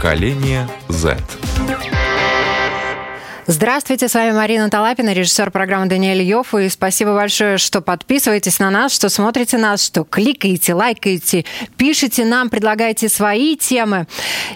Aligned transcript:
Поколение 0.00 0.66
Z. 0.88 1.49
Здравствуйте, 3.52 4.08
с 4.08 4.14
вами 4.14 4.30
Марина 4.30 4.70
Талапина, 4.70 5.12
режиссер 5.12 5.50
программы 5.50 5.86
Даниэль 5.86 6.22
Йофф. 6.22 6.54
И 6.54 6.68
спасибо 6.68 7.16
большое, 7.16 7.58
что 7.58 7.80
подписываетесь 7.80 8.60
на 8.60 8.70
нас, 8.70 8.92
что 8.92 9.08
смотрите 9.08 9.58
нас, 9.58 9.84
что 9.84 10.04
кликаете, 10.04 10.72
лайкаете, 10.72 11.44
пишите 11.76 12.24
нам, 12.24 12.48
предлагаете 12.48 13.08
свои 13.08 13.56
темы. 13.56 14.06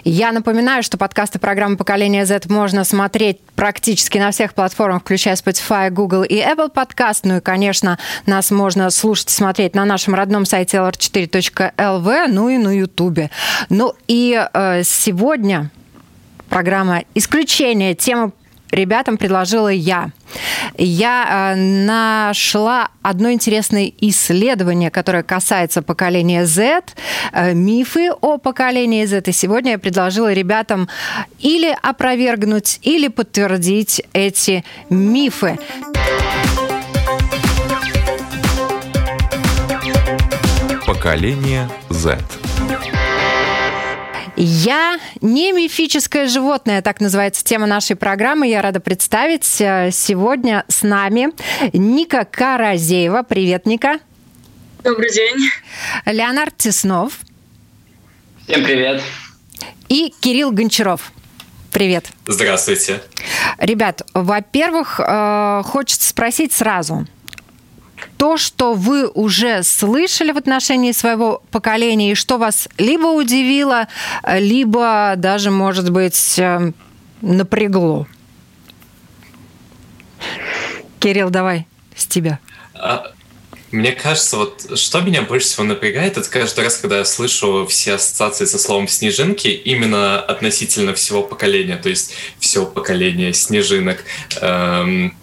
Я 0.05 0.31
напоминаю, 0.31 0.81
что 0.81 0.97
подкасты 0.97 1.39
программы 1.39 1.75
«Поколение 1.75 2.25
Z» 2.25 2.43
можно 2.47 2.85
смотреть 2.85 3.41
практически 3.57 4.17
на 4.17 4.31
всех 4.31 4.53
платформах, 4.53 5.01
включая 5.01 5.35
Spotify, 5.35 5.89
Google 5.89 6.23
и 6.23 6.37
Apple 6.37 6.73
Podcast. 6.73 7.19
Ну 7.23 7.35
и, 7.35 7.41
конечно, 7.41 7.99
нас 8.25 8.49
можно 8.49 8.89
слушать 8.91 9.29
и 9.29 9.33
смотреть 9.33 9.75
на 9.75 9.83
нашем 9.83 10.15
родном 10.15 10.45
сайте 10.45 10.77
lr4.lv, 10.77 12.27
ну 12.29 12.47
и 12.47 12.57
на 12.57 12.73
YouTube. 12.73 13.29
Ну 13.67 13.93
и 14.07 14.41
э, 14.53 14.83
сегодня 14.85 15.69
программа 16.47 17.03
«Исключение». 17.13 17.93
Тема 17.93 18.31
ребятам 18.75 19.17
предложила 19.17 19.69
я. 19.69 20.11
Я 20.77 21.53
э, 21.53 21.55
нашла 21.55 22.89
одно 23.01 23.31
интересное 23.31 23.91
исследование, 24.01 24.91
которое 24.91 25.23
касается 25.23 25.81
поколения 25.81 26.45
Z, 26.45 26.83
э, 27.31 27.53
мифы 27.53 28.11
о 28.11 28.37
поколении 28.37 29.05
Z. 29.05 29.23
И 29.25 29.31
сегодня 29.31 29.73
я 29.73 29.79
предложила 29.79 30.31
ребятам 30.33 30.89
или 31.39 31.75
опровергнуть, 31.81 32.79
или 32.83 33.07
подтвердить 33.07 34.01
эти 34.13 34.63
мифы. 34.89 35.57
Поколение 40.85 41.69
Z. 41.89 42.19
Я 44.37 44.99
не 45.21 45.53
мифическое 45.53 46.27
животное, 46.27 46.81
так 46.81 46.99
называется 46.99 47.43
тема 47.43 47.67
нашей 47.67 47.95
программы. 47.95 48.47
Я 48.47 48.61
рада 48.61 48.81
представить 48.81 49.49
э, 49.61 49.91
сегодня 49.91 50.65
с 50.67 50.83
нами 50.83 51.29
Ника 51.71 52.25
Каразеева. 52.29 53.23
Привет, 53.23 53.65
Ника. 53.65 53.99
Добрый 54.83 55.11
день. 55.11 55.37
Леонард 56.05 56.57
Теснов. 56.57 57.19
Всем 58.43 58.63
привет. 58.63 59.01
И 59.87 60.13
Кирилл 60.19 60.51
Гончаров. 60.51 61.13
Привет. 61.71 62.07
Здравствуйте. 62.27 63.01
Ребят, 63.57 64.01
во-первых, 64.13 64.99
э, 64.99 65.61
хочется 65.65 66.09
спросить 66.09 66.51
сразу 66.51 67.07
то, 68.25 68.37
что 68.37 68.73
вы 68.73 69.07
уже 69.07 69.61
слышали 69.61 70.31
в 70.31 70.37
отношении 70.37 70.93
своего 70.93 71.43
поколения, 71.51 72.13
и 72.13 72.15
что 72.15 72.39
вас 72.39 72.67
либо 72.79 73.05
удивило, 73.05 73.87
либо 74.27 75.13
даже, 75.15 75.51
может 75.51 75.91
быть, 75.91 76.39
э, 76.39 76.71
напрягло? 77.21 78.07
Кирилл, 80.99 81.29
давай 81.29 81.67
с 81.95 82.07
тебя. 82.07 82.39
А, 82.73 83.11
мне 83.69 83.91
кажется, 83.91 84.37
вот 84.37 84.75
что 84.75 85.01
меня 85.01 85.21
больше 85.21 85.45
всего 85.45 85.65
напрягает, 85.65 86.17
это 86.17 86.27
каждый 86.27 86.63
раз, 86.63 86.77
когда 86.77 86.97
я 86.97 87.05
слышу 87.05 87.67
все 87.69 87.93
ассоциации 87.93 88.45
со 88.45 88.57
словом 88.57 88.87
«снежинки», 88.87 89.49
именно 89.49 90.19
относительно 90.19 90.95
всего 90.95 91.21
поколения, 91.21 91.77
то 91.77 91.89
есть 91.89 92.15
все 92.39 92.65
поколение 92.65 93.35
снежинок. 93.35 94.03
Эм, 94.41 95.15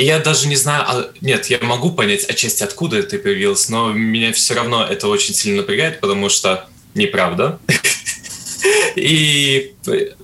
и 0.00 0.04
я 0.04 0.18
даже 0.18 0.48
не 0.48 0.56
знаю, 0.56 0.84
а, 0.88 1.10
нет, 1.20 1.46
я 1.46 1.58
могу 1.60 1.92
понять 1.92 2.24
отчасти, 2.24 2.62
откуда 2.62 2.96
это 2.96 3.18
появилось, 3.18 3.68
но 3.68 3.92
меня 3.92 4.32
все 4.32 4.54
равно 4.54 4.82
это 4.82 5.08
очень 5.08 5.34
сильно 5.34 5.58
напрягает, 5.58 6.00
потому 6.00 6.30
что 6.30 6.66
неправда. 6.94 7.58
И 8.96 9.74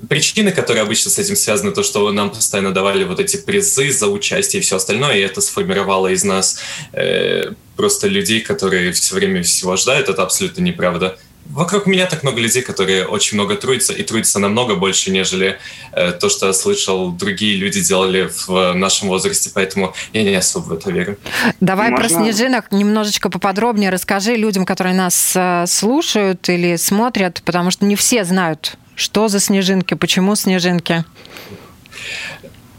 причины, 0.08 0.52
которые 0.52 0.80
обычно 0.80 1.10
с 1.10 1.18
этим 1.18 1.36
связаны, 1.36 1.72
то, 1.72 1.82
что 1.82 2.10
нам 2.10 2.30
постоянно 2.30 2.72
давали 2.72 3.04
вот 3.04 3.20
эти 3.20 3.36
призы 3.36 3.92
за 3.92 4.06
участие 4.06 4.60
и 4.60 4.64
все 4.64 4.76
остальное, 4.76 5.18
и 5.18 5.20
это 5.20 5.42
сформировало 5.42 6.08
из 6.08 6.24
нас 6.24 6.58
э, 6.94 7.52
просто 7.76 8.08
людей, 8.08 8.40
которые 8.40 8.92
все 8.92 9.14
время 9.14 9.42
всего 9.42 9.76
ждают, 9.76 10.08
это 10.08 10.22
абсолютно 10.22 10.62
неправда 10.62 11.18
вокруг 11.50 11.86
меня 11.86 12.06
так 12.06 12.22
много 12.22 12.40
людей, 12.40 12.62
которые 12.62 13.06
очень 13.06 13.36
много 13.36 13.56
трудятся, 13.56 13.92
и 13.92 14.02
трудятся 14.02 14.38
намного 14.38 14.74
больше, 14.74 15.10
нежели 15.10 15.58
э, 15.92 16.12
то, 16.12 16.28
что 16.28 16.46
я 16.46 16.52
слышал, 16.52 17.10
другие 17.10 17.56
люди 17.56 17.80
делали 17.80 18.30
в 18.46 18.72
нашем 18.74 19.08
возрасте, 19.08 19.50
поэтому 19.52 19.94
я 20.12 20.22
не 20.22 20.34
особо 20.34 20.64
в 20.64 20.72
это 20.72 20.90
верю. 20.90 21.18
Давай 21.60 21.90
Можно... 21.90 22.08
про 22.08 22.14
снежинок 22.14 22.72
немножечко 22.72 23.30
поподробнее 23.30 23.90
расскажи 23.90 24.36
людям, 24.36 24.66
которые 24.66 24.94
нас 24.94 25.32
э, 25.34 25.64
слушают 25.66 26.48
или 26.48 26.76
смотрят, 26.76 27.42
потому 27.44 27.70
что 27.70 27.84
не 27.84 27.96
все 27.96 28.24
знают, 28.24 28.76
что 28.94 29.28
за 29.28 29.40
снежинки, 29.40 29.94
почему 29.94 30.34
снежинки. 30.36 31.04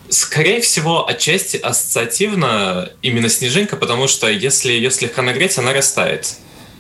Скорее 0.10 0.62
всего, 0.62 1.08
отчасти 1.08 1.58
ассоциативно 1.58 2.90
именно 3.02 3.28
снежинка, 3.28 3.76
потому 3.76 4.08
что 4.08 4.30
если 4.30 4.72
ее 4.72 4.90
слегка 4.90 5.22
нагреть, 5.22 5.58
она 5.58 5.74
растает 5.74 6.38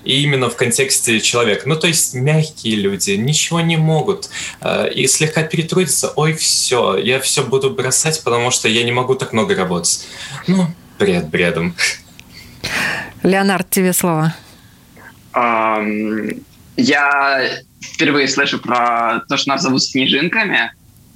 и 0.07 0.23
именно 0.23 0.49
в 0.49 0.55
контексте 0.55 1.19
человека. 1.19 1.63
Ну, 1.67 1.75
то 1.75 1.87
есть 1.87 2.13
мягкие 2.13 2.77
люди 2.77 3.11
ничего 3.11 3.59
не 3.59 3.75
могут. 3.75 4.29
Э, 4.61 4.89
и 4.89 5.05
слегка 5.07 5.43
перетрудиться, 5.43 6.13
ой, 6.15 6.33
все, 6.33 6.97
я 6.97 7.19
все 7.19 7.43
буду 7.43 7.71
бросать, 7.71 8.23
потому 8.23 8.49
что 8.49 8.69
я 8.69 8.83
не 8.83 8.91
могу 8.93 9.15
так 9.15 9.33
много 9.33 9.53
работать. 9.55 10.07
Ну, 10.47 10.67
бред 10.97 11.29
бредом. 11.29 11.75
Леонард, 13.23 13.69
тебе 13.69 13.91
слово. 13.91 14.33
Um, 15.33 16.41
я 16.77 17.61
впервые 17.81 18.27
слышу 18.27 18.59
про 18.59 19.21
то, 19.27 19.35
что 19.37 19.49
нас 19.49 19.61
зовут 19.61 19.83
снежинками, 19.83 20.71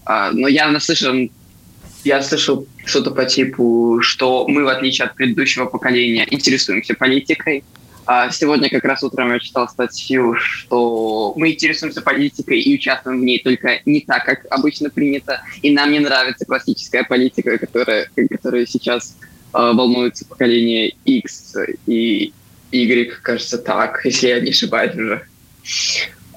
uh, 0.05 0.31
но 0.31 0.47
я 0.47 0.69
наслышан 0.69 1.31
я 2.03 2.21
слышал 2.23 2.67
что-то 2.85 3.11
по 3.11 3.25
типу, 3.25 3.99
что 4.01 4.47
мы, 4.47 4.63
в 4.63 4.67
отличие 4.67 5.05
от 5.05 5.15
предыдущего 5.15 5.65
поколения, 5.65 6.27
интересуемся 6.29 6.95
политикой, 6.95 7.63
сегодня 8.31 8.69
как 8.69 8.83
раз 8.83 9.03
утром 9.03 9.31
я 9.31 9.39
читал 9.39 9.69
статью, 9.69 10.35
что 10.35 11.33
мы 11.35 11.51
интересуемся 11.51 12.01
политикой 12.01 12.59
и 12.59 12.75
участвуем 12.75 13.21
в 13.21 13.23
ней 13.23 13.39
только 13.39 13.81
не 13.85 14.01
так, 14.01 14.25
как 14.25 14.45
обычно 14.49 14.89
принято, 14.89 15.41
и 15.61 15.71
нам 15.71 15.91
не 15.91 15.99
нравится 15.99 16.45
классическая 16.45 17.03
политика, 17.03 17.57
которая, 17.57 18.09
которая 18.29 18.65
сейчас 18.65 19.17
э, 19.53 19.57
волнуется 19.57 20.25
поколение 20.25 20.93
X 21.05 21.55
и 21.85 22.33
Y, 22.71 23.19
кажется, 23.21 23.57
так, 23.57 24.01
если 24.05 24.27
я 24.27 24.39
не 24.39 24.51
ошибаюсь 24.51 24.95
уже. 24.95 25.25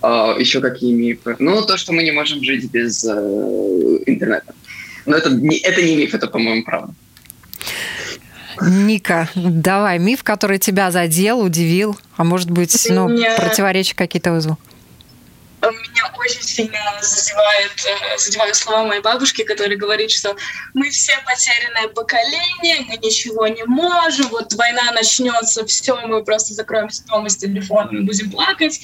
Uh, 0.03 0.39
еще 0.39 0.61
какие 0.61 0.93
мифы? 0.93 1.35
Ну, 1.39 1.65
то, 1.65 1.79
что 1.79 1.95
мы 1.95 2.03
не 2.03 2.11
можем 2.11 2.45
жить 2.45 2.71
без 2.71 3.05
uh, 3.07 4.03
интернета. 4.05 4.55
Но 5.07 5.17
это 5.17 5.31
это 5.31 5.83
не 5.83 5.97
миф, 5.97 6.13
это, 6.13 6.27
по-моему, 6.27 6.63
правда. 6.63 6.93
Ника, 8.61 9.29
давай, 9.35 9.99
миф, 9.99 10.23
который 10.23 10.59
тебя 10.59 10.91
задел, 10.91 11.41
удивил, 11.41 11.99
а 12.17 12.25
может 12.25 12.51
быть, 12.51 12.87
ну, 12.89 13.09
меня... 13.09 13.37
противоречия 13.37 13.95
какие-то 13.95 14.33
вызвал? 14.33 14.59
Меня 15.63 16.13
очень 16.19 16.43
сильно 16.43 16.79
задевает, 17.01 17.73
э, 17.87 18.19
задевают 18.19 18.55
слова 18.55 18.85
моей 18.85 19.01
бабушки, 19.01 19.45
которая 19.45 19.79
говорит, 19.79 20.11
что 20.11 20.37
мы 20.75 20.91
все 20.91 21.13
потерянное 21.25 21.89
поколение, 21.89 22.85
мы 22.87 22.99
ничего 22.99 23.47
не 23.47 23.65
можем, 23.65 24.29
вот 24.29 24.53
война 24.53 24.93
начнется, 24.93 25.65
все, 25.67 25.99
мы 26.07 26.23
просто 26.23 26.53
закроемся 26.53 27.07
дома 27.07 27.31
с 27.31 27.37
телефоном, 27.37 28.05
будем 28.05 28.31
плакать. 28.31 28.79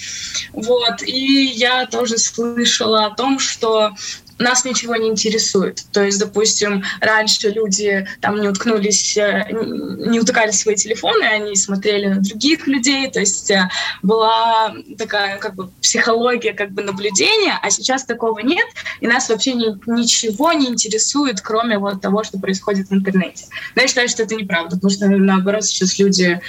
Вот. 0.53 1.03
И 1.03 1.45
я 1.49 1.87
тоже 1.87 2.17
слышала 2.17 3.07
о 3.07 3.11
том, 3.11 3.39
что 3.39 3.93
нас 4.41 4.65
ничего 4.65 4.97
не 4.97 5.09
интересует. 5.09 5.85
То 5.93 6.03
есть, 6.03 6.19
допустим, 6.19 6.83
раньше 7.01 7.51
люди 7.51 8.07
там 8.21 8.41
не 8.41 8.49
уткнулись, 8.49 9.17
э, 9.17 9.47
не 9.53 10.19
утыкали 10.19 10.51
свои 10.51 10.75
телефоны, 10.75 11.25
они 11.25 11.55
смотрели 11.55 12.07
на 12.07 12.21
других 12.21 12.67
людей, 12.67 13.11
то 13.11 13.21
есть 13.21 13.51
э, 13.51 13.69
была 14.03 14.75
такая 14.99 15.39
как 15.39 15.55
бы 15.55 15.69
психология 15.83 16.55
как 16.55 16.73
бы 16.73 16.83
наблюдения, 16.83 17.59
а 17.63 17.71
сейчас 17.71 18.05
такого 18.05 18.41
нет, 18.41 18.67
и 19.01 19.07
нас 19.07 19.29
вообще 19.29 19.53
ни, 19.53 19.79
ничего 19.91 20.53
не 20.53 20.69
интересует, 20.69 21.41
кроме 21.43 21.79
вот 21.79 22.01
того, 22.01 22.25
что 22.25 22.39
происходит 22.39 22.89
в 22.89 22.95
интернете. 22.95 23.45
Но 23.77 23.83
я 23.83 23.89
считаю, 23.89 24.09
что 24.09 24.23
это 24.23 24.35
неправда, 24.35 24.77
потому 24.77 24.91
что 24.91 25.07
наоборот 25.07 25.65
сейчас 25.65 25.99
люди 25.99 26.41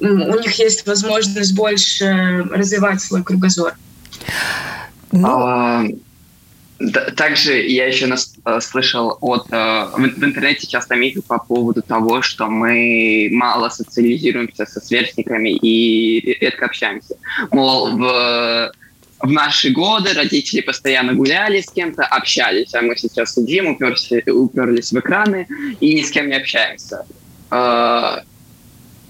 у 0.00 0.38
них 0.38 0.58
есть 0.58 0.86
возможность 0.86 1.54
больше 1.54 2.46
развивать 2.50 3.00
свой 3.00 3.22
кругозор. 3.22 3.74
Ну, 5.12 5.98
также 7.16 7.66
я 7.66 7.86
еще 7.86 8.06
нас, 8.06 8.34
э, 8.44 8.60
слышал 8.60 9.16
от 9.20 9.46
э, 9.50 9.54
в, 9.96 10.24
интернете 10.24 10.66
часто 10.66 10.94
мифы 10.94 11.22
по 11.22 11.38
поводу 11.38 11.82
того, 11.82 12.22
что 12.22 12.48
мы 12.48 13.28
мало 13.32 13.70
социализируемся 13.70 14.66
со 14.66 14.80
сверстниками 14.80 15.50
и 15.50 16.38
редко 16.40 16.66
общаемся. 16.66 17.16
Мол, 17.50 17.96
в, 17.96 18.72
в 19.20 19.30
наши 19.30 19.70
годы 19.70 20.12
родители 20.12 20.60
постоянно 20.60 21.14
гуляли 21.14 21.62
с 21.62 21.70
кем-то, 21.70 22.04
общались, 22.04 22.74
а 22.74 22.82
мы 22.82 22.96
сейчас 22.96 23.34
сидим, 23.34 23.68
уперся, 23.68 24.20
уперлись 24.26 24.92
в 24.92 24.98
экраны 24.98 25.48
и 25.80 25.94
ни 25.94 26.02
с 26.02 26.10
кем 26.10 26.28
не 26.28 26.36
общаемся. 26.36 27.06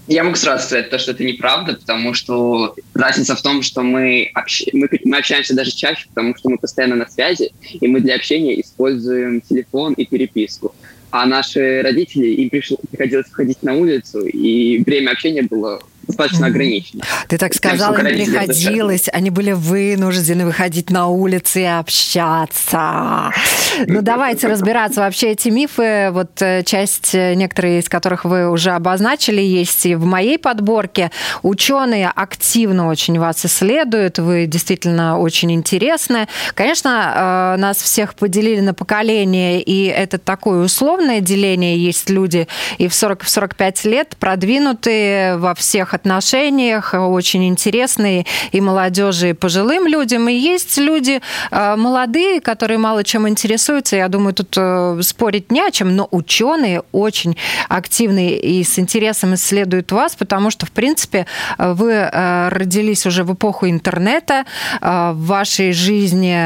Я 0.07 0.23
могу 0.23 0.37
сразу 0.37 0.65
сказать 0.65 0.89
то, 0.89 0.97
что 0.99 1.11
это 1.11 1.25
неправда, 1.25 1.73
потому 1.73 2.13
что 2.13 2.73
разница 2.93 3.35
в 3.35 3.41
том, 3.41 3.61
что 3.61 3.81
мы, 3.81 4.31
общ... 4.33 4.63
мы, 4.71 4.87
мы 5.03 5.17
общаемся 5.17 5.53
даже 5.53 5.71
чаще, 5.71 6.07
потому 6.07 6.35
что 6.37 6.49
мы 6.49 6.57
постоянно 6.57 6.95
на 6.95 7.07
связи, 7.09 7.51
и 7.73 7.87
мы 7.87 7.99
для 7.99 8.15
общения 8.15 8.59
используем 8.61 9.41
телефон 9.41 9.93
и 9.93 10.05
переписку. 10.05 10.73
А 11.11 11.25
наши 11.25 11.81
родители, 11.81 12.27
им 12.27 12.49
приходилось 12.49 13.27
выходить 13.27 13.63
на 13.63 13.75
улицу, 13.75 14.25
и 14.25 14.81
время 14.83 15.11
общения 15.11 15.41
было 15.41 15.81
достаточно 16.07 16.47
ограничено. 16.47 17.03
Ты 17.27 17.37
так 17.37 17.53
сказал, 17.53 17.93
им 17.95 18.05
приходилось, 18.05 19.09
они 19.11 19.29
были 19.29 19.51
вынуждены 19.51 20.45
выходить 20.45 20.89
на 20.89 21.07
улицы 21.07 21.61
и 21.61 21.65
общаться. 21.65 23.31
Ну, 23.85 24.01
давайте 24.01 24.47
разбираться 24.47 25.01
вообще 25.01 25.31
эти 25.31 25.49
мифы. 25.49 26.09
Вот 26.11 26.41
э, 26.41 26.63
часть, 26.63 27.13
э, 27.13 27.35
некоторые 27.35 27.79
из 27.79 27.89
которых 27.89 28.25
вы 28.25 28.49
уже 28.49 28.71
обозначили, 28.71 29.39
есть 29.39 29.85
и 29.85 29.93
в 29.93 30.03
моей 30.03 30.39
подборке. 30.39 31.11
Ученые 31.43 32.11
активно 32.13 32.87
очень 32.87 33.19
вас 33.19 33.45
исследуют, 33.45 34.17
вы 34.17 34.47
действительно 34.47 35.19
очень 35.19 35.51
интересны. 35.51 36.27
Конечно, 36.55 37.55
э, 37.55 37.61
нас 37.61 37.77
всех 37.77 38.15
поделили 38.15 38.61
на 38.61 38.73
поколения, 38.73 39.61
и 39.61 39.85
это 39.85 40.17
такое 40.17 40.65
условное 40.65 41.19
деление. 41.19 41.77
Есть 41.77 42.09
люди 42.09 42.47
и 42.79 42.87
в 42.87 42.93
40-45 42.93 43.87
лет 43.87 44.17
продвинутые 44.19 45.37
во 45.37 45.53
всех 45.53 45.93
отношениях, 45.97 46.93
очень 46.93 47.47
интересные 47.47 48.25
и 48.51 48.61
молодежи, 48.61 49.29
и 49.29 49.33
пожилым 49.33 49.87
людям. 49.87 50.29
И 50.29 50.33
есть 50.33 50.77
люди 50.77 51.21
э, 51.51 51.75
молодые, 51.75 52.39
которые 52.41 52.77
мало 52.77 53.03
чем 53.03 53.27
интересуются. 53.27 53.95
Я 53.95 54.07
думаю, 54.07 54.33
тут 54.33 54.55
э, 54.57 54.99
спорить 55.01 55.51
не 55.51 55.61
о 55.61 55.71
чем, 55.71 55.95
но 55.95 56.07
ученые 56.11 56.83
очень 56.91 57.37
активные 57.69 58.39
и 58.39 58.63
с 58.63 58.79
интересом 58.79 59.33
исследуют 59.33 59.91
вас, 59.91 60.15
потому 60.15 60.51
что, 60.51 60.65
в 60.65 60.71
принципе, 60.71 61.25
вы 61.57 61.91
э, 61.91 62.49
родились 62.49 63.05
уже 63.05 63.23
в 63.23 63.33
эпоху 63.33 63.67
интернета, 63.67 64.45
в 64.81 65.25
вашей 65.25 65.71
жизни 65.73 66.37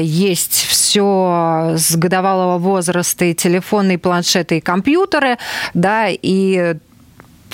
есть 0.00 0.66
все 0.66 1.74
с 1.76 1.96
годовалого 1.96 2.58
возраста, 2.58 3.24
и 3.24 3.34
телефоны, 3.34 3.94
и 3.94 3.96
планшеты, 3.96 4.58
и 4.58 4.60
компьютеры, 4.60 5.38
да, 5.74 6.08
и 6.10 6.76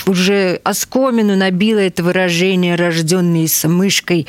уже 0.06 0.61
оскомину 0.64 1.37
набило 1.37 1.79
это 1.79 2.02
выражение, 2.02 2.75
рожденный 2.75 3.49
с 3.49 3.67
мышкой 3.67 4.26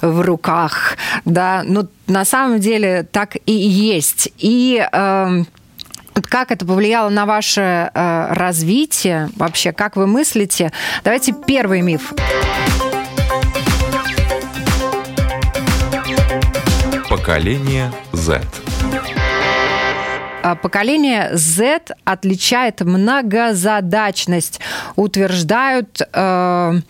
в 0.00 0.20
руках, 0.20 0.96
да, 1.24 1.62
но 1.64 1.86
на 2.06 2.24
самом 2.24 2.60
деле 2.60 3.06
так 3.10 3.36
и 3.46 3.52
есть. 3.52 4.28
И 4.38 4.86
э, 4.90 5.42
как 6.22 6.50
это 6.50 6.66
повлияло 6.66 7.08
на 7.08 7.26
ваше 7.26 7.90
э, 7.92 8.26
развитие 8.30 9.30
вообще, 9.36 9.72
как 9.72 9.96
вы 9.96 10.06
мыслите? 10.06 10.72
Давайте 11.04 11.34
первый 11.46 11.80
миф. 11.80 12.12
Поколение 17.08 17.92
Z. 18.12 18.42
А, 20.46 20.54
поколение 20.54 21.30
Z 21.32 21.80
отличает 22.04 22.80
многозадачность, 22.80 24.60
утверждают 24.94 26.00
э, 26.12 26.80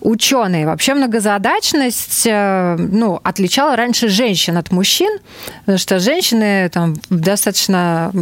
ученые. 0.00 0.66
Вообще 0.66 0.92
многозадачность 0.92 2.26
э, 2.26 2.76
ну, 2.76 3.18
отличала 3.24 3.76
раньше 3.76 4.08
женщин 4.08 4.58
от 4.58 4.70
мужчин, 4.72 5.20
потому 5.60 5.78
что 5.78 6.00
женщины 6.00 6.68
там, 6.68 6.96
в 7.08 7.20
достаточно 7.20 8.12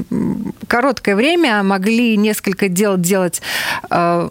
короткое 0.68 1.16
время 1.16 1.64
могли 1.64 2.16
несколько 2.16 2.68
дел 2.68 2.96
делать 2.96 3.42
э, 3.90 4.28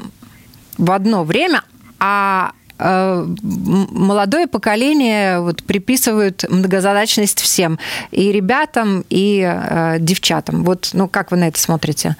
в 0.77 0.91
одно 0.91 1.25
время, 1.25 1.63
а 1.99 2.53
молодое 2.77 4.48
поколение 4.48 5.39
вот 5.39 5.63
приписывают 5.63 6.45
многозадачность 6.50 7.39
всем, 7.39 7.80
и 8.12 8.31
ребятам, 8.31 9.06
и 9.10 9.42
э, 9.42 9.98
девчатам. 10.00 10.63
Вот, 10.63 10.89
ну, 10.94 11.07
как 11.07 11.31
вы 11.31 11.38
на 11.38 11.48
это 11.48 11.60
смотрите? 11.60 12.18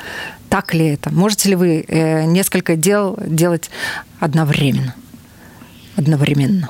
Так 0.50 0.74
ли 0.74 0.88
это? 0.88 1.14
Можете 1.14 1.50
ли 1.50 1.56
вы 1.56 1.86
э, 1.88 2.26
несколько 2.26 2.76
дел 2.76 3.18
делать 3.26 3.70
одновременно? 4.20 4.96
Одновременно. 5.98 6.68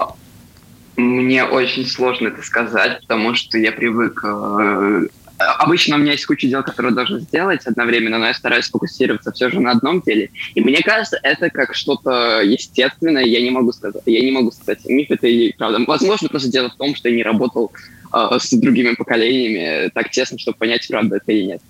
Мне 0.97 1.43
очень 1.43 1.85
сложно 1.85 2.29
это 2.29 2.41
сказать, 2.41 3.01
потому 3.01 3.35
что 3.35 3.57
я 3.57 3.71
привык 3.71 4.21
э, 4.23 5.07
обычно 5.37 5.95
у 5.95 5.99
меня 5.99 6.13
есть 6.13 6.25
куча 6.25 6.47
дел, 6.47 6.63
которые 6.63 6.93
должен 6.93 7.19
сделать 7.19 7.65
одновременно, 7.65 8.17
но 8.17 8.27
я 8.27 8.33
стараюсь 8.33 8.69
фокусироваться 8.69 9.31
все 9.31 9.49
же 9.49 9.59
на 9.59 9.71
одном 9.71 10.01
деле. 10.01 10.29
И 10.53 10.61
мне 10.61 10.81
кажется, 10.81 11.19
это 11.21 11.49
как 11.49 11.75
что-то 11.75 12.41
естественное, 12.41 13.23
я 13.23 13.41
не 13.41 13.51
могу 13.51 13.71
сказать. 13.71 14.01
Я 14.05 14.21
не 14.21 14.31
могу 14.31 14.51
сказать, 14.51 14.85
миф 14.85 15.11
это 15.11 15.27
или 15.27 15.53
правда. 15.57 15.79
Возможно, 15.85 16.29
просто 16.29 16.49
дело 16.49 16.69
в 16.69 16.75
том, 16.75 16.95
что 16.95 17.09
я 17.09 17.15
не 17.15 17.23
работал 17.23 17.71
э, 18.13 18.37
с 18.39 18.51
другими 18.51 18.93
поколениями 18.93 19.89
так 19.93 20.09
тесно, 20.09 20.37
чтобы 20.37 20.57
понять, 20.57 20.87
правда 20.87 21.17
это 21.17 21.31
или 21.31 21.45
нет. 21.45 21.61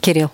Кирилл. 0.00 0.30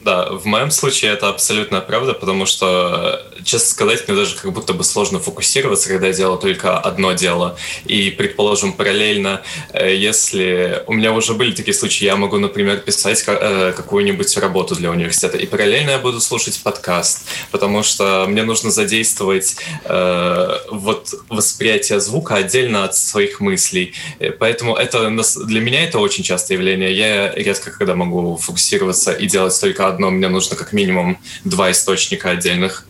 Да, 0.00 0.30
в 0.30 0.46
моем 0.46 0.70
случае 0.70 1.12
это 1.12 1.28
абсолютно 1.28 1.82
правда, 1.82 2.14
потому 2.14 2.46
что, 2.46 3.22
честно 3.44 3.68
сказать, 3.68 4.08
мне 4.08 4.16
даже 4.16 4.34
как 4.34 4.50
будто 4.50 4.72
бы 4.72 4.82
сложно 4.82 5.18
фокусироваться, 5.18 5.90
когда 5.90 6.06
я 6.06 6.14
делаю 6.14 6.38
только 6.38 6.78
одно 6.78 7.12
дело. 7.12 7.58
И, 7.84 8.10
предположим, 8.10 8.72
параллельно, 8.72 9.42
э, 9.74 9.94
если 9.94 10.84
у 10.86 10.94
меня 10.94 11.12
уже 11.12 11.34
были 11.34 11.52
такие 11.52 11.74
случаи, 11.74 12.06
я 12.06 12.16
могу, 12.16 12.38
например, 12.38 12.78
писать 12.78 13.22
э, 13.26 13.74
какую-нибудь 13.76 14.34
работу 14.38 14.74
для 14.74 14.90
университета, 14.90 15.36
и 15.36 15.44
параллельно 15.44 15.90
я 15.90 15.98
буду 15.98 16.18
слушать 16.20 16.58
подкаст, 16.62 17.28
потому 17.50 17.82
что 17.82 18.24
мне 18.26 18.42
нужно 18.42 18.70
задействовать 18.70 19.56
э, 19.84 20.58
вот 20.70 21.12
восприятие 21.28 22.00
звука 22.00 22.36
отдельно 22.36 22.84
от 22.84 22.96
своих 22.96 23.40
мыслей. 23.40 23.92
Поэтому 24.38 24.76
это 24.76 25.10
для 25.44 25.60
меня 25.60 25.84
это 25.84 25.98
очень 25.98 26.24
частое 26.24 26.56
явление. 26.56 26.96
Я 26.96 27.34
редко 27.34 27.70
когда 27.70 27.94
могу 27.94 28.38
фокусироваться 28.38 29.12
и 29.12 29.26
делать 29.26 29.60
только 29.60 29.89
одно, 29.90 30.10
мне 30.10 30.28
нужно 30.28 30.56
как 30.56 30.72
минимум 30.72 31.18
два 31.44 31.70
источника 31.70 32.30
отдельных, 32.30 32.86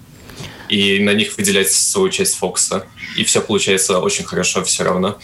и 0.69 1.01
на 1.01 1.13
них 1.13 1.37
выделять 1.37 1.73
свою 1.73 2.11
часть 2.11 2.37
фокуса. 2.37 2.87
И 3.17 3.25
все 3.25 3.41
получается 3.41 3.99
очень 3.99 4.25
хорошо 4.25 4.63
все 4.63 4.85
равно. 4.85 5.19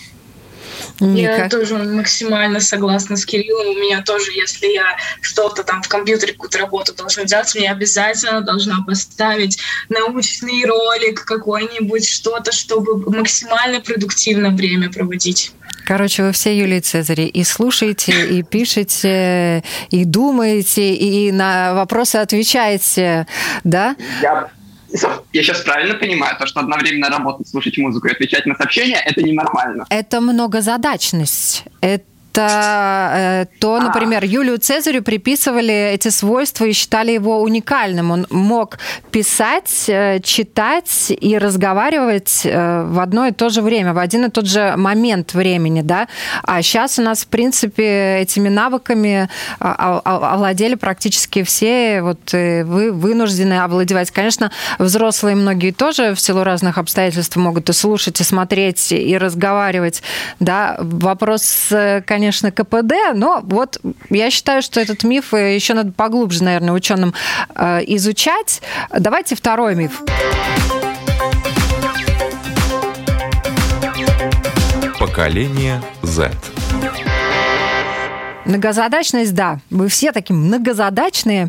Ника. 1.00 1.30
Я 1.30 1.48
тоже 1.48 1.76
максимально 1.76 2.60
согласна 2.60 3.16
с 3.16 3.26
Кириллом. 3.26 3.68
У 3.68 3.78
меня 3.78 4.02
тоже, 4.02 4.32
если 4.32 4.66
я 4.66 4.96
что-то 5.20 5.62
там 5.62 5.82
в 5.82 5.88
компьютере, 5.88 6.32
какую-то 6.32 6.58
работу 6.58 6.94
должна 6.94 7.24
делать, 7.24 7.54
мне 7.54 7.70
обязательно 7.70 8.40
должна 8.40 8.82
поставить 8.86 9.58
научный 9.88 10.64
ролик 10.64 11.24
какой-нибудь, 11.24 12.08
что-то, 12.08 12.52
чтобы 12.52 12.98
максимально 13.10 13.80
продуктивно 13.80 14.50
время 14.50 14.90
проводить. 14.90 15.52
Короче, 15.86 16.24
вы 16.24 16.32
все 16.32 16.58
Юлии 16.58 16.80
Цезари 16.80 17.26
и 17.26 17.44
слушаете, 17.44 18.12
и 18.26 18.42
пишете, 18.42 19.62
и 19.90 20.04
думаете, 20.04 20.94
и 20.94 21.30
на 21.30 21.74
вопросы 21.74 22.16
отвечаете, 22.16 23.28
да? 23.62 23.94
Я 24.20 24.50
я 25.32 25.42
сейчас 25.42 25.60
правильно 25.60 25.94
понимаю, 25.94 26.36
то, 26.38 26.46
что 26.46 26.60
одновременно 26.60 27.08
работать, 27.08 27.48
слушать 27.48 27.76
музыку 27.78 28.08
и 28.08 28.12
отвечать 28.12 28.46
на 28.46 28.54
сообщения, 28.54 29.00
это 29.04 29.22
ненормально. 29.22 29.84
Это 29.90 30.20
многозадачность. 30.20 31.64
Это 31.80 32.04
то, 32.36 33.80
например, 33.80 34.24
Юлию 34.24 34.58
Цезарю 34.58 35.02
приписывали 35.02 35.92
эти 35.94 36.08
свойства 36.08 36.64
и 36.66 36.72
считали 36.72 37.12
его 37.12 37.40
уникальным. 37.40 38.10
Он 38.10 38.26
мог 38.30 38.78
писать, 39.10 39.84
э, 39.88 40.20
читать 40.20 41.10
и 41.10 41.38
разговаривать 41.38 42.42
э, 42.44 42.82
в 42.84 43.00
одно 43.00 43.26
и 43.26 43.32
то 43.32 43.48
же 43.48 43.62
время, 43.62 43.94
в 43.94 43.98
один 43.98 44.26
и 44.26 44.30
тот 44.30 44.46
же 44.46 44.74
момент 44.76 45.34
времени, 45.34 45.80
да. 45.82 46.08
А 46.42 46.60
сейчас 46.62 46.98
у 46.98 47.02
нас, 47.02 47.24
в 47.24 47.28
принципе, 47.28 48.18
этими 48.20 48.48
навыками 48.48 49.28
а, 49.58 50.02
а, 50.04 50.34
овладели 50.34 50.74
практически 50.74 51.42
все, 51.42 52.02
вот 52.02 52.32
вы 52.32 52.92
вынуждены 52.92 53.54
овладевать. 53.54 54.10
Конечно, 54.10 54.50
взрослые 54.78 55.36
многие 55.36 55.70
тоже 55.70 56.14
в 56.14 56.20
силу 56.20 56.44
разных 56.44 56.78
обстоятельств 56.78 57.36
могут 57.36 57.70
и 57.70 57.72
слушать, 57.72 58.20
и 58.20 58.24
смотреть, 58.24 58.92
и 58.92 59.16
разговаривать, 59.16 60.02
да. 60.40 60.76
Вопрос, 60.80 61.68
конечно, 62.06 62.25
конечно, 62.26 62.50
КПД, 62.50 63.14
но 63.14 63.40
вот 63.44 63.80
я 64.10 64.30
считаю, 64.30 64.60
что 64.60 64.80
этот 64.80 65.04
миф 65.04 65.32
еще 65.32 65.74
надо 65.74 65.92
поглубже, 65.92 66.42
наверное, 66.42 66.72
ученым 66.72 67.14
э, 67.54 67.82
изучать. 67.86 68.62
Давайте 68.90 69.36
второй 69.36 69.76
миф. 69.76 70.02
Поколение 74.98 75.80
Z. 76.02 76.32
Многозадачность, 78.44 79.34
да. 79.34 79.60
Вы 79.70 79.86
все 79.86 80.10
такие 80.10 80.34
многозадачные. 80.34 81.48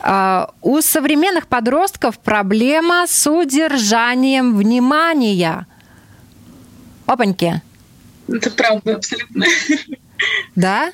А, 0.00 0.50
у 0.60 0.80
современных 0.80 1.46
подростков 1.46 2.18
проблема 2.18 3.04
с 3.06 3.30
удержанием 3.30 4.56
внимания. 4.56 5.68
Опаньки. 7.06 7.62
Это 8.28 8.50
правда, 8.50 8.96
абсолютно. 8.96 9.44
Да? 10.56 10.92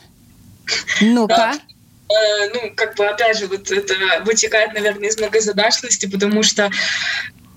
Ну-ка. 1.00 1.54
э, 2.09 2.50
ну, 2.52 2.73
как 2.75 2.97
бы, 2.97 3.07
опять 3.07 3.38
же, 3.38 3.47
вот 3.47 3.71
это 3.71 3.95
вытекает, 4.25 4.75
наверное, 4.75 5.09
из 5.09 5.19
многозадачности, 5.19 6.07
потому 6.07 6.42
что 6.42 6.71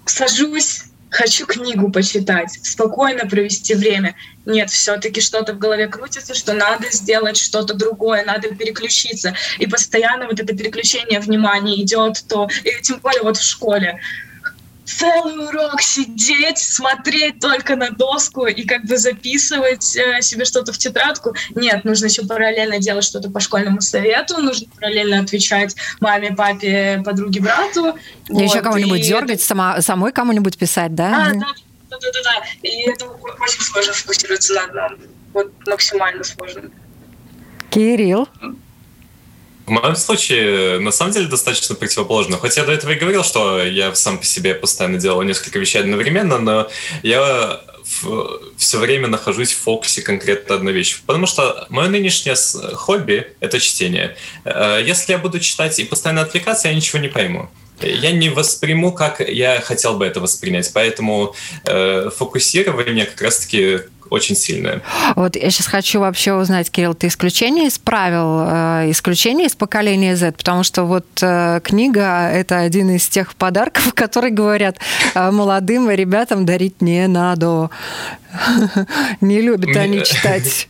сажусь, 0.06 0.84
хочу 1.10 1.46
книгу 1.46 1.92
почитать, 1.92 2.60
спокойно 2.64 3.26
провести 3.26 3.74
время. 3.74 4.16
Нет, 4.46 4.70
все-таки 4.70 5.22
что-то 5.22 5.54
в 5.54 5.60
голове 5.60 5.88
крутится, 5.88 6.34
что 6.34 6.54
надо 6.54 6.88
сделать 6.92 7.38
что-то 7.38 7.74
другое, 7.74 8.24
надо 8.26 8.50
переключиться. 8.50 9.36
И 9.58 9.66
постоянно 9.66 10.28
вот 10.28 10.40
это 10.40 10.56
переключение 10.56 11.20
внимания 11.20 11.82
идет, 11.82 12.24
то, 12.28 12.48
и 12.64 12.82
тем 12.82 13.00
более 13.00 13.24
вот 13.24 13.38
в 13.38 13.44
школе 13.44 14.00
целый 14.86 15.48
урок 15.48 15.82
сидеть, 15.82 16.60
смотреть 16.60 17.40
только 17.40 17.76
на 17.76 17.90
доску 17.90 18.46
и 18.46 18.64
как 18.64 18.86
бы 18.86 18.98
записывать 18.98 19.96
э, 19.96 20.22
себе 20.22 20.46
что-то 20.46 20.72
в 20.72 20.78
тетрадку. 20.78 21.36
Нет, 21.56 21.84
нужно 21.84 22.06
еще 22.06 22.26
параллельно 22.26 22.80
делать 22.80 23.04
что-то 23.04 23.30
по 23.30 23.40
школьному 23.40 23.82
совету, 23.82 24.38
нужно 24.38 24.68
параллельно 24.76 25.20
отвечать 25.20 25.76
маме, 26.00 26.34
папе, 26.36 27.02
подруге, 27.04 27.42
брату. 27.42 27.98
И 28.30 28.34
вот, 28.34 28.42
еще 28.42 28.62
кого-нибудь 28.62 29.00
и... 29.00 29.04
дергать, 29.08 29.42
сама, 29.42 29.82
самой 29.82 30.12
кому-нибудь 30.12 30.58
писать, 30.58 30.94
да? 30.94 31.28
А, 31.28 31.34
да, 31.34 31.48
да, 31.90 31.98
да, 32.00 32.12
да, 32.14 32.22
да. 32.24 32.46
И 32.62 32.90
это 32.90 33.06
очень 33.06 33.62
сложно 33.62 33.94
фокусироваться 33.94 34.54
на 34.54 34.64
одном. 34.66 35.00
Вот 35.34 35.52
максимально 35.68 36.24
сложно. 36.24 36.62
Кирилл? 37.70 38.30
В 39.66 39.72
моем 39.72 39.96
случае, 39.96 40.80
на 40.80 40.92
самом 40.92 41.12
деле, 41.12 41.28
достаточно 41.28 41.76
противоположно. 41.76 42.38
Хотя 42.38 42.62
я 42.62 42.68
до 42.68 42.74
этого 42.74 42.92
и 42.92 42.96
говорил, 42.96 43.24
что 43.24 43.64
я 43.64 43.94
сам 43.96 44.20
по 44.20 44.26
себе 44.26 44.54
постоянно 44.54 45.00
делал 45.00 45.22
несколько 45.24 45.58
вещей 45.58 45.80
одновременно, 45.80 46.38
но 46.38 46.70
я 47.02 47.62
все 48.58 48.80
время 48.80 49.08
нахожусь 49.08 49.54
в 49.54 49.60
фокусе 49.60 50.02
конкретно 50.02 50.56
одной 50.56 50.74
вещи. 50.74 50.98
Потому 51.06 51.26
что 51.26 51.66
мое 51.70 51.88
нынешнее 51.90 52.36
хобби— 52.74 53.28
это 53.40 53.60
чтение. 53.60 54.16
Э, 54.44 54.82
если 54.84 55.14
я 55.14 55.18
буду 55.20 55.40
читать 55.40 55.78
и 55.80 55.84
постоянно 55.84 56.22
отвлекаться, 56.22 56.68
я 56.68 56.74
ничего 56.74 57.00
не 57.00 57.10
пойму 57.10 57.50
я 57.82 58.12
не 58.12 58.30
восприму, 58.30 58.92
как 58.94 59.20
я 59.20 59.60
хотел 59.60 59.98
бы 59.98 60.06
это 60.06 60.20
воспринять. 60.20 60.72
Поэтому 60.74 61.36
э, 61.66 62.10
фокусирование 62.16 63.06
как 63.06 63.22
раз-таки 63.22 63.82
очень 64.10 64.36
сильное. 64.36 64.82
Вот 65.16 65.36
я 65.36 65.50
сейчас 65.50 65.68
хочу 65.68 66.00
вообще 66.00 66.34
узнать, 66.34 66.70
Кирилл, 66.70 66.94
ты 66.94 67.08
исключение 67.08 67.68
из 67.68 67.78
правил, 67.80 68.46
э, 68.48 68.92
исключение 68.92 69.48
из 69.48 69.56
поколения 69.56 70.16
Z, 70.16 70.34
потому 70.34 70.64
что 70.64 70.84
вот 70.84 71.06
э, 71.22 71.60
книга– 71.64 72.30
это 72.34 72.60
один 72.60 72.92
из 72.92 73.08
тех 73.08 73.36
подарков, 73.36 73.94
которые 73.96 74.32
говорят 74.32 74.78
э, 75.14 75.32
молодым 75.32 75.90
ребятам 75.90 76.46
дарить 76.46 76.82
не 76.82 77.08
надо. 77.08 77.70
Не 79.22 79.42
любят 79.42 79.76
они 79.76 80.04
читать. 80.04 80.68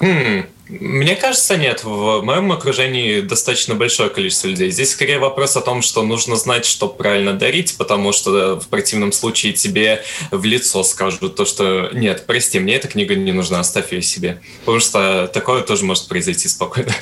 Мне 0.68 1.16
кажется, 1.16 1.56
нет. 1.56 1.82
В 1.82 2.20
моем 2.22 2.52
окружении 2.52 3.20
достаточно 3.20 3.74
большое 3.74 4.10
количество 4.10 4.48
людей. 4.48 4.70
Здесь 4.70 4.90
скорее 4.92 5.18
вопрос 5.18 5.56
о 5.56 5.62
том, 5.62 5.80
что 5.80 6.02
нужно 6.02 6.36
знать, 6.36 6.66
что 6.66 6.88
правильно 6.88 7.32
дарить, 7.32 7.76
потому 7.78 8.12
что 8.12 8.60
в 8.60 8.68
противном 8.68 9.12
случае 9.12 9.54
тебе 9.54 10.02
в 10.30 10.44
лицо 10.44 10.82
скажут 10.84 11.36
то, 11.36 11.44
что 11.44 11.90
нет, 11.92 12.24
прости, 12.26 12.58
мне 12.60 12.76
эта 12.76 12.88
книга 12.88 13.14
не 13.14 13.32
нужна, 13.32 13.60
оставь 13.60 13.92
ее 13.92 14.02
себе. 14.02 14.40
Потому 14.60 14.80
что 14.80 15.30
такое 15.32 15.62
тоже 15.62 15.84
может 15.84 16.06
произойти 16.08 16.48
спокойно. 16.48 16.92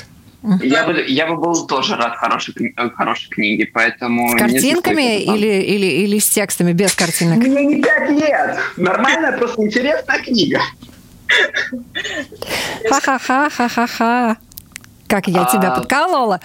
Я 0.61 0.85
бы, 0.85 1.03
я 1.07 1.27
бы 1.27 1.35
был 1.35 1.67
тоже 1.67 1.95
рад 1.95 2.15
хорошей, 2.15 2.53
хорошей 2.95 3.29
книге, 3.29 3.69
поэтому... 3.73 4.29
С 4.29 4.39
картинками 4.39 5.21
или, 5.21 5.61
или, 5.61 5.85
или 5.85 6.19
с 6.19 6.29
текстами 6.29 6.73
без 6.73 6.93
картинок? 6.93 7.39
Мне 7.39 7.65
не 7.65 7.81
пять 7.81 8.09
лет. 8.11 8.57
Нормальная, 8.77 9.37
просто 9.37 9.63
интересная 9.63 10.19
книга. 10.19 10.61
Ха-ха-ха, 12.89 13.49
ха-ха-ха. 13.49 14.37
Как 15.07 15.27
я 15.27 15.45
тебя 15.45 15.73
а. 15.73 15.79
подколола. 15.79 16.39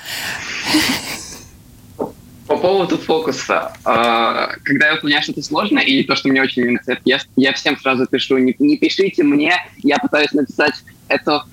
По 2.47 2.57
поводу 2.57 2.99
фокуса. 2.99 3.73
А, 3.85 4.49
когда 4.63 4.89
я 4.89 4.95
выполняю 4.95 5.23
что-то 5.23 5.43
сложное 5.43 5.83
или 5.83 6.03
то, 6.03 6.15
что 6.17 6.29
мне 6.29 6.43
очень 6.43 6.63
не 6.63 6.71
нравится, 6.71 6.99
я, 7.05 7.19
я 7.37 7.53
всем 7.55 7.79
сразу 7.79 8.07
пишу, 8.07 8.39
не, 8.39 8.55
не 8.59 8.77
пишите 8.77 9.23
мне, 9.23 9.55
я 9.79 9.99
пытаюсь 9.99 10.33
написать 10.33 10.75
это 11.09 11.45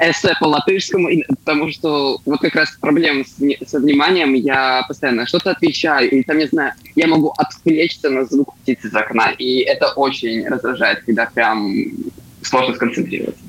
эссе 0.00 0.34
по 0.40 0.46
латышскому, 0.46 1.08
потому 1.28 1.70
что 1.70 2.18
вот 2.24 2.40
как 2.40 2.54
раз 2.54 2.70
проблема 2.80 3.24
с, 3.24 3.36
со 3.68 3.78
вниманием, 3.78 4.32
я 4.32 4.84
постоянно 4.88 5.26
что-то 5.26 5.50
отвечаю, 5.50 6.10
или 6.10 6.22
там, 6.22 6.38
не 6.38 6.46
знаю, 6.46 6.72
я 6.96 7.06
могу 7.06 7.32
отвлечься 7.36 8.08
на 8.08 8.24
звук 8.24 8.54
птицы 8.56 8.88
из 8.88 8.94
окна, 8.94 9.30
и 9.38 9.60
это 9.60 9.88
очень 9.92 10.48
раздражает, 10.48 11.04
когда 11.04 11.26
прям 11.26 11.70
сложно 12.42 12.74
сконцентрироваться. 12.74 13.42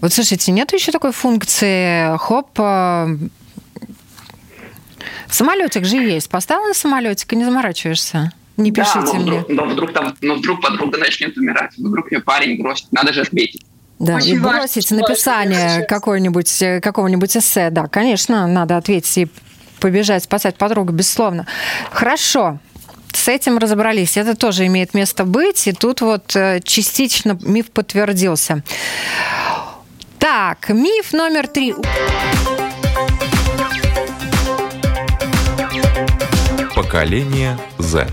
Вот 0.00 0.12
слушайте, 0.12 0.52
нет 0.52 0.72
еще 0.72 0.92
такой 0.92 1.12
функции, 1.12 2.16
хоп, 2.18 2.48
э, 2.58 3.16
самолетик 5.28 5.84
же 5.84 5.96
есть. 5.96 6.28
Поставил 6.30 6.68
на 6.68 6.74
самолетик 6.74 7.32
и 7.32 7.36
не 7.36 7.44
заморачиваешься. 7.44 8.32
Не 8.56 8.72
пишите 8.72 9.12
да, 9.12 9.12
но 9.12 9.20
мне. 9.20 9.40
Вдруг, 9.40 9.48
но 9.48 9.64
вдруг, 9.66 9.92
там, 9.92 10.16
но 10.20 10.34
вдруг 10.34 10.60
подруга 10.60 10.98
начнет 10.98 11.36
умирать, 11.36 11.76
вдруг 11.78 12.10
ее 12.10 12.20
парень 12.20 12.60
бросит, 12.60 12.86
надо 12.90 13.12
же 13.12 13.20
ответить. 13.20 13.64
Да, 14.00 14.16
Очень 14.16 14.36
и 14.36 14.38
бросить 14.38 14.90
важно, 14.90 15.08
написание 15.08 15.84
какого-нибудь, 15.86 16.62
э, 16.62 16.80
какого-нибудь 16.80 17.36
эссе, 17.36 17.70
да, 17.70 17.86
конечно, 17.86 18.46
надо 18.46 18.76
ответить 18.76 19.18
и 19.18 19.28
побежать 19.80 20.24
спасать 20.24 20.56
подругу, 20.56 20.92
безусловно. 20.92 21.46
Хорошо, 21.90 22.58
с 23.12 23.28
этим 23.28 23.58
разобрались. 23.58 24.16
Это 24.16 24.36
тоже 24.36 24.66
имеет 24.66 24.94
место 24.94 25.24
быть. 25.24 25.66
И 25.66 25.72
тут 25.72 26.00
вот 26.00 26.34
э, 26.36 26.60
частично 26.62 27.38
миф 27.42 27.70
подтвердился. 27.70 28.62
Так, 30.18 30.68
миф 30.70 31.12
номер 31.12 31.46
три. 31.46 31.74
Поколение 36.74 37.58
Z. 37.78 38.08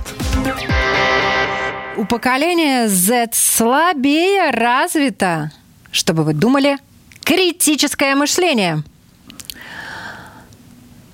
У 1.98 2.06
поколения 2.06 2.88
Z 2.88 3.30
слабее 3.34 4.52
развито, 4.52 5.52
чтобы 5.92 6.24
вы 6.24 6.34
думали, 6.34 6.78
критическое 7.24 8.16
мышление. 8.16 8.84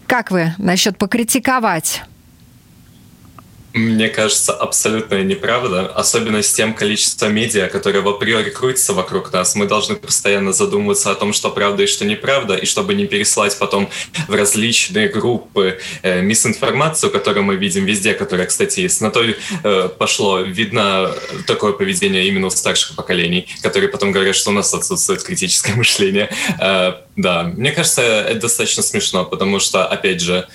Как 0.07 0.31
вы 0.31 0.53
насчет 0.57 0.97
покритиковать? 0.97 2.03
Мне 3.73 4.09
кажется, 4.09 4.53
абсолютная 4.53 5.23
неправда, 5.23 5.87
особенно 5.87 6.41
с 6.43 6.51
тем 6.51 6.73
количеством 6.73 7.33
медиа, 7.33 7.67
которое 7.67 8.01
в 8.01 8.09
априори 8.09 8.49
крутится 8.49 8.93
вокруг 8.93 9.31
нас. 9.31 9.55
Мы 9.55 9.65
должны 9.65 9.95
постоянно 9.95 10.51
задумываться 10.51 11.09
о 11.11 11.15
том, 11.15 11.31
что 11.31 11.49
правда 11.49 11.83
и 11.83 11.87
что 11.87 12.03
неправда, 12.03 12.55
и 12.55 12.65
чтобы 12.65 12.95
не 12.95 13.07
переслать 13.07 13.57
потом 13.57 13.89
в 14.27 14.33
различные 14.35 15.07
группы 15.07 15.79
э, 16.01 16.21
мисинформацию, 16.21 17.11
которую 17.11 17.45
мы 17.45 17.55
видим 17.55 17.85
везде, 17.85 18.13
которая, 18.13 18.47
кстати, 18.47 18.81
есть. 18.81 18.99
На 18.99 19.09
то 19.09 19.23
э, 19.23 19.89
пошло, 19.97 20.41
видно 20.41 21.11
такое 21.47 21.71
поведение 21.71 22.27
именно 22.27 22.47
у 22.47 22.49
старших 22.49 22.95
поколений, 22.97 23.47
которые 23.63 23.89
потом 23.89 24.11
говорят, 24.11 24.35
что 24.35 24.49
у 24.49 24.53
нас 24.53 24.73
отсутствует 24.73 25.23
критическое 25.23 25.73
мышление. 25.75 26.29
Э, 26.59 26.95
да, 27.15 27.43
мне 27.43 27.71
кажется, 27.71 28.01
это 28.01 28.41
достаточно 28.41 28.83
смешно, 28.83 29.23
потому 29.23 29.59
что, 29.59 29.85
опять 29.85 30.21
же, 30.21 30.47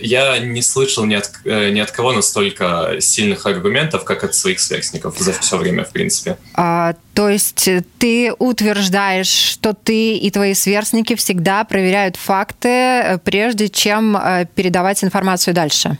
я 0.00 0.38
не 0.38 0.62
слышал 0.62 1.04
ни 1.04 1.14
от, 1.14 1.30
э, 1.44 1.70
ни 1.70 1.80
от 1.80 1.90
кого 1.90 2.12
настолько 2.12 2.96
сильных 3.00 3.46
аргументов, 3.46 4.04
как 4.04 4.24
от 4.24 4.34
своих 4.34 4.60
сверстников 4.60 5.18
за 5.18 5.32
все 5.32 5.56
время, 5.56 5.84
в 5.84 5.90
принципе. 5.90 6.36
А, 6.54 6.94
то 7.14 7.28
есть 7.28 7.68
ты 7.98 8.32
утверждаешь, 8.38 9.28
что 9.28 9.74
ты 9.74 10.16
и 10.16 10.30
твои 10.30 10.54
сверстники 10.54 11.14
всегда 11.14 11.64
проверяют 11.64 12.16
факты, 12.16 12.68
э, 12.68 13.18
прежде 13.18 13.68
чем 13.68 14.16
э, 14.16 14.46
передавать 14.54 15.04
информацию 15.04 15.54
дальше? 15.54 15.98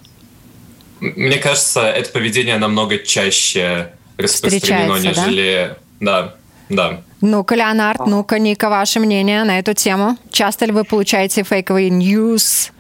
Мне 1.01 1.39
кажется, 1.39 1.81
это 1.81 2.11
поведение 2.11 2.59
намного 2.59 2.99
чаще 2.99 3.93
распространено, 4.19 4.97
нежели... 4.99 5.77
Да? 6.01 6.23
да, 6.23 6.35
да. 6.69 7.03
Ну-ка, 7.21 7.55
Леонард, 7.55 8.07
ну-ка, 8.07 8.39
Ника, 8.39 8.71
ваше 8.71 9.01
мнение 9.01 9.45
на 9.45 9.59
эту 9.59 9.75
тему? 9.75 10.17
Часто 10.31 10.67
ли 10.67 10.73
вы 10.73 10.85
получаете 10.85 11.43
фейковые 11.43 11.91
news 11.91 12.71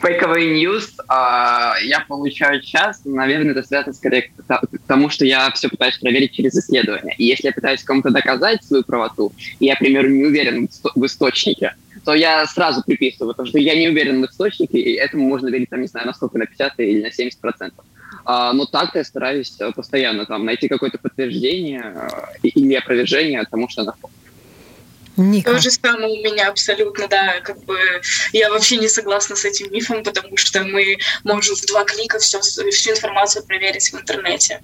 Фейковый 0.00 0.52
ньюс 0.54 0.94
а, 1.08 1.74
я 1.82 2.00
получаю 2.00 2.62
сейчас, 2.62 3.00
наверное, 3.04 3.52
это 3.52 3.64
связано 3.64 3.92
скорее 3.92 4.22
к 4.22 4.86
тому, 4.86 5.08
что 5.10 5.24
я 5.24 5.50
все 5.50 5.68
пытаюсь 5.68 5.98
проверить 5.98 6.32
через 6.32 6.54
исследование. 6.54 7.14
И 7.18 7.24
если 7.24 7.48
я 7.48 7.52
пытаюсь 7.52 7.82
кому-то 7.82 8.10
доказать 8.10 8.62
свою 8.62 8.84
правоту, 8.84 9.32
и 9.58 9.66
я, 9.66 9.74
к 9.74 9.80
примеру, 9.80 10.08
не 10.08 10.26
уверен 10.26 10.68
в 10.94 11.04
источнике, 11.06 11.74
то 12.04 12.14
я 12.14 12.46
сразу 12.46 12.82
приписываю, 12.84 13.32
потому 13.32 13.48
что 13.48 13.58
я 13.58 13.74
не 13.74 13.88
уверен 13.88 14.22
в 14.22 14.30
источнике, 14.30 14.78
и 14.78 14.94
этому 14.94 15.26
можно 15.26 15.48
верить, 15.48 15.70
там, 15.70 15.80
не 15.80 15.88
знаю, 15.88 16.06
на 16.06 16.14
сколько, 16.14 16.38
на 16.38 16.46
50 16.46 16.78
или 16.78 17.02
на 17.02 17.10
70 17.10 17.40
процентов. 17.40 17.84
А, 18.24 18.52
но 18.52 18.66
так-то 18.66 18.98
я 18.98 19.04
стараюсь 19.04 19.58
постоянно 19.74 20.24
там 20.24 20.44
найти 20.44 20.68
какое-то 20.68 20.98
подтверждение 20.98 21.82
а, 21.82 22.28
или 22.42 22.74
опровержение 22.74 23.44
тому, 23.50 23.68
что 23.68 23.82
она 23.82 23.94
Ника. 25.16 25.52
То 25.52 25.58
же 25.58 25.70
самое 25.70 26.20
у 26.20 26.24
меня 26.24 26.48
абсолютно, 26.48 27.08
да, 27.08 27.40
как 27.40 27.62
бы 27.64 27.78
я 28.32 28.50
вообще 28.50 28.76
не 28.76 28.88
согласна 28.88 29.36
с 29.36 29.44
этим 29.44 29.72
мифом, 29.72 30.02
потому 30.02 30.36
что 30.36 30.62
мы 30.64 30.98
можем 31.22 31.56
в 31.56 31.66
два 31.66 31.84
клика 31.84 32.18
все, 32.18 32.40
всю 32.40 32.90
информацию 32.90 33.44
проверить 33.44 33.92
в 33.92 33.94
интернете. 33.94 34.60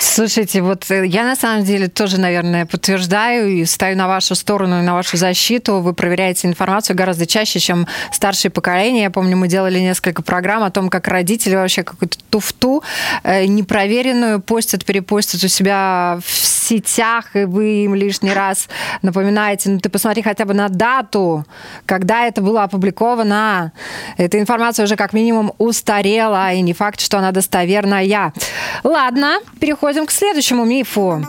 Слушайте, 0.00 0.62
вот 0.62 0.90
э, 0.90 1.06
я 1.06 1.24
на 1.24 1.36
самом 1.36 1.64
деле 1.64 1.88
тоже, 1.88 2.18
наверное, 2.20 2.66
подтверждаю 2.66 3.48
и 3.48 3.64
стою 3.64 3.96
на 3.96 4.08
вашу 4.08 4.34
сторону 4.34 4.80
и 4.80 4.82
на 4.82 4.94
вашу 4.94 5.16
защиту. 5.16 5.80
Вы 5.80 5.92
проверяете 5.92 6.48
информацию 6.48 6.96
гораздо 6.96 7.26
чаще, 7.26 7.58
чем 7.58 7.86
старшее 8.12 8.50
поколение. 8.50 9.04
Я 9.04 9.10
помню, 9.10 9.36
мы 9.36 9.48
делали 9.48 9.78
несколько 9.78 10.22
программ 10.22 10.62
о 10.62 10.70
том, 10.70 10.88
как 10.88 11.08
родители 11.08 11.54
вообще 11.54 11.82
какую-то 11.82 12.18
туфту 12.30 12.82
э, 13.22 13.46
непроверенную 13.46 14.40
постят, 14.40 14.84
перепостят 14.84 15.42
у 15.44 15.48
себя 15.48 16.18
в 16.24 16.30
сетях, 16.68 17.34
и 17.34 17.44
вы 17.44 17.84
им 17.84 17.94
лишний 17.94 18.32
раз 18.32 18.68
напоминаете, 19.02 19.70
ну 19.70 19.78
ты 19.78 19.88
посмотри 19.88 20.22
хотя 20.22 20.44
бы 20.44 20.54
на 20.54 20.68
дату, 20.68 21.44
когда 21.86 22.26
это 22.26 22.42
было 22.42 22.64
опубликовано. 22.64 23.72
Эта 24.16 24.38
информация 24.38 24.84
уже 24.84 24.96
как 24.96 25.12
минимум 25.12 25.52
устарела, 25.58 26.52
и 26.52 26.60
не 26.60 26.74
факт, 26.74 27.00
что 27.00 27.18
она 27.18 27.32
достоверная. 27.32 28.32
Ладно, 28.84 29.38
переходим 29.60 30.06
к 30.06 30.10
следующему 30.10 30.64
мифу. 30.64 31.24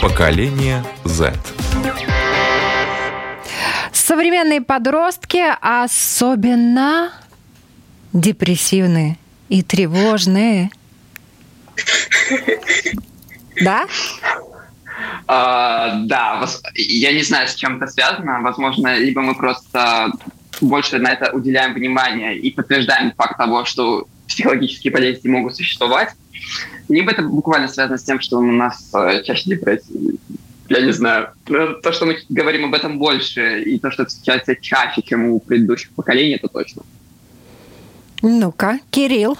Поколение 0.00 0.84
Z. 1.04 1.34
Современные 3.92 4.60
подростки 4.60 5.42
особенно 5.60 7.12
депрессивные 8.12 9.16
и 9.48 9.62
тревожные. 9.62 10.70
Да? 13.60 13.86
А, 15.26 15.94
да, 16.04 16.46
я 16.74 17.12
не 17.12 17.22
знаю, 17.22 17.48
с 17.48 17.54
чем 17.54 17.76
это 17.76 17.86
связано. 17.86 18.40
Возможно, 18.40 18.96
либо 18.98 19.22
мы 19.22 19.34
просто 19.34 20.10
больше 20.62 20.98
на 20.98 21.12
это 21.12 21.32
уделяем 21.32 21.74
внимание 21.74 22.38
и 22.38 22.50
подтверждаем 22.50 23.12
факт 23.12 23.36
того, 23.36 23.64
что 23.64 24.06
психологические 24.26 24.92
болезни 24.92 25.28
могут 25.28 25.56
существовать, 25.56 26.10
либо 26.88 27.10
это 27.10 27.22
буквально 27.22 27.68
связано 27.68 27.98
с 27.98 28.02
тем, 28.02 28.20
что 28.20 28.38
у 28.38 28.42
нас 28.42 28.90
э, 28.94 29.22
чаще 29.24 29.50
депрессии. 29.50 30.18
Я 30.68 30.80
не 30.80 30.92
знаю. 30.92 31.30
То, 31.44 31.92
что 31.92 32.06
мы 32.06 32.18
говорим 32.28 32.64
об 32.64 32.74
этом 32.74 32.98
больше, 32.98 33.62
и 33.62 33.78
то, 33.78 33.90
что 33.90 34.02
это 34.02 34.10
встречается 34.10 34.56
чаще, 34.56 35.02
чем 35.02 35.26
у 35.26 35.40
предыдущих 35.40 35.90
поколений, 35.90 36.36
это 36.36 36.48
точно. 36.48 36.82
Ну-ка, 38.22 38.78
Кирилл. 38.90 39.36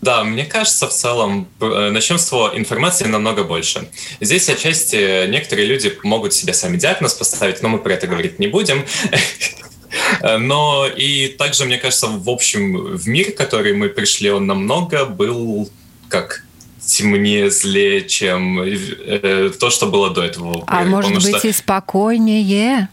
Да, 0.00 0.22
мне 0.22 0.44
кажется, 0.44 0.86
в 0.86 0.92
целом, 0.92 1.48
э, 1.60 1.90
начнем 1.90 2.18
с 2.18 2.28
того, 2.28 2.50
информации 2.54 3.06
намного 3.06 3.42
больше. 3.42 3.88
Здесь 4.20 4.48
отчасти 4.48 5.26
некоторые 5.28 5.66
люди 5.66 5.92
могут 6.02 6.34
себе 6.34 6.52
сами 6.52 6.76
диагноз 6.76 7.14
поставить, 7.14 7.62
но 7.62 7.68
мы 7.68 7.78
про 7.78 7.94
это 7.94 8.06
говорить 8.06 8.38
не 8.38 8.46
будем. 8.46 8.84
Э, 10.20 10.38
но 10.38 10.86
и 10.86 11.28
также, 11.28 11.64
мне 11.64 11.78
кажется, 11.78 12.06
в 12.08 12.28
общем, 12.28 12.96
в 12.96 13.08
мир, 13.08 13.32
в 13.32 13.34
который 13.34 13.74
мы 13.74 13.88
пришли, 13.88 14.30
он 14.30 14.46
намного 14.46 15.04
был 15.04 15.70
как 16.08 16.44
темнее, 16.80 17.50
злее, 17.50 18.06
чем 18.06 18.60
э, 18.60 19.50
то, 19.58 19.70
что 19.70 19.86
было 19.86 20.10
до 20.10 20.22
этого. 20.22 20.64
А 20.66 20.84
может 20.84 21.14
быть 21.14 21.36
что... 21.36 21.48
и 21.48 21.52
спокойнее? 21.52 22.88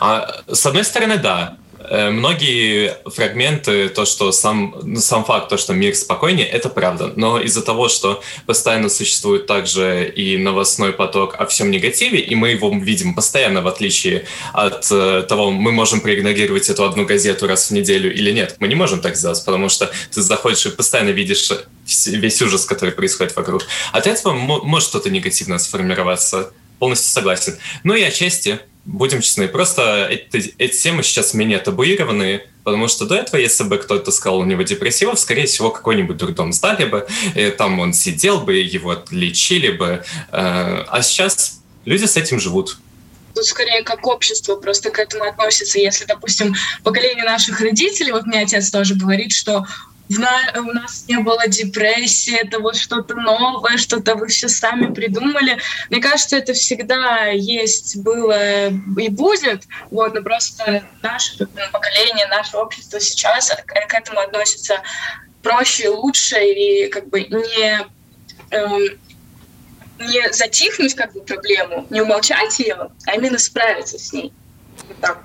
А, 0.00 0.42
с 0.52 0.64
одной 0.66 0.84
стороны, 0.84 1.18
да. 1.18 1.56
Э, 1.88 2.10
многие 2.10 2.96
фрагменты, 3.04 3.88
то, 3.88 4.04
что 4.04 4.32
сам, 4.32 4.74
ну, 4.82 5.00
сам 5.00 5.24
факт, 5.24 5.48
то, 5.48 5.56
что 5.56 5.74
мир 5.74 5.94
спокойнее, 5.94 6.46
это 6.46 6.68
правда. 6.68 7.12
Но 7.14 7.40
из-за 7.40 7.62
того, 7.62 7.88
что 7.88 8.22
постоянно 8.46 8.88
существует 8.88 9.46
также 9.46 10.08
и 10.08 10.38
новостной 10.38 10.92
поток 10.92 11.34
о 11.38 11.46
всем 11.46 11.70
негативе, 11.70 12.20
и 12.20 12.34
мы 12.34 12.50
его 12.50 12.70
видим 12.70 13.14
постоянно, 13.14 13.60
в 13.60 13.66
отличие 13.66 14.24
от 14.52 14.86
э, 14.90 15.24
того, 15.28 15.50
мы 15.50 15.72
можем 15.72 16.00
проигнорировать 16.00 16.70
эту 16.70 16.84
одну 16.84 17.04
газету 17.04 17.46
раз 17.46 17.68
в 17.68 17.70
неделю 17.72 18.12
или 18.14 18.30
нет. 18.30 18.56
Мы 18.60 18.68
не 18.68 18.74
можем 18.74 19.00
так 19.00 19.16
сделать, 19.16 19.44
потому 19.44 19.68
что 19.68 19.90
ты 20.10 20.22
заходишь 20.22 20.64
и 20.66 20.70
постоянно 20.70 21.10
видишь 21.10 21.50
весь 22.06 22.40
ужас, 22.40 22.64
который 22.64 22.92
происходит 22.92 23.36
вокруг. 23.36 23.66
От 23.92 24.06
этого 24.06 24.32
может 24.32 24.88
что-то 24.88 25.10
негативно 25.10 25.58
сформироваться. 25.58 26.52
Полностью 26.78 27.12
согласен. 27.12 27.56
Ну 27.84 27.94
и 27.94 28.02
отчасти 28.02 28.60
будем 28.84 29.20
честны, 29.20 29.48
просто 29.48 30.08
эти, 30.10 30.54
эти 30.58 30.76
темы 30.76 31.02
сейчас 31.02 31.34
менее 31.34 31.58
табуированы, 31.58 32.42
потому 32.64 32.88
что 32.88 33.06
до 33.06 33.16
этого, 33.16 33.40
если 33.40 33.64
бы 33.64 33.78
кто-то 33.78 34.10
сказал 34.10 34.38
у 34.38 34.44
него 34.44 34.62
депрессивов, 34.62 35.18
скорее 35.18 35.46
всего, 35.46 35.70
какой-нибудь 35.70 36.16
дурдом 36.16 36.52
сдали 36.52 36.84
бы, 36.84 37.06
и 37.34 37.50
там 37.50 37.78
он 37.80 37.92
сидел 37.92 38.40
бы, 38.40 38.56
его 38.56 39.02
лечили 39.10 39.70
бы, 39.70 39.86
э, 39.86 40.84
а 40.88 41.02
сейчас 41.02 41.60
люди 41.84 42.04
с 42.04 42.16
этим 42.16 42.40
живут. 42.40 42.78
Тут 43.34 43.46
скорее 43.46 43.82
как 43.82 44.06
общество 44.06 44.56
просто 44.56 44.90
к 44.90 44.98
этому 44.98 45.24
относится. 45.24 45.78
Если, 45.80 46.04
допустим, 46.04 46.54
поколение 46.84 47.24
наших 47.24 47.60
родителей, 47.60 48.12
вот 48.12 48.26
мне 48.26 48.42
отец 48.42 48.70
тоже 48.70 48.94
говорит, 48.94 49.32
что 49.32 49.66
у 50.08 50.72
нас 50.72 51.04
не 51.08 51.18
было 51.18 51.48
депрессии, 51.48 52.36
это 52.36 52.60
вот 52.60 52.76
что-то 52.76 53.14
новое, 53.14 53.78
что-то 53.78 54.14
вы 54.16 54.28
все 54.28 54.48
сами 54.48 54.92
придумали. 54.92 55.58
Мне 55.90 56.00
кажется, 56.00 56.36
это 56.36 56.52
всегда 56.52 57.26
есть, 57.28 57.96
было 57.96 58.68
и 58.68 59.08
будет, 59.08 59.64
вот, 59.90 60.14
но 60.14 60.22
просто 60.22 60.84
наше 61.02 61.46
поколение, 61.72 62.26
наше 62.28 62.56
общество 62.56 63.00
сейчас 63.00 63.50
к 63.66 63.94
этому 63.94 64.20
относится 64.20 64.82
проще, 65.42 65.88
лучше 65.88 66.36
и 66.42 66.88
как 66.88 67.08
бы 67.08 67.20
не, 67.22 67.80
эм, 68.50 68.82
не 70.00 70.32
затихнуть 70.32 70.94
как 70.94 71.12
бы 71.12 71.20
проблему, 71.20 71.86
не 71.90 72.00
умолчать 72.00 72.58
ее, 72.58 72.90
а 73.06 73.14
именно 73.14 73.38
справиться 73.38 73.98
с 73.98 74.12
ней. 74.12 74.32
Вот 74.88 74.98
так. 75.00 75.24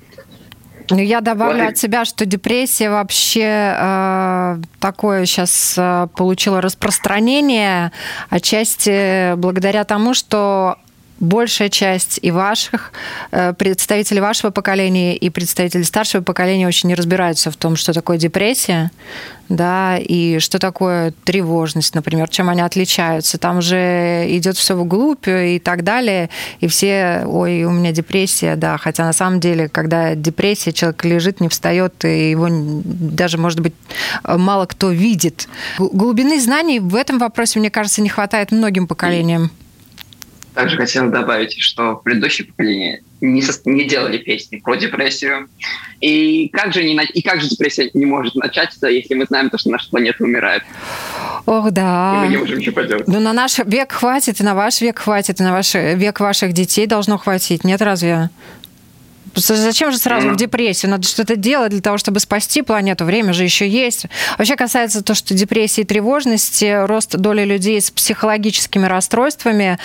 Ну, 0.92 1.00
я 1.00 1.22
добавлю 1.22 1.64
вот. 1.64 1.72
от 1.72 1.78
себя, 1.78 2.06
что 2.06 2.26
депрессия 2.26 2.90
вообще 2.90 3.76
э, 3.78 4.58
такое 4.80 5.26
сейчас 5.26 5.76
э, 5.78 6.08
получила 6.16 6.62
распространение, 6.62 7.92
отчасти 8.30 9.36
благодаря 9.36 9.84
тому, 9.84 10.14
что 10.14 10.78
большая 11.20 11.70
часть 11.70 12.20
и 12.22 12.32
ваших 12.32 12.92
э, 13.32 13.54
представителей 13.54 14.22
вашего 14.22 14.52
поколения 14.52 15.16
и 15.16 15.30
представителей 15.30 15.84
старшего 15.84 16.22
поколения 16.22 16.68
очень 16.68 16.90
не 16.90 16.96
разбираются 16.96 17.52
в 17.52 17.58
том, 17.58 17.76
что 17.76 17.94
такое 17.94 18.18
депрессия, 18.18 18.92
да, 19.50 19.98
и 19.98 20.40
что 20.40 20.60
такое 20.60 21.14
тревожность, 21.24 21.96
например, 21.96 22.30
чем 22.30 22.50
они 22.50 22.62
отличаются. 22.62 23.38
Там 23.38 23.62
же 23.62 24.26
идет 24.30 24.58
все 24.58 24.76
вглубь 24.76 25.28
и 25.28 25.60
так 25.60 25.84
далее, 25.84 26.30
и 26.60 26.68
все, 26.68 27.24
ой, 27.26 27.64
у 27.64 27.72
меня 27.72 27.92
депрессия, 27.92 28.56
да, 28.56 28.78
хотя 28.78 29.06
на 29.06 29.14
самом 29.14 29.40
деле, 29.40 29.68
когда 29.68 30.16
депрессия, 30.16 30.72
человек 30.72 31.04
лежит, 31.04 31.42
не 31.42 31.50
встает, 31.50 32.06
и 32.06 32.32
его 32.32 32.48
даже, 32.50 33.38
может 33.38 33.60
быть, 33.60 33.74
мало 34.24 34.66
кто 34.68 34.92
видит. 34.92 35.48
Глубины 35.80 36.40
знаний 36.40 36.80
в 36.80 36.96
этом 36.96 37.18
вопросе, 37.18 37.60
мне 37.60 37.70
кажется, 37.70 38.02
не 38.02 38.10
хватает 38.10 38.52
многим 38.52 38.88
поколениям. 38.88 39.52
Также 40.60 40.76
хотел 40.76 41.10
добавить, 41.10 41.58
что 41.58 41.96
предыдущее 41.96 42.48
поколение 42.48 43.02
не, 43.22 43.42
со... 43.42 43.58
не 43.64 43.86
делали 43.86 44.18
песни 44.18 44.58
про 44.58 44.76
депрессию. 44.76 45.48
И 46.02 46.50
как, 46.50 46.74
же 46.74 46.84
не... 46.84 46.94
и 47.14 47.22
как 47.22 47.40
же 47.40 47.48
депрессия 47.48 47.90
не 47.94 48.06
может 48.06 48.36
начаться, 48.36 48.88
если 48.88 49.14
мы 49.14 49.26
знаем, 49.26 49.50
то, 49.50 49.58
что 49.58 49.70
наша 49.70 49.90
планета 49.90 50.22
умирает? 50.22 50.64
Ох, 51.46 51.72
да. 51.72 52.16
И 52.16 52.26
мы 52.26 52.28
не 52.28 52.38
можем 52.38 52.60
ничего 52.60 52.76
поделать. 52.76 53.08
Ну, 53.08 53.22
на 53.22 53.32
наш 53.32 53.60
век 53.60 53.94
хватит, 53.94 54.42
и 54.42 54.44
на 54.44 54.54
ваш 54.54 54.82
век 54.82 55.00
хватит, 55.00 55.40
и 55.40 55.44
на 55.44 55.54
ваш 55.54 55.74
век 55.76 56.20
ваших 56.20 56.52
детей 56.52 56.88
должно 56.88 57.18
хватить. 57.18 57.64
Нет, 57.64 57.82
разве? 57.82 58.30
Зачем 59.36 59.92
же 59.92 59.98
сразу 59.98 60.30
в 60.30 60.36
депрессию? 60.36 60.92
Надо 60.92 61.08
что-то 61.08 61.36
делать 61.36 61.72
для 61.72 61.82
того, 61.82 61.98
чтобы 61.98 62.20
спасти 62.20 62.62
планету. 62.62 63.06
Время 63.06 63.34
же 63.34 63.44
еще 63.44 63.68
есть. 63.68 64.06
Вообще 64.38 64.56
касается 64.56 65.04
то, 65.04 65.14
что 65.14 65.34
депрессии 65.34 65.82
и 65.82 65.86
тревожности, 65.86 66.86
рост 66.86 67.16
доли 67.16 67.44
людей 67.44 67.82
с 67.82 67.92
психологическими 67.92 68.86
расстройствами, 68.86 69.78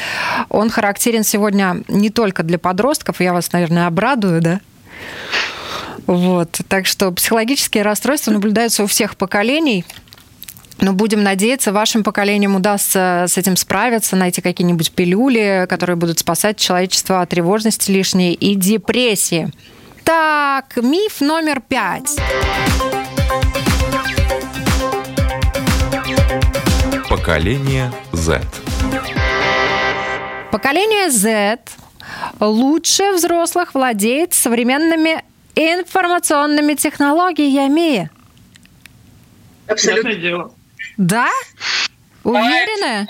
он 0.49 0.71
характерен 0.71 1.25
сегодня 1.25 1.83
не 1.89 2.11
только 2.11 2.43
для 2.43 2.59
подростков. 2.59 3.21
Я 3.21 3.33
вас, 3.33 3.53
наверное, 3.53 3.87
обрадую, 3.87 4.41
да? 4.41 4.61
Вот. 6.07 6.61
Так 6.69 6.87
что 6.87 7.11
психологические 7.13 7.83
расстройства 7.83 8.31
наблюдаются 8.31 8.85
у 8.85 8.87
всех 8.87 9.17
поколений. 9.17 9.85
Но 10.79 10.93
будем 10.93 11.23
надеяться, 11.23 11.73
вашим 11.73 12.03
поколениям 12.03 12.57
удастся 12.57 13.25
с 13.29 13.39
этим 13.39 13.57
справиться, 13.57 14.17
найти 14.17 14.41
какие-нибудь 14.41 14.93
пилюли, 14.93 15.67
которые 15.69 15.97
будут 15.97 16.19
спасать 16.19 16.59
человечество 16.59 17.23
от 17.23 17.31
тревожности 17.31 17.91
лишней 17.91 18.35
и 18.35 18.55
депрессии. 18.55 19.51
Так, 20.03 20.77
миф 20.77 21.21
номер 21.21 21.61
пять. 21.61 22.17
Поколение 27.09 27.91
Z. 28.13 28.43
Поколение 30.51 31.11
Z 31.11 31.59
лучше 32.41 33.13
взрослых 33.13 33.75
владеет 33.75 34.35
современными 34.35 35.25
информационными 35.55 36.75
технологиями. 36.75 38.11
Абсолютно 39.67 40.15
дело. 40.15 40.53
Да? 40.97 41.29
Уверены? 42.23 43.07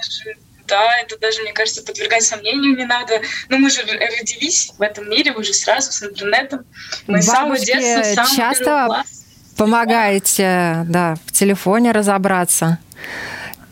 Да, 0.66 0.99
это 1.01 1.18
даже, 1.18 1.42
мне 1.42 1.53
кажется, 1.53 1.83
подвергать 1.83 2.25
сомнению 2.25 2.77
не 2.77 2.87
надо. 2.87 3.20
Но 3.49 3.59
мы 3.59 3.70
же 3.70 3.83
родились 3.83 4.73
в 4.77 4.81
этом 4.81 5.09
мире 5.11 5.33
уже 5.33 5.53
сразу 5.53 5.92
с 5.92 6.03
интернетом. 6.03 6.64
Мы 7.07 7.20
с 7.20 7.27
самого 7.27 7.59
детства, 7.59 8.03
с 8.03 8.14
самого 8.14 8.37
часто 8.37 9.05
помогаете, 9.57 10.85
да, 10.88 11.16
в 11.27 11.33
телефоне 11.33 11.92
разобраться, 11.92 12.79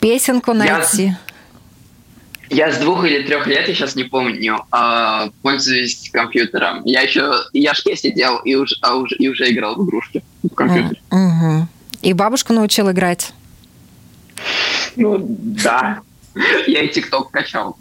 песенку 0.00 0.52
найти. 0.52 1.06
Я 1.06 1.18
я 2.52 2.70
с 2.70 2.76
двух 2.76 3.04
или 3.04 3.22
трех 3.22 3.46
лет, 3.46 3.66
я 3.66 3.74
сейчас 3.74 3.94
не 3.94 4.04
помню, 4.04 4.66
э, 4.70 5.30
пользуюсь 5.40 6.10
компьютером. 6.12 6.82
Я 6.84 7.00
еще, 7.00 7.32
я 7.54 7.72
шке 7.72 7.96
сидел 7.96 8.38
и 8.40 8.54
уже, 8.54 8.76
а 8.82 8.96
уже, 8.96 9.16
и 9.16 9.28
уже 9.28 9.50
играл 9.50 9.74
в 9.74 9.86
игрушки 9.86 10.22
в 10.42 10.50
компьютере. 10.50 11.00
Угу. 11.10 11.66
И 12.02 12.12
бабушку 12.12 12.52
научил 12.52 12.90
играть? 12.90 13.32
Ну, 14.96 15.18
да. 15.20 16.02
Я 16.66 16.82
и 16.82 16.88
ТикТок 16.88 17.30
качал. 17.30 17.76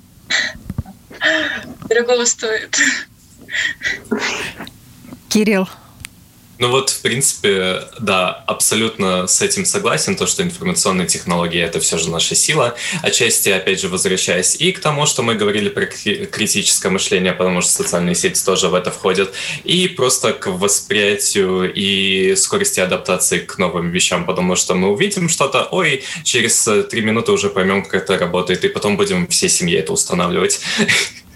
Дорогого 1.88 2.26
стоит. 2.26 2.78
Кирилл. 5.30 5.68
Ну 6.62 6.70
вот, 6.70 6.92
в 6.92 7.02
принципе, 7.02 7.86
да, 8.00 8.44
абсолютно 8.46 9.26
с 9.26 9.42
этим 9.42 9.66
согласен, 9.66 10.16
то, 10.16 10.28
что 10.28 10.44
информационные 10.44 11.08
технологии— 11.08 11.60
это 11.64 11.80
все 11.80 11.98
же 11.98 12.12
наша 12.12 12.36
сила. 12.36 12.76
Отчасти, 13.02 13.50
опять 13.50 13.82
же, 13.82 13.88
возвращаясь 13.88 14.56
и 14.58 14.72
к 14.72 14.80
тому, 14.80 15.08
что 15.08 15.24
мы 15.24 15.34
говорили 15.34 15.70
про 15.70 15.88
критическое 15.88 16.90
мышление, 16.90 17.34
потому 17.34 17.62
что 17.62 17.72
социальные 17.72 18.14
сети 18.14 18.46
тоже 18.46 18.68
в 18.68 18.76
это 18.76 18.92
входят, 18.92 19.34
и 19.64 19.88
просто 19.88 20.34
к 20.34 20.52
восприятию 20.52 21.74
и 21.74 22.36
скорости 22.36 22.80
адаптации 22.80 23.40
к 23.40 23.58
новым 23.58 23.90
вещам, 23.90 24.28
потому 24.28 24.56
что 24.56 24.76
мы 24.76 24.90
увидим 24.90 25.30
что-то, 25.30 25.64
ой, 25.72 26.04
через 26.24 26.70
три 26.92 27.02
минуты 27.02 27.32
уже 27.32 27.50
поймем, 27.50 27.84
как 27.84 28.04
это 28.04 28.20
работает, 28.20 28.64
и 28.66 28.68
потом 28.68 28.98
будем 28.98 29.26
всей 29.26 29.50
семье 29.50 29.80
это 29.80 29.94
устанавливать. 29.94 30.62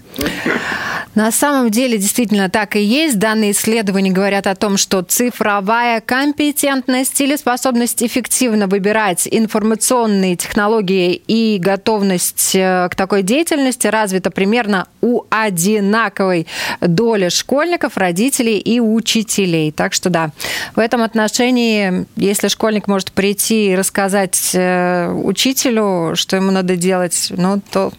На 1.16 1.30
самом 1.30 1.70
деле 1.70 1.96
действительно 1.96 2.50
так 2.50 2.76
и 2.76 2.82
есть. 2.82 3.18
Данные 3.18 3.52
исследования 3.52 4.10
говорят 4.10 4.46
о 4.46 4.54
том, 4.54 4.76
что 4.76 5.00
цифровая 5.00 6.02
компетентность 6.02 7.18
или 7.22 7.36
способность 7.36 8.02
эффективно 8.02 8.66
выбирать 8.66 9.26
информационные 9.30 10.36
технологии 10.36 11.14
и 11.14 11.58
готовность 11.58 12.54
э, 12.54 12.88
к 12.90 12.94
такой 12.94 13.22
деятельности 13.22 13.86
развита 13.86 14.30
примерно 14.30 14.88
у 15.00 15.22
одинаковой 15.30 16.46
доли 16.82 17.30
школьников, 17.30 17.96
родителей 17.96 18.58
и 18.58 18.78
учителей. 18.78 19.72
Так 19.72 19.94
что 19.94 20.10
да, 20.10 20.32
в 20.74 20.78
этом 20.78 21.00
отношении, 21.00 22.04
если 22.16 22.48
школьник 22.48 22.88
может 22.88 23.12
прийти 23.12 23.72
и 23.72 23.74
рассказать 23.74 24.50
э, 24.52 25.10
учителю, 25.10 26.14
что 26.14 26.36
ему 26.36 26.50
надо 26.50 26.76
делать, 26.76 27.32
ну, 27.34 27.62
то 27.70 27.90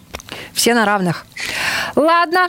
все 0.53 0.73
на 0.73 0.85
равных. 0.85 1.25
Ладно, 1.97 2.47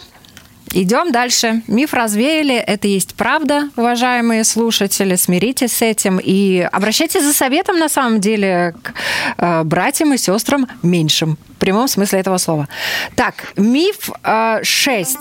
Идем 0.75 1.13
дальше. 1.13 1.63
Миф 1.67 1.95
развеяли. 1.95 2.55
Это 2.55 2.89
есть 2.89 3.15
правда, 3.15 3.71
уважаемые 3.75 4.45
слушатели. 4.45 5.15
Смиритесь 5.17 5.73
с 5.73 5.81
этим 5.81 6.21
и 6.23 6.61
обращайтесь 6.61 7.25
за 7.25 7.33
советом, 7.33 7.79
на 7.79 7.89
самом 7.89 8.21
деле, 8.21 8.75
к 8.83 8.93
э, 9.39 9.63
братьям 9.65 10.13
и 10.13 10.19
сестрам 10.19 10.69
меньшим. 10.83 11.39
В 11.57 11.59
прямом 11.59 11.89
смысле 11.89 12.21
этого 12.21 12.37
слова. 12.37 12.69
Так, 13.17 13.55
миф 13.57 14.11
э, 14.23 14.59
6. 14.63 15.19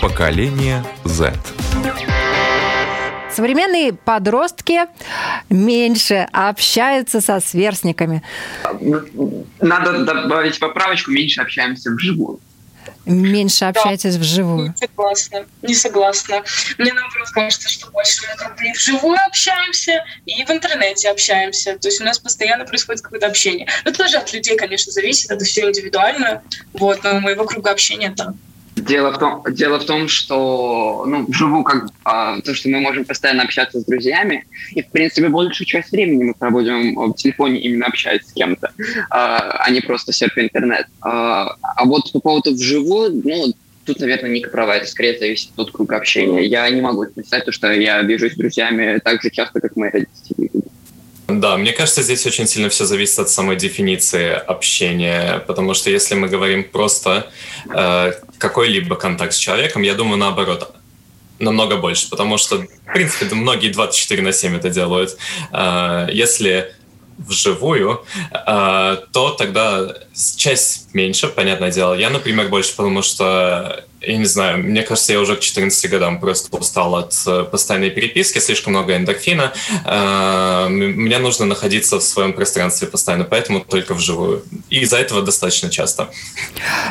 Поколение 0.00 0.82
Z. 1.04 1.32
Современные 3.40 3.94
подростки 3.94 4.80
меньше 5.48 6.28
общаются 6.30 7.22
со 7.22 7.40
сверстниками. 7.40 8.22
Надо 9.62 10.04
добавить 10.04 10.60
поправочку, 10.60 11.10
меньше 11.10 11.40
общаемся 11.40 11.90
вживую. 11.90 12.38
Меньше 13.06 13.64
общаетесь 13.64 14.16
да, 14.16 14.20
вживую. 14.20 14.74
Не 14.78 14.86
согласна, 14.86 15.46
не 15.62 15.74
согласна. 15.74 16.42
Мне 16.76 16.92
наоборот 16.92 17.30
кажется, 17.30 17.70
что 17.70 17.90
больше 17.90 18.26
мы 18.28 18.36
как 18.36 18.58
бы 18.58 18.64
и 18.66 18.72
вживую 18.72 19.16
общаемся, 19.26 20.04
и 20.26 20.44
в 20.44 20.50
интернете 20.50 21.08
общаемся. 21.08 21.78
То 21.78 21.88
есть 21.88 21.98
у 22.02 22.04
нас 22.04 22.18
постоянно 22.18 22.66
происходит 22.66 23.00
какое-то 23.00 23.26
общение. 23.26 23.66
Но 23.86 23.92
тоже 23.92 24.18
от 24.18 24.30
людей, 24.34 24.54
конечно, 24.58 24.92
зависит, 24.92 25.30
это 25.30 25.46
все 25.46 25.66
индивидуально. 25.66 26.42
Вот, 26.74 27.02
но 27.04 27.16
у 27.16 27.20
моего 27.20 27.46
круга 27.46 27.70
общения 27.70 28.10
так. 28.14 28.32
Да. 28.32 28.34
Дело 28.80 29.12
в 29.12 29.18
том, 29.18 29.42
дело 29.50 29.78
в 29.78 29.84
том, 29.84 30.08
что 30.08 31.04
ну, 31.06 31.26
вживую 31.26 31.64
как 31.64 31.88
а, 32.04 32.40
то, 32.40 32.54
что 32.54 32.68
мы 32.68 32.80
можем 32.80 33.04
постоянно 33.04 33.42
общаться 33.42 33.80
с 33.80 33.84
друзьями, 33.84 34.46
и 34.72 34.82
в 34.82 34.88
принципе 34.88 35.28
большую 35.28 35.66
часть 35.66 35.92
времени 35.92 36.24
мы 36.24 36.34
проводим 36.34 36.94
в 36.94 37.14
телефоне 37.14 37.60
именно 37.60 37.86
общаясь 37.86 38.26
с 38.26 38.32
кем-то, 38.32 38.72
а, 39.10 39.64
а 39.64 39.70
не 39.70 39.80
просто 39.80 40.12
серфя 40.12 40.42
интернет. 40.42 40.86
А, 41.02 41.56
а 41.62 41.84
вот 41.84 42.10
по 42.12 42.20
поводу 42.20 42.54
вживую, 42.54 43.22
ну 43.24 43.54
тут, 43.84 44.00
наверное, 44.00 44.30
Ника 44.30 44.50
права, 44.50 44.76
это 44.76 44.86
скорее 44.86 45.18
зависит 45.18 45.50
от 45.56 45.70
круга 45.72 45.96
общения. 45.96 46.46
Я 46.46 46.68
не 46.70 46.80
могу 46.80 47.06
то, 47.06 47.52
что 47.52 47.72
я 47.72 48.02
вижусь 48.02 48.32
с 48.34 48.36
друзьями 48.36 49.00
так 49.02 49.22
же 49.22 49.30
часто, 49.30 49.60
как 49.60 49.76
мои 49.76 49.90
родители. 49.90 50.50
Да, 51.38 51.56
мне 51.56 51.72
кажется, 51.72 52.02
здесь 52.02 52.26
очень 52.26 52.46
сильно 52.46 52.68
все 52.68 52.84
зависит 52.84 53.18
от 53.18 53.28
самой 53.28 53.56
дефиниции 53.56 54.30
общения, 54.32 55.38
потому 55.46 55.74
что 55.74 55.90
если 55.90 56.14
мы 56.14 56.28
говорим 56.28 56.64
просто 56.64 57.30
э, 57.72 58.12
какой-либо 58.38 58.96
контакт 58.96 59.34
с 59.34 59.36
человеком, 59.36 59.82
я 59.82 59.94
думаю, 59.94 60.16
наоборот, 60.16 60.74
намного 61.38 61.76
больше, 61.76 62.10
потому 62.10 62.38
что, 62.38 62.58
в 62.58 62.92
принципе, 62.92 63.34
многие 63.34 63.68
24 63.68 64.22
на 64.22 64.32
7 64.32 64.56
это 64.56 64.70
делают. 64.70 65.16
Э, 65.52 66.08
если 66.10 66.74
вживую, 67.18 68.02
э, 68.32 68.96
то 69.12 69.30
тогда 69.30 69.94
часть 70.36 70.94
меньше, 70.94 71.28
понятное 71.28 71.70
дело. 71.70 71.94
Я, 71.94 72.10
например, 72.10 72.48
больше, 72.48 72.74
потому 72.74 73.02
что 73.02 73.84
я 74.00 74.16
не 74.16 74.24
знаю, 74.24 74.58
мне 74.58 74.82
кажется, 74.82 75.12
я 75.12 75.20
уже 75.20 75.36
к 75.36 75.40
14 75.40 75.90
годам 75.90 76.20
просто 76.20 76.56
устал 76.56 76.94
от 76.94 77.14
э, 77.26 77.44
постоянной 77.44 77.90
переписки, 77.90 78.38
слишком 78.38 78.72
много 78.72 78.96
эндорфина. 78.96 79.52
Э, 79.84 80.68
мне 80.68 81.18
нужно 81.18 81.44
находиться 81.44 81.98
в 81.98 82.02
своем 82.02 82.32
пространстве 82.32 82.88
постоянно, 82.88 83.24
поэтому 83.24 83.60
только 83.60 83.94
вживую. 83.94 84.42
И 84.70 84.80
из-за 84.80 84.96
этого 84.96 85.22
достаточно 85.22 85.68
часто. 85.68 86.08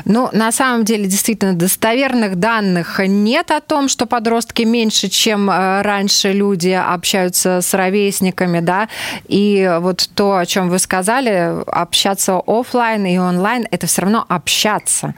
Ну, 0.05 0.29
на 0.33 0.51
самом 0.51 0.85
деле, 0.85 1.05
действительно, 1.05 1.53
достоверных 1.53 2.35
данных 2.35 2.99
нет 2.99 3.49
о 3.51 3.61
том, 3.61 3.89
что 3.89 4.05
подростки 4.05 4.61
меньше, 4.61 5.09
чем 5.09 5.49
э, 5.49 5.81
раньше 5.81 6.31
люди 6.31 6.69
общаются 6.69 7.61
с 7.61 7.73
ровесниками, 7.73 8.59
да, 8.59 8.87
и 9.27 9.77
вот 9.81 10.09
то, 10.13 10.37
о 10.37 10.45
чем 10.45 10.69
вы 10.69 10.77
сказали, 10.77 11.63
общаться 11.65 12.39
офлайн 12.45 13.05
и 13.07 13.17
онлайн, 13.17 13.67
это 13.71 13.87
все 13.87 14.03
равно 14.03 14.25
общаться, 14.29 15.15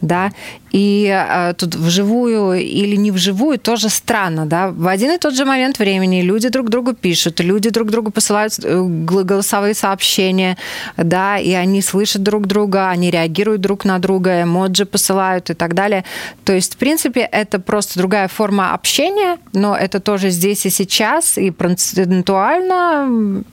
да, 0.00 0.32
и 0.74 1.06
э, 1.06 1.54
тут 1.54 1.76
вживую 1.76 2.54
или 2.54 2.96
не 2.96 3.12
вживую 3.12 3.58
тоже 3.58 3.88
странно, 3.88 4.44
да. 4.44 4.70
В 4.70 4.88
один 4.88 5.12
и 5.12 5.18
тот 5.18 5.34
же 5.34 5.44
момент 5.44 5.78
времени 5.78 6.20
люди 6.20 6.48
друг 6.48 6.68
другу 6.68 6.94
пишут, 6.94 7.38
люди 7.38 7.70
друг 7.70 7.90
другу 7.92 8.10
посылают 8.10 8.58
э, 8.60 8.82
голосовые 8.82 9.74
сообщения, 9.74 10.56
да, 10.96 11.38
и 11.38 11.52
они 11.52 11.80
слышат 11.80 12.24
друг 12.24 12.48
друга, 12.48 12.90
они 12.90 13.12
реагируют 13.12 13.60
друг 13.60 13.84
на 13.84 14.00
друга, 14.00 14.42
эмоджи 14.42 14.84
посылают 14.84 15.48
и 15.50 15.54
так 15.54 15.74
далее. 15.74 16.04
То 16.44 16.52
есть, 16.52 16.74
в 16.74 16.76
принципе, 16.76 17.20
это 17.20 17.60
просто 17.60 18.00
другая 18.00 18.26
форма 18.26 18.74
общения, 18.74 19.38
но 19.52 19.76
это 19.76 20.00
тоже 20.00 20.30
здесь 20.30 20.66
и 20.66 20.70
сейчас, 20.70 21.38
и 21.38 21.52
процентуально, 21.52 23.44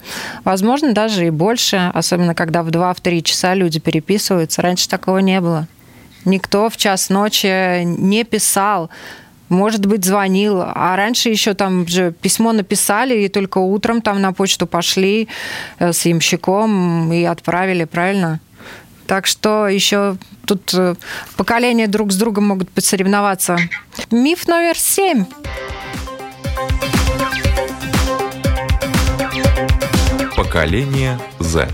возможно, 0.43 0.91
даже 0.93 1.27
и 1.27 1.29
больше, 1.29 1.91
особенно 1.93 2.33
когда 2.33 2.63
в 2.63 2.69
2-3 2.69 3.21
часа 3.21 3.53
люди 3.53 3.79
переписываются. 3.79 4.63
Раньше 4.63 4.89
такого 4.89 5.19
не 5.19 5.39
было. 5.39 5.67
Никто 6.25 6.69
в 6.69 6.77
час 6.77 7.09
ночи 7.09 7.83
не 7.83 8.23
писал 8.23 8.89
может 9.51 9.85
быть, 9.85 10.05
звонил. 10.05 10.61
А 10.61 10.95
раньше 10.95 11.27
еще 11.27 11.53
там 11.53 11.85
же 11.85 12.13
письмо 12.13 12.53
написали, 12.53 13.23
и 13.23 13.27
только 13.27 13.57
утром 13.57 14.01
там 14.01 14.21
на 14.21 14.31
почту 14.31 14.65
пошли 14.65 15.27
э, 15.77 15.91
с 15.91 16.05
ямщиком 16.05 17.11
и 17.11 17.25
отправили, 17.25 17.83
правильно? 17.83 18.39
Так 19.07 19.27
что 19.27 19.67
еще 19.67 20.15
тут 20.45 20.73
э, 20.73 20.95
поколения 21.35 21.87
друг 21.87 22.13
с 22.13 22.15
другом 22.15 22.47
могут 22.47 22.71
посоревноваться. 22.71 23.57
Миф 24.09 24.47
номер 24.47 24.77
семь. 24.77 25.25
Поколение 30.37 31.19
Z. 31.39 31.67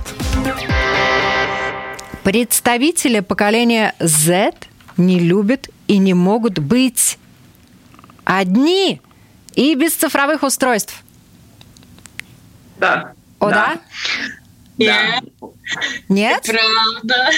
Представители 2.27 3.21
поколения 3.21 3.95
Z 4.01 4.51
не 4.97 5.17
любят 5.17 5.69
и 5.87 5.97
не 5.97 6.13
могут 6.13 6.59
быть 6.59 7.17
одни 8.25 9.01
и 9.55 9.75
без 9.75 9.93
цифровых 9.93 10.43
устройств. 10.43 10.93
Да. 12.79 13.13
О, 13.39 13.49
да? 13.49 13.79
Да. 14.77 15.21
Нет? 16.09 16.43
Правда. 16.43 17.29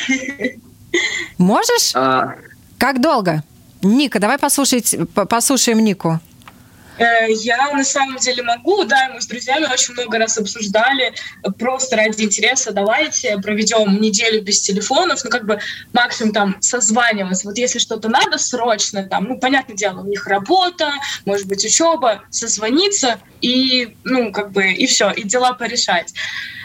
Можешь? 1.38 1.91
А, 1.93 2.38
Как 2.80 2.99
долго? 2.99 3.43
Ника, 3.84 4.17
давай 4.17 4.39
послушать, 4.39 4.95
по- 5.13 5.25
послушаем 5.25 5.84
Нику. 5.84 6.19
Э, 7.00 7.32
я 7.32 7.72
на 7.74 7.84
самом 7.86 8.18
деле 8.18 8.44
могу, 8.44 8.84
да, 8.84 9.10
мы 9.14 9.22
с 9.22 9.28
друзьями 9.28 9.66
очень 9.72 9.94
много 9.94 10.18
раз 10.18 10.38
обсуждали, 10.38 11.14
просто 11.58 11.96
ради 11.96 12.24
интереса, 12.24 12.74
давайте 12.74 13.38
проведем 13.38 14.02
неделю 14.02 14.44
без 14.44 14.60
телефонов, 14.62 15.24
ну 15.24 15.30
как 15.30 15.46
бы 15.46 15.60
максимум 15.94 16.34
там 16.34 16.62
созваниваться. 16.62 17.48
Вот 17.48 17.58
если 17.58 17.80
что-то 17.80 18.10
надо 18.10 18.38
срочно, 18.38 19.04
там, 19.04 19.26
ну 19.26 19.40
понятное 19.40 19.78
дело, 19.78 20.02
у 20.02 20.08
них 20.08 20.28
работа, 20.28 20.92
может 21.26 21.48
быть 21.48 21.64
учеба, 21.64 22.24
созвониться 22.30 23.20
и, 23.40 23.96
ну 24.04 24.34
как 24.34 24.52
бы, 24.52 24.72
и 24.72 24.86
все, 24.86 25.12
и 25.12 25.24
дела 25.24 25.54
порешать 25.54 26.14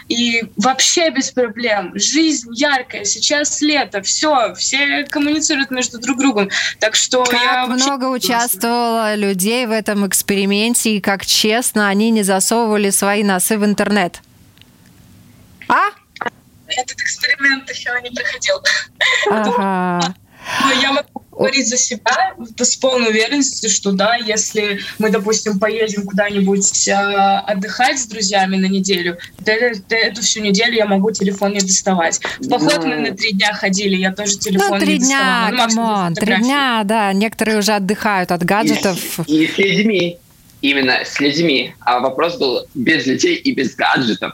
и 0.07 0.43
вообще 0.55 1.09
без 1.09 1.31
проблем. 1.31 1.91
Жизнь 1.95 2.49
яркая, 2.53 3.05
сейчас 3.05 3.61
лето, 3.61 4.01
все, 4.01 4.53
все 4.55 5.05
коммуницируют 5.05 5.71
между 5.71 5.99
друг 5.99 6.19
другом. 6.19 6.49
Так 6.79 6.95
что 6.95 7.23
как 7.23 7.41
я 7.41 7.65
много 7.67 8.05
участвовало 8.05 9.15
людей 9.15 9.65
в 9.65 9.71
этом 9.71 10.07
эксперименте 10.07 10.97
и 10.97 11.01
как 11.01 11.25
честно 11.25 11.87
они 11.87 12.11
не 12.11 12.23
засовывали 12.23 12.89
свои 12.91 13.23
носы 13.23 13.57
в 13.57 13.65
интернет. 13.65 14.21
А? 15.67 15.89
Этот 16.67 16.99
эксперимент 16.99 17.69
еще 17.69 17.89
не 18.03 18.11
проходил. 18.11 18.55
Ага. 19.29 20.15
Но 20.63 20.71
я 20.81 20.91
могу 20.91 21.23
говорить 21.31 21.67
за 21.67 21.77
себя 21.77 22.33
с 22.57 22.75
полной 22.77 23.09
уверенностью, 23.09 23.69
что 23.69 23.91
да, 23.91 24.15
если 24.15 24.79
мы, 24.99 25.09
допустим, 25.09 25.59
поедем 25.59 26.05
куда-нибудь 26.05 26.87
э, 26.87 26.93
отдыхать 26.93 27.99
с 27.99 28.07
друзьями 28.07 28.55
на 28.57 28.67
неделю, 28.67 29.17
то, 29.43 29.53
то 29.87 29.95
эту 29.95 30.21
всю 30.21 30.41
неделю 30.41 30.73
я 30.73 30.85
могу 30.85 31.11
телефон 31.11 31.53
не 31.53 31.59
доставать. 31.59 32.19
В 32.39 32.49
поход 32.49 32.85
мы 32.85 32.95
на 32.95 33.15
три 33.15 33.33
дня 33.33 33.53
ходили, 33.53 33.95
я 33.95 34.13
тоже 34.13 34.37
телефон 34.37 34.71
ну, 34.71 34.79
три 34.79 34.93
не 34.93 35.05
дня, 35.05 35.51
доставала. 35.51 36.09
Ну, 36.09 36.15
три 36.15 36.35
дня, 36.37 36.81
да, 36.85 37.13
некоторые 37.13 37.57
уже 37.57 37.73
отдыхают 37.73 38.31
от 38.31 38.43
гаджетов. 38.43 39.19
И, 39.27 39.43
и 39.43 39.47
с 39.47 39.57
людьми, 39.57 40.17
именно 40.61 40.99
с 41.03 41.19
людьми. 41.19 41.73
А 41.81 41.99
вопрос 41.99 42.37
был 42.37 42.65
без 42.73 43.05
людей 43.05 43.35
и 43.35 43.53
без 43.53 43.75
гаджетов. 43.75 44.33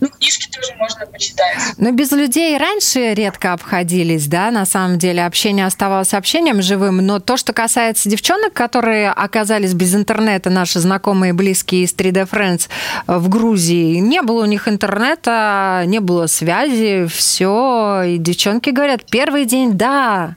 Ну, 0.00 0.08
книжки 0.08 0.48
тоже 0.50 0.74
можно 0.76 1.06
почитать. 1.06 1.56
Но 1.76 1.90
без 1.90 2.12
людей 2.12 2.56
раньше 2.56 3.14
редко 3.14 3.52
обходились, 3.52 4.26
да, 4.26 4.50
на 4.50 4.64
самом 4.64 4.98
деле. 4.98 5.24
Общение 5.24 5.66
оставалось 5.66 6.14
общением 6.14 6.62
живым. 6.62 6.98
Но 6.98 7.18
то, 7.18 7.36
что 7.36 7.52
касается 7.52 8.08
девчонок, 8.08 8.52
которые 8.52 9.10
оказались 9.10 9.74
без 9.74 9.94
интернета, 9.94 10.50
наши 10.50 10.78
знакомые, 10.78 11.32
близкие 11.32 11.82
из 11.82 11.94
3D 11.94 12.28
Friends 12.28 12.68
в 13.06 13.28
Грузии, 13.28 13.96
не 13.96 14.22
было 14.22 14.42
у 14.42 14.46
них 14.46 14.68
интернета, 14.68 15.82
не 15.86 15.98
было 15.98 16.26
связи, 16.26 17.06
все. 17.06 18.02
И 18.06 18.18
девчонки 18.18 18.70
говорят, 18.70 19.04
первый 19.10 19.46
день, 19.46 19.72
да, 19.72 20.36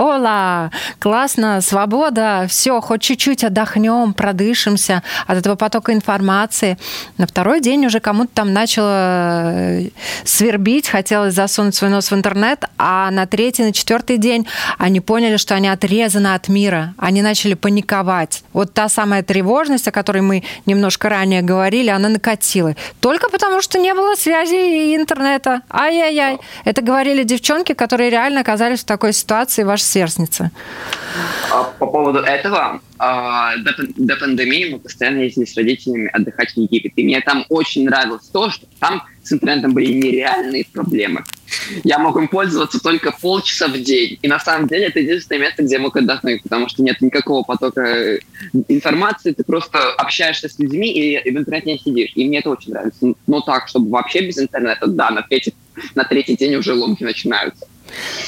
Ола, 0.00 0.70
классно, 0.98 1.60
свобода, 1.60 2.46
все, 2.48 2.80
хоть 2.80 3.02
чуть-чуть 3.02 3.44
отдохнем, 3.44 4.14
продышимся 4.14 5.02
от 5.26 5.36
этого 5.36 5.56
потока 5.56 5.92
информации. 5.92 6.78
На 7.18 7.26
второй 7.26 7.60
день 7.60 7.84
уже 7.84 8.00
кому-то 8.00 8.30
там 8.32 8.54
начало 8.54 9.52
э, 9.52 9.88
свербить, 10.24 10.88
хотелось 10.88 11.34
засунуть 11.34 11.74
свой 11.74 11.90
нос 11.90 12.10
в 12.10 12.14
интернет, 12.14 12.64
а 12.78 13.10
на 13.10 13.26
третий, 13.26 13.62
на 13.62 13.74
четвертый 13.74 14.16
день 14.16 14.46
они 14.78 15.00
поняли, 15.00 15.36
что 15.36 15.54
они 15.54 15.68
отрезаны 15.68 16.32
от 16.32 16.48
мира, 16.48 16.94
они 16.96 17.20
начали 17.20 17.52
паниковать. 17.52 18.42
Вот 18.54 18.72
та 18.72 18.88
самая 18.88 19.22
тревожность, 19.22 19.86
о 19.86 19.92
которой 19.92 20.22
мы 20.22 20.44
немножко 20.64 21.10
ранее 21.10 21.42
говорили, 21.42 21.90
она 21.90 22.08
накатила. 22.08 22.74
Только 23.00 23.28
потому, 23.28 23.60
что 23.60 23.78
не 23.78 23.92
было 23.92 24.14
связи 24.14 24.54
и 24.54 24.96
интернета. 24.96 25.60
Ай-яй-яй. 25.70 26.38
Это 26.64 26.80
говорили 26.80 27.22
девчонки, 27.22 27.74
которые 27.74 28.08
реально 28.08 28.40
оказались 28.40 28.80
в 28.80 28.84
такой 28.84 29.12
ситуации, 29.12 29.62
ваш 29.62 29.89
сверстница. 29.90 30.50
А 31.50 31.64
по 31.64 31.86
поводу 31.86 32.20
этого, 32.20 32.80
а, 32.98 33.56
до, 33.56 33.74
до 33.96 34.16
пандемии 34.16 34.72
мы 34.72 34.78
постоянно 34.78 35.20
ездили 35.20 35.44
с 35.44 35.56
родителями 35.56 36.08
отдыхать 36.12 36.52
в 36.52 36.56
Египет. 36.56 36.92
И 36.96 37.04
мне 37.04 37.20
там 37.20 37.44
очень 37.48 37.84
нравилось 37.84 38.28
то, 38.32 38.50
что 38.50 38.66
там 38.78 39.02
с 39.22 39.32
интернетом 39.32 39.74
были 39.74 39.92
нереальные 39.92 40.66
проблемы. 40.72 41.24
Я 41.82 41.98
мог 41.98 42.16
им 42.16 42.28
пользоваться 42.28 42.80
только 42.80 43.12
полчаса 43.12 43.66
в 43.66 43.72
день. 43.72 44.18
И 44.22 44.28
на 44.28 44.38
самом 44.38 44.68
деле 44.68 44.86
это 44.86 45.00
единственное 45.00 45.40
место, 45.40 45.62
где 45.64 45.74
я 45.74 45.80
мог 45.80 45.96
отдохнуть, 45.96 46.42
потому 46.42 46.68
что 46.68 46.82
нет 46.82 47.00
никакого 47.00 47.42
потока 47.42 47.80
э, 47.80 48.20
информации, 48.68 49.32
ты 49.32 49.42
просто 49.42 49.78
общаешься 49.94 50.48
с 50.48 50.58
людьми 50.58 50.92
и 50.92 51.30
в 51.30 51.36
интернете 51.36 51.72
не 51.72 51.78
сидишь. 51.78 52.12
И 52.14 52.26
мне 52.26 52.38
это 52.38 52.50
очень 52.50 52.72
нравится. 52.72 53.14
Но 53.26 53.40
так, 53.40 53.68
чтобы 53.68 53.90
вообще 53.90 54.20
без 54.26 54.38
интернета, 54.38 54.86
да, 54.86 55.10
на 55.10 55.22
третий, 55.22 55.54
на 55.96 56.04
третий 56.04 56.36
день 56.36 56.54
уже 56.54 56.74
ломки 56.74 57.02
начинаются. 57.02 57.66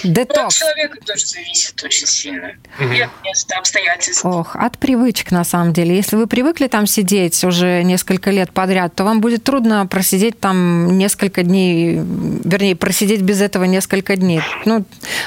Детокс. 0.05 0.37
Ну, 0.37 0.47
от 0.47 0.53
человека 0.53 0.99
тоже 1.05 1.27
зависит 1.27 1.83
очень 1.83 2.07
сильно. 2.07 2.53
Mm-hmm. 2.79 2.97
И 2.97 3.01
от 3.01 3.11
места, 3.25 3.59
обстоятельств. 3.59 4.25
Ох, 4.25 4.57
от 4.57 4.79
привычек, 4.79 5.31
на 5.31 5.45
самом 5.45 5.73
деле. 5.73 5.97
Если 5.97 6.17
вы 6.17 6.27
привыкли 6.27 6.67
там 6.67 6.87
сидеть 6.87 7.43
уже 7.45 7.83
несколько 7.83 8.31
лет 8.31 8.53
подряд, 8.53 8.95
то 8.95 9.05
вам 9.05 9.21
будет 9.21 9.45
трудно 9.45 9.87
просидеть 9.87 10.41
там 10.41 10.99
несколько 10.99 11.43
дней, 11.43 12.01
вернее, 12.45 12.77
просидеть 12.77 13.21
без 13.23 13.41
этого 13.41 13.65
несколько 13.65 14.17
дней. 14.17 14.43
Ну, 14.65 14.85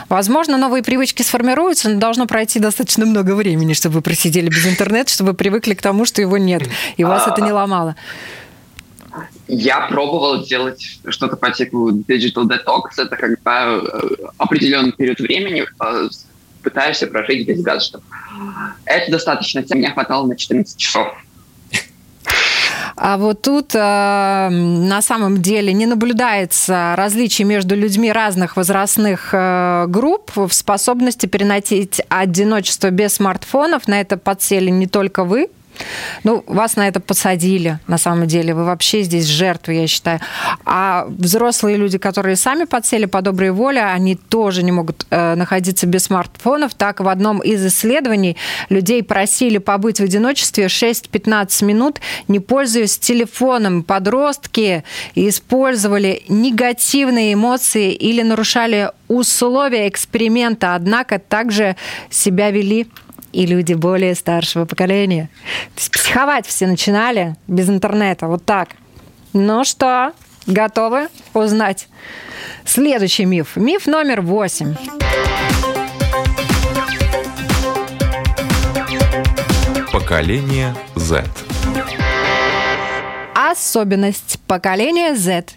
возможно, 0.10 0.58
новые 0.58 0.84
привычки 0.84 1.22
сформируются, 1.22 1.90
но 1.90 2.00
должно 2.00 2.28
пройти 2.28 2.60
достаточно 2.60 3.06
много 3.06 3.36
времени, 3.36 3.74
чтобы 3.74 3.96
вы 3.96 4.02
просидели 4.02 4.48
без 4.50 4.66
интернета, 4.66 5.12
чтобы 5.12 5.32
вы 5.32 5.38
привыкли 5.38 5.74
к 5.74 5.82
тому, 5.82 6.06
что 6.06 6.22
его 6.22 6.38
нет, 6.38 6.64
и 6.98 7.04
вас 7.04 7.28
это 7.28 7.42
не 7.42 7.52
ломало. 7.52 7.96
Я 9.48 9.88
пробовал 9.88 10.44
делать 10.44 11.00
что-то 11.08 11.36
по 11.36 11.52
типу 11.52 11.92
digital 11.92 12.48
detox. 12.48 12.98
Это 12.98 13.16
когда 13.16 13.78
э, 13.78 13.82
определенный 14.38 14.92
период 14.92 15.20
времени 15.20 15.64
э, 15.64 16.08
пытаешься 16.64 17.08
прожить 17.08 17.48
без 17.48 17.62
гаджетов. 17.62 18.04
Это 18.86 19.12
достаточно. 19.12 19.64
Мне 19.72 19.92
хватало 19.92 20.26
на 20.28 20.36
14 20.36 20.78
часов. 20.78 21.08
А 22.98 23.18
вот 23.18 23.42
тут 23.42 23.76
э, 23.76 24.50
на 24.50 25.02
самом 25.02 25.42
деле 25.42 25.74
не 25.74 25.86
наблюдается 25.86 26.94
различий 26.96 27.44
между 27.44 27.76
людьми 27.76 28.10
разных 28.12 28.56
возрастных 28.56 29.30
э, 29.34 29.86
групп 29.88 30.32
в 30.36 30.50
способности 30.52 31.26
переносить 31.26 32.02
одиночество 32.08 32.90
без 32.92 33.16
смартфонов. 33.16 33.90
На 33.90 34.00
это 34.00 34.16
подсели 34.16 34.70
не 34.70 34.88
только 34.88 35.26
вы, 35.26 35.50
ну, 36.24 36.44
вас 36.48 36.76
на 36.76 36.88
это 36.88 37.00
посадили, 37.00 37.80
на 37.88 37.98
самом 37.98 38.28
деле. 38.28 38.54
Вы 38.54 38.66
вообще 38.66 39.04
здесь 39.04 39.26
жертвы, 39.26 39.74
я 39.74 39.88
считаю. 39.88 40.20
А 40.66 41.06
взрослые 41.08 41.78
люди, 41.78 41.98
которые 41.98 42.36
сами 42.36 42.66
подсели 42.66 43.06
по 43.06 43.22
доброй 43.22 43.52
воле, 43.52 43.82
они 43.84 44.16
тоже 44.16 44.64
не 44.64 44.72
могут 44.72 45.06
э, 45.10 45.36
находиться 45.36 45.88
без 45.88 46.04
смартфонов. 46.04 46.74
Так, 46.74 47.00
в 47.00 47.08
одном 47.08 47.40
из 47.40 47.66
исследований 47.66 48.38
людей 48.70 49.04
просили 49.04 49.58
побыть 49.58 50.00
в 50.00 50.04
одиночестве 50.04 50.66
6-15 50.66 51.66
минут, 51.66 52.00
не 52.28 52.40
пользуясь 52.40 52.98
телефоном. 52.98 53.84
Подростки 53.84 54.84
использовали 55.16 56.24
негативные 56.28 57.34
эмоции 57.34 57.94
или 57.94 58.22
нарушали 58.22 58.92
условия 59.08 59.88
эксперимента, 59.88 60.76
однако 60.76 61.20
также 61.20 61.76
себя 62.10 62.52
вели 62.52 62.88
и 63.36 63.46
люди 63.46 63.74
более 63.74 64.16
старшего 64.16 64.64
поколения. 64.66 65.30
То 65.76 65.82
есть 65.82 65.92
психовать 65.92 66.48
все 66.48 66.68
начинали 66.68 67.36
без 67.48 67.70
интернета, 67.70 68.28
вот 68.28 68.46
так. 68.46 68.70
Ну 69.34 69.66
что, 69.66 70.14
готовы 70.48 71.10
узнать? 71.34 71.90
Следующий 72.64 73.26
миф. 73.26 73.58
Миф 73.58 73.88
номер 73.88 74.22
восемь. 74.22 74.76
Поколение 79.92 80.74
Z. 80.96 81.26
Особенность 83.36 84.40
поколения 84.48 85.14
Z. 85.14 85.48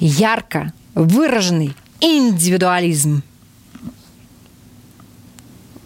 Ярко 0.00 0.72
выраженный 0.94 1.76
индивидуализм. 2.00 3.22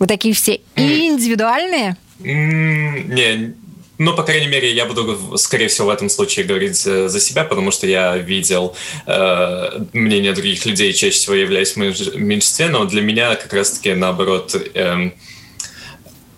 Вы 0.04 0.08
такие 0.08 0.34
все 0.34 0.60
индивидуальные? 0.76 1.96
Не, 2.18 3.54
ну, 3.96 4.14
по 4.14 4.22
крайней 4.22 4.48
мере, 4.48 4.70
я 4.70 4.84
буду, 4.84 5.38
скорее 5.38 5.68
всего, 5.68 5.86
в 5.86 5.90
этом 5.90 6.10
случае 6.10 6.44
говорить 6.44 6.86
э, 6.86 7.08
за 7.08 7.20
себя, 7.20 7.44
потому 7.44 7.70
что 7.70 7.86
я 7.86 8.18
видел 8.18 8.76
э, 9.06 9.84
мнение 9.94 10.34
других 10.34 10.66
людей, 10.66 10.92
чаще 10.92 11.16
всего 11.16 11.34
являюсь 11.34 11.74
в 11.74 11.78
меньшинстве, 11.78 12.68
но 12.68 12.84
для 12.84 13.00
меня 13.00 13.34
как 13.36 13.54
раз-таки 13.54 13.94
наоборот 13.94 14.54
э, 14.54 15.12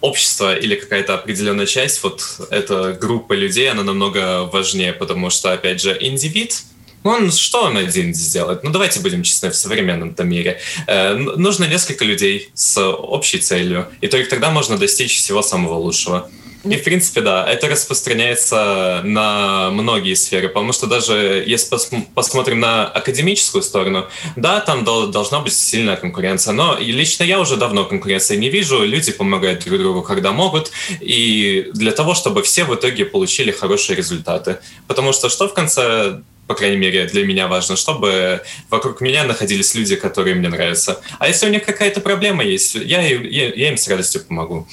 общество 0.00 0.56
или 0.56 0.76
какая-то 0.76 1.14
определенная 1.14 1.66
часть, 1.66 2.04
вот 2.04 2.22
эта 2.52 2.92
группа 2.92 3.32
людей, 3.32 3.68
она 3.68 3.82
намного 3.82 4.44
важнее, 4.44 4.92
потому 4.92 5.28
что, 5.30 5.52
опять 5.52 5.80
же, 5.80 5.98
индивид— 6.00 6.62
ну, 7.04 7.10
он, 7.10 7.32
что 7.32 7.62
он 7.64 7.76
один 7.76 8.14
сделает? 8.14 8.64
Ну, 8.64 8.70
давайте 8.70 9.00
будем 9.00 9.22
честны, 9.22 9.50
в 9.50 9.56
современном 9.56 10.14
мире. 10.18 10.60
Э, 10.86 11.14
нужно 11.14 11.64
несколько 11.64 12.04
людей 12.04 12.50
с 12.54 12.80
общей 12.80 13.38
целью, 13.38 13.86
и 14.00 14.08
только 14.08 14.28
тогда 14.28 14.50
можно 14.50 14.76
достичь 14.76 15.16
всего 15.16 15.42
самого 15.42 15.74
лучшего. 15.74 16.28
И, 16.70 16.76
в 16.76 16.84
принципе, 16.84 17.20
да, 17.20 17.46
это 17.46 17.68
распространяется 17.68 19.00
на 19.04 19.70
многие 19.70 20.14
сферы, 20.14 20.48
потому 20.48 20.72
что 20.72 20.86
даже 20.86 21.44
если 21.46 21.76
пос- 21.76 22.06
посмотрим 22.14 22.60
на 22.60 22.86
академическую 22.86 23.62
сторону, 23.62 24.06
да, 24.34 24.60
там 24.60 24.84
дол- 24.84 25.06
должна 25.06 25.40
быть 25.40 25.52
сильная 25.52 25.96
конкуренция, 25.96 26.52
но 26.54 26.76
лично 26.78 27.22
я 27.24 27.38
уже 27.38 27.56
давно 27.56 27.84
конкуренции 27.84 28.36
не 28.36 28.50
вижу, 28.50 28.82
люди 28.82 29.12
помогают 29.12 29.64
друг 29.64 29.78
другу, 29.78 30.02
когда 30.02 30.32
могут, 30.32 30.72
и 31.00 31.70
для 31.72 31.92
того, 31.92 32.14
чтобы 32.14 32.42
все 32.42 32.64
в 32.64 32.74
итоге 32.74 33.04
получили 33.04 33.52
хорошие 33.52 33.96
результаты. 33.96 34.58
Потому 34.88 35.12
что 35.12 35.28
что 35.28 35.48
в 35.48 35.54
конце 35.54 36.20
по 36.46 36.54
крайней 36.54 36.76
мере, 36.76 37.06
для 37.06 37.24
меня 37.26 37.48
важно, 37.48 37.76
чтобы 37.76 38.42
вокруг 38.70 39.00
меня 39.00 39.24
находились 39.24 39.74
люди, 39.74 39.96
которые 39.96 40.34
мне 40.36 40.48
нравятся. 40.48 41.00
А 41.18 41.28
если 41.28 41.46
у 41.46 41.50
них 41.50 41.64
какая-то 41.64 42.00
проблема 42.00 42.44
есть, 42.44 42.74
я, 42.74 43.00
я, 43.00 43.52
я 43.52 43.68
им 43.68 43.76
с 43.76 43.88
радостью 43.88 44.24
помогу. 44.24 44.66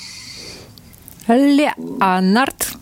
Леонард. 1.27 2.73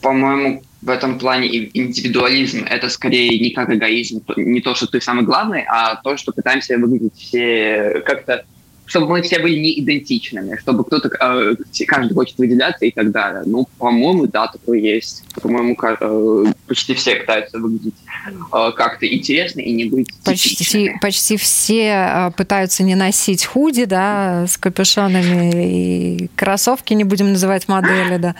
По-моему, 0.00 0.62
в 0.80 0.88
этом 0.88 1.18
плане 1.18 1.48
индивидуализм– 1.74 2.64
это 2.70 2.88
скорее 2.88 3.38
не 3.38 3.50
как 3.50 3.70
эгоизм, 3.70 4.24
не 4.36 4.60
то, 4.60 4.74
что 4.74 4.86
ты 4.86 5.00
самый 5.00 5.24
главный, 5.24 5.64
а 5.68 5.96
то, 5.96 6.16
что 6.16 6.32
пытаемся 6.32 6.78
выглядеть 6.78 7.16
все 7.16 8.02
как-то 8.06 8.46
чтобы 8.90 9.06
мы 9.08 9.22
все 9.22 9.38
были 9.38 9.56
не 9.56 9.78
идентичными, 9.78 10.56
чтобы 10.56 10.84
кто-то, 10.84 11.08
э, 11.08 11.54
каждый 11.86 12.14
хочет 12.14 12.36
выделяться 12.38 12.84
и 12.84 12.90
так 12.90 13.12
далее. 13.12 13.44
Ну, 13.46 13.68
по-моему, 13.78 14.26
да, 14.26 14.48
такое 14.48 14.80
есть. 14.80 15.22
По-моему, 15.40 15.76
э, 15.80 16.52
почти 16.66 16.94
все 16.94 17.14
пытаются 17.14 17.58
выглядеть 17.58 17.94
э, 18.26 18.72
как-то 18.74 19.06
интересно 19.06 19.60
и 19.60 19.72
не 19.72 19.84
быть 19.84 20.08
почти, 20.24 20.92
почти 21.00 21.36
все 21.36 22.32
пытаются 22.36 22.82
не 22.82 22.96
носить 22.96 23.44
худи, 23.44 23.84
да, 23.84 24.46
с 24.48 24.58
капюшонами 24.58 26.24
и 26.24 26.28
кроссовки 26.34 26.92
не 26.92 27.04
будем 27.04 27.30
называть 27.30 27.68
модели, 27.68 28.16
да. 28.16 28.34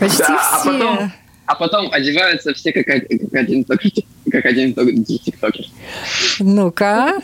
Почти 0.00 0.18
да, 0.18 0.58
все. 0.60 0.70
А 0.70 0.72
потом, 0.72 1.12
а 1.46 1.54
потом 1.54 1.92
одеваются 1.92 2.52
все 2.54 2.72
как, 2.72 2.86
как 2.86 3.34
один 3.34 3.64
как 3.64 4.44
один 4.44 5.04
тиктокер. 5.04 5.66
Ну-ка. 6.40 7.20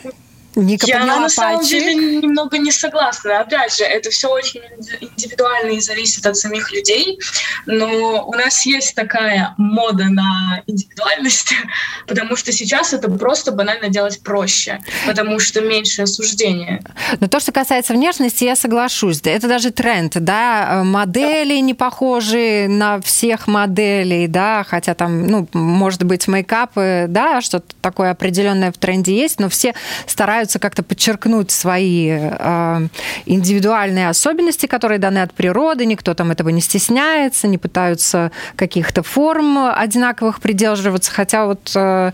Ника 0.55 0.85
Я 0.87 1.05
на 1.05 1.29
самом 1.29 1.57
пальчик. 1.57 1.71
деле 1.71 1.95
немного 1.95 2.57
не 2.57 2.71
согласна. 2.71 3.39
Опять 3.39 3.77
же, 3.77 3.83
это 3.83 4.09
все 4.09 4.29
очень 4.29 4.61
индивидуально 5.01 5.71
и 5.71 5.79
зависит 5.79 6.25
от 6.25 6.37
самих 6.37 6.71
людей. 6.71 7.19
Но 7.65 8.25
у 8.27 8.33
нас 8.33 8.65
есть 8.65 8.95
такая 8.95 9.53
мода 9.57 10.05
на 10.05 10.61
индивидуальность, 10.67 11.53
потому 12.07 12.35
что 12.35 12.51
сейчас 12.51 12.93
это 12.93 13.09
просто 13.09 13.51
банально 13.51 13.89
делать 13.89 14.21
проще, 14.23 14.79
потому 15.05 15.39
что 15.39 15.61
меньше 15.61 16.03
осуждения. 16.03 16.83
Но 17.19 17.27
то, 17.27 17.39
что 17.39 17.51
касается 17.51 17.93
внешности, 17.93 18.43
я 18.43 18.55
соглашусь. 18.55 19.21
Это 19.23 19.47
даже 19.47 19.71
тренд, 19.71 20.13
да, 20.15 20.83
модели 20.85 21.55
не 21.59 21.73
похожи 21.73 22.67
на 22.67 23.01
всех 23.01 23.47
моделей, 23.47 24.27
да, 24.27 24.65
хотя 24.67 24.93
там, 24.93 25.27
ну, 25.27 25.47
может 25.53 26.03
быть, 26.03 26.27
мейкапы, 26.27 27.05
да, 27.09 27.41
что-то 27.41 27.65
такое 27.81 28.11
определенное 28.11 28.71
в 28.71 28.77
тренде 28.77 29.15
есть, 29.15 29.39
но 29.39 29.49
все 29.49 29.73
стараются 30.07 30.42
пытаются 30.43 30.59
как-то 30.59 30.83
подчеркнуть 30.83 31.51
свои 31.51 32.09
э, 32.11 32.87
индивидуальные 33.25 34.09
особенности, 34.09 34.65
которые 34.65 34.99
даны 34.99 35.19
от 35.19 35.33
природы, 35.33 35.85
никто 35.85 36.13
там 36.13 36.31
этого 36.31 36.49
не 36.49 36.59
стесняется, 36.59 37.47
не 37.47 37.57
пытаются 37.57 38.31
каких-то 38.57 39.03
форм 39.03 39.57
одинаковых 39.57 40.41
придерживаться, 40.41 41.11
хотя 41.13 41.45
вот 41.45 41.71
э, 41.75 42.11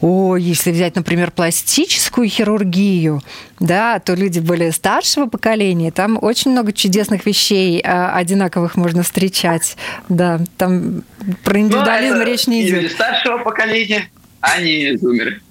о, 0.00 0.36
если 0.36 0.70
взять, 0.70 0.96
например, 0.96 1.30
пластическую 1.30 2.26
хирургию, 2.26 3.20
да, 3.58 3.98
то 3.98 4.14
люди 4.14 4.40
более 4.40 4.72
старшего 4.72 5.26
поколения, 5.26 5.90
там 5.90 6.18
очень 6.22 6.52
много 6.52 6.72
чудесных 6.72 7.26
вещей 7.26 7.82
а, 7.84 8.16
одинаковых 8.16 8.76
можно 8.76 9.02
встречать. 9.02 9.76
Да, 10.08 10.40
там 10.56 11.02
про 11.44 11.60
индивидуализм 11.60 12.16
ну, 12.16 12.24
речь 12.24 12.46
не 12.46 12.62
идет. 12.62 12.82
Люди 12.82 12.92
старшего 12.92 13.38
поколения, 13.38 14.08
а 14.40 14.62
не 14.62 14.96
зумеры. 14.96 15.42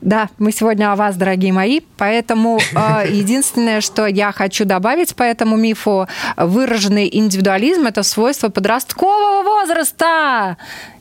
Да, 0.00 0.28
мы 0.38 0.52
сегодня 0.52 0.92
о 0.92 0.96
вас, 0.96 1.16
дорогие 1.16 1.52
мои, 1.52 1.80
поэтому 1.96 2.58
э, 2.58 3.06
единственное, 3.10 3.80
что 3.80 4.06
я 4.06 4.32
хочу 4.32 4.64
добавить 4.64 5.14
по 5.14 5.22
этому 5.22 5.56
мифу, 5.56 6.08
выраженный 6.36 7.08
индивидуализм– 7.12 7.86
это 7.86 8.02
свойство 8.02 8.48
подросткового 8.48 9.42
возраста. 9.42 10.56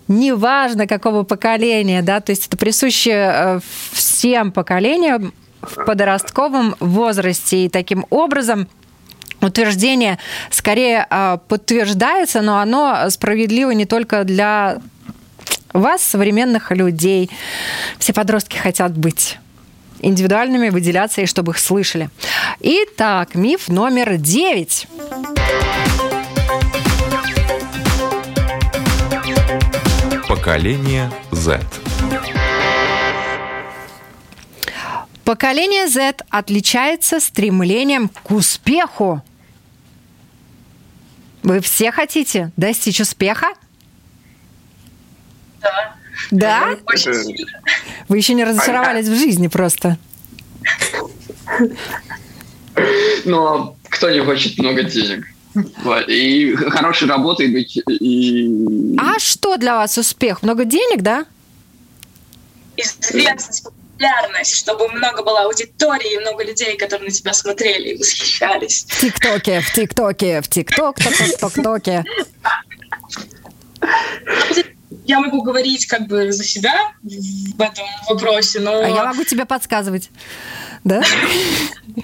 Неважно 0.08 0.88
какого 0.88 1.24
поколения, 1.24 2.02
да, 2.02 2.20
то 2.20 2.32
есть 2.32 2.48
это 2.48 2.58
присуще 2.58 3.12
э, 3.12 3.60
всем 3.92 4.52
поколениям 4.52 5.34
в 5.62 5.86
подростковом 5.86 6.76
возрасте, 6.80 7.66
и 7.66 7.70
таким 7.70 8.06
образом 8.10 8.68
утверждение 9.42 10.20
скорее 10.50 11.08
э, 11.10 11.38
подтверждается, 11.48 12.42
но 12.42 12.60
оно 12.60 13.10
справедливо 13.10 13.72
не 13.72 13.86
только 13.86 14.24
для 14.24 14.82
вас, 15.74 16.02
современных 16.02 16.72
людей. 16.72 17.30
Все 18.00 18.14
подростки 18.14 18.58
хотят 18.58 18.98
быть 18.98 19.38
индивидуальными, 20.00 20.70
выделяться 20.70 21.22
и 21.22 21.26
чтобы 21.26 21.52
их 21.52 21.60
слышали. 21.60 22.10
Итак, 22.60 23.36
миф 23.36 23.68
номер 23.68 24.18
девять. 24.18 24.88
Поколение 30.28 31.12
Z. 31.32 31.62
Поколение 35.24 35.88
Z 35.88 36.16
отличается 36.30 37.20
стремлением 37.20 38.10
к 38.10 38.32
успеху. 38.32 39.22
Вы 41.44 41.60
все 41.60 41.92
хотите 41.92 42.52
достичь 42.58 43.00
успеха? 43.00 43.48
Да. 45.62 45.96
Да? 46.32 46.78
Вы 48.08 48.18
еще 48.18 48.34
не 48.34 48.44
разочаровались 48.44 49.08
в 49.08 49.16
жизни 49.16 49.48
просто. 49.48 49.98
Но 53.26 53.76
кто 53.90 54.10
не 54.10 54.22
хочет 54.22 54.58
много 54.58 54.84
денег? 54.84 55.26
И 56.08 56.56
хорошей 56.56 57.08
работы 57.08 57.52
быть. 57.52 57.78
И... 57.88 58.96
А 58.98 59.20
что 59.20 59.58
для 59.58 59.76
вас 59.76 59.98
успех? 59.98 60.44
Много 60.44 60.64
денег, 60.64 61.02
да? 61.02 61.26
Известность, 62.78 63.64
популярность, 63.64 64.56
чтобы 64.56 64.88
много 64.88 65.24
было 65.24 65.42
аудитории, 65.42 66.22
много 66.22 66.46
людей, 66.46 66.78
которые 66.78 67.10
на 67.10 67.12
тебя 67.12 67.34
смотрели 67.34 67.90
и 67.90 67.98
восхищались. 67.98 68.86
В 68.88 69.02
ТикТоке, 69.02 69.60
в 69.60 69.74
ТикТоке, 69.74 70.42
в 70.42 70.48
ТикТок, 70.48 70.98
в 71.00 71.02
ТикТоке 71.02 72.06
я 75.12 75.20
могу 75.20 75.42
говорить 75.42 75.86
как 75.88 76.08
бы 76.08 76.32
за 76.32 76.44
себя 76.44 76.94
в 77.04 77.62
этом 77.62 77.86
вопросе, 78.10 78.60
но... 78.60 78.80
А 78.80 78.88
я 78.88 79.06
могу 79.06 79.24
тебе 79.26 79.46
подсказывать, 79.46 80.10
да? 80.84 81.04
Ну, 81.96 82.04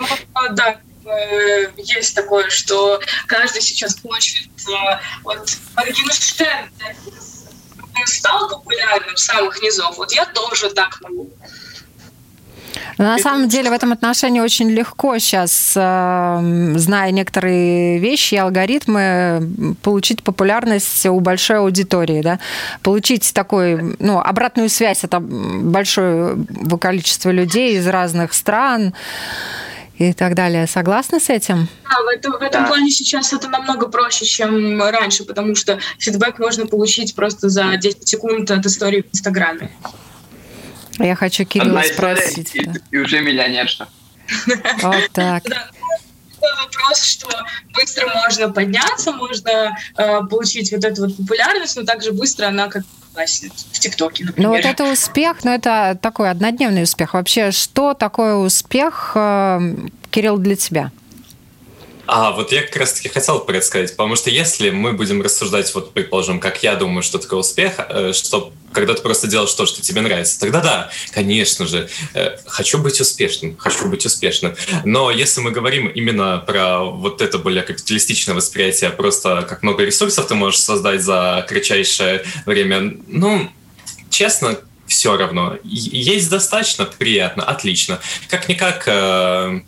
да, 0.51 0.79
э, 1.05 1.71
есть 1.77 2.13
такое, 2.13 2.49
что 2.49 2.99
каждый 3.25 3.61
сейчас 3.61 3.97
хочет... 3.99 4.49
Э, 4.67 4.99
вот 5.23 5.57
Моргенштерн 5.75 6.69
стал 8.05 8.49
популярным 8.49 9.15
с 9.15 9.23
самых 9.23 9.61
низов. 9.61 9.97
Вот 9.97 10.11
я 10.11 10.25
тоже 10.25 10.69
так 10.69 10.99
могу. 11.01 11.31
Но 12.97 13.05
на 13.05 13.17
самом 13.19 13.47
деле 13.47 13.69
в 13.69 13.73
этом 13.73 13.91
отношении 13.91 14.39
очень 14.39 14.69
легко 14.69 15.17
сейчас, 15.19 15.73
э, 15.75 16.73
зная 16.75 17.11
некоторые 17.11 17.99
вещи 17.99 18.35
и 18.35 18.37
алгоритмы, 18.37 19.75
получить 19.81 20.23
популярность 20.23 21.05
у 21.05 21.19
большой 21.19 21.57
аудитории, 21.57 22.21
да? 22.21 22.39
получить 22.81 23.33
такой, 23.33 23.95
ну, 23.99 24.19
обратную 24.19 24.69
связь 24.69 25.03
от 25.03 25.21
большого 25.21 26.37
количества 26.79 27.29
людей 27.29 27.77
из 27.77 27.87
разных 27.87 28.33
стран 28.33 28.93
и 29.97 30.13
так 30.13 30.35
далее. 30.35 30.67
Согласны 30.67 31.19
с 31.19 31.29
этим? 31.29 31.67
Да, 31.83 32.03
в 32.03 32.07
этом, 32.07 32.33
в 32.33 32.41
этом 32.41 32.63
да. 32.63 32.67
плане 32.67 32.89
сейчас 32.91 33.33
это 33.33 33.47
намного 33.49 33.87
проще, 33.87 34.25
чем 34.25 34.81
раньше, 34.81 35.23
потому 35.23 35.55
что 35.55 35.79
фидбэк 35.99 36.39
можно 36.39 36.67
получить 36.67 37.15
просто 37.15 37.49
за 37.49 37.75
10 37.77 38.07
секунд 38.07 38.51
от 38.51 38.65
истории 38.65 39.01
в 39.01 39.13
Инстаграме. 39.13 39.71
Я 40.99 41.15
хочу 41.15 41.45
Кирилла 41.45 41.81
Одна 41.81 41.93
спросить. 41.93 42.55
И, 42.55 42.65
да. 42.65 42.73
и 42.91 42.97
уже 42.97 43.21
миллионерша. 43.21 43.87
Вот 44.81 45.09
так. 45.13 45.43
вопрос, 45.43 47.03
что 47.03 47.27
быстро 47.73 48.07
можно 48.13 48.49
подняться, 48.49 49.11
можно 49.11 49.77
э, 49.97 50.21
получить 50.29 50.71
вот 50.71 50.83
эту 50.83 51.03
вот 51.05 51.17
популярность, 51.17 51.75
но 51.75 51.83
также 51.83 52.11
быстро 52.11 52.47
она 52.47 52.67
как 52.67 52.83
в 53.13 53.79
ТикТоке, 53.79 54.25
например. 54.25 54.49
Ну 54.49 54.55
вот 54.55 54.65
это 54.65 54.91
успех, 54.91 55.43
но 55.43 55.53
это 55.55 55.97
такой 55.99 56.29
однодневный 56.29 56.83
успех. 56.83 57.15
Вообще, 57.15 57.51
что 57.51 57.93
такое 57.93 58.35
успех, 58.35 59.13
э, 59.15 59.59
Кирилл, 60.11 60.37
для 60.37 60.55
тебя? 60.55 60.91
А, 62.07 62.31
вот 62.31 62.53
я 62.53 62.63
как 62.63 62.75
раз-таки 62.77 63.09
хотел 63.09 63.41
про 63.41 63.57
это 63.57 63.65
сказать, 63.65 63.91
потому 63.91 64.15
что 64.15 64.29
если 64.29 64.69
мы 64.69 64.93
будем 64.93 65.21
рассуждать, 65.21 65.73
вот, 65.75 65.91
предположим, 65.93 66.39
как 66.39 66.63
я 66.63 66.75
думаю, 66.75 67.03
что 67.03 67.19
такое 67.19 67.39
успех, 67.39 67.73
э, 67.89 68.13
что 68.13 68.53
когда 68.71 68.93
ты 68.93 69.01
просто 69.01 69.27
делаешь 69.27 69.51
то, 69.53 69.65
что 69.65 69.81
тебе 69.81 69.99
нравится, 69.99 70.39
тогда 70.39 70.61
да, 70.61 70.89
конечно 71.11 71.67
же, 71.67 71.89
э, 72.13 72.37
хочу 72.45 72.77
быть 72.77 73.01
успешным, 73.01 73.57
хочу 73.57 73.89
быть 73.89 74.05
успешным. 74.05 74.55
Но 74.85 75.11
если 75.11 75.41
мы 75.41 75.51
говорим 75.51 75.87
именно 75.87 76.37
про 76.37 76.85
вот 76.85 77.21
это 77.21 77.39
более 77.39 77.63
капиталистичное 77.63 78.35
восприятие, 78.35 78.89
просто 78.91 79.45
как 79.47 79.61
много 79.61 79.83
ресурсов 79.83 80.27
ты 80.27 80.35
можешь 80.35 80.61
создать 80.61 81.01
за 81.01 81.45
кратчайшее 81.49 82.23
время, 82.45 82.97
ну, 83.07 83.51
честно, 84.09 84.57
все 84.85 85.17
равно. 85.17 85.57
Есть 85.65 86.29
достаточно, 86.29 86.85
приятно, 86.85 87.43
отлично. 87.43 87.99
Как-никак 88.29 88.83
э, 88.87 89.59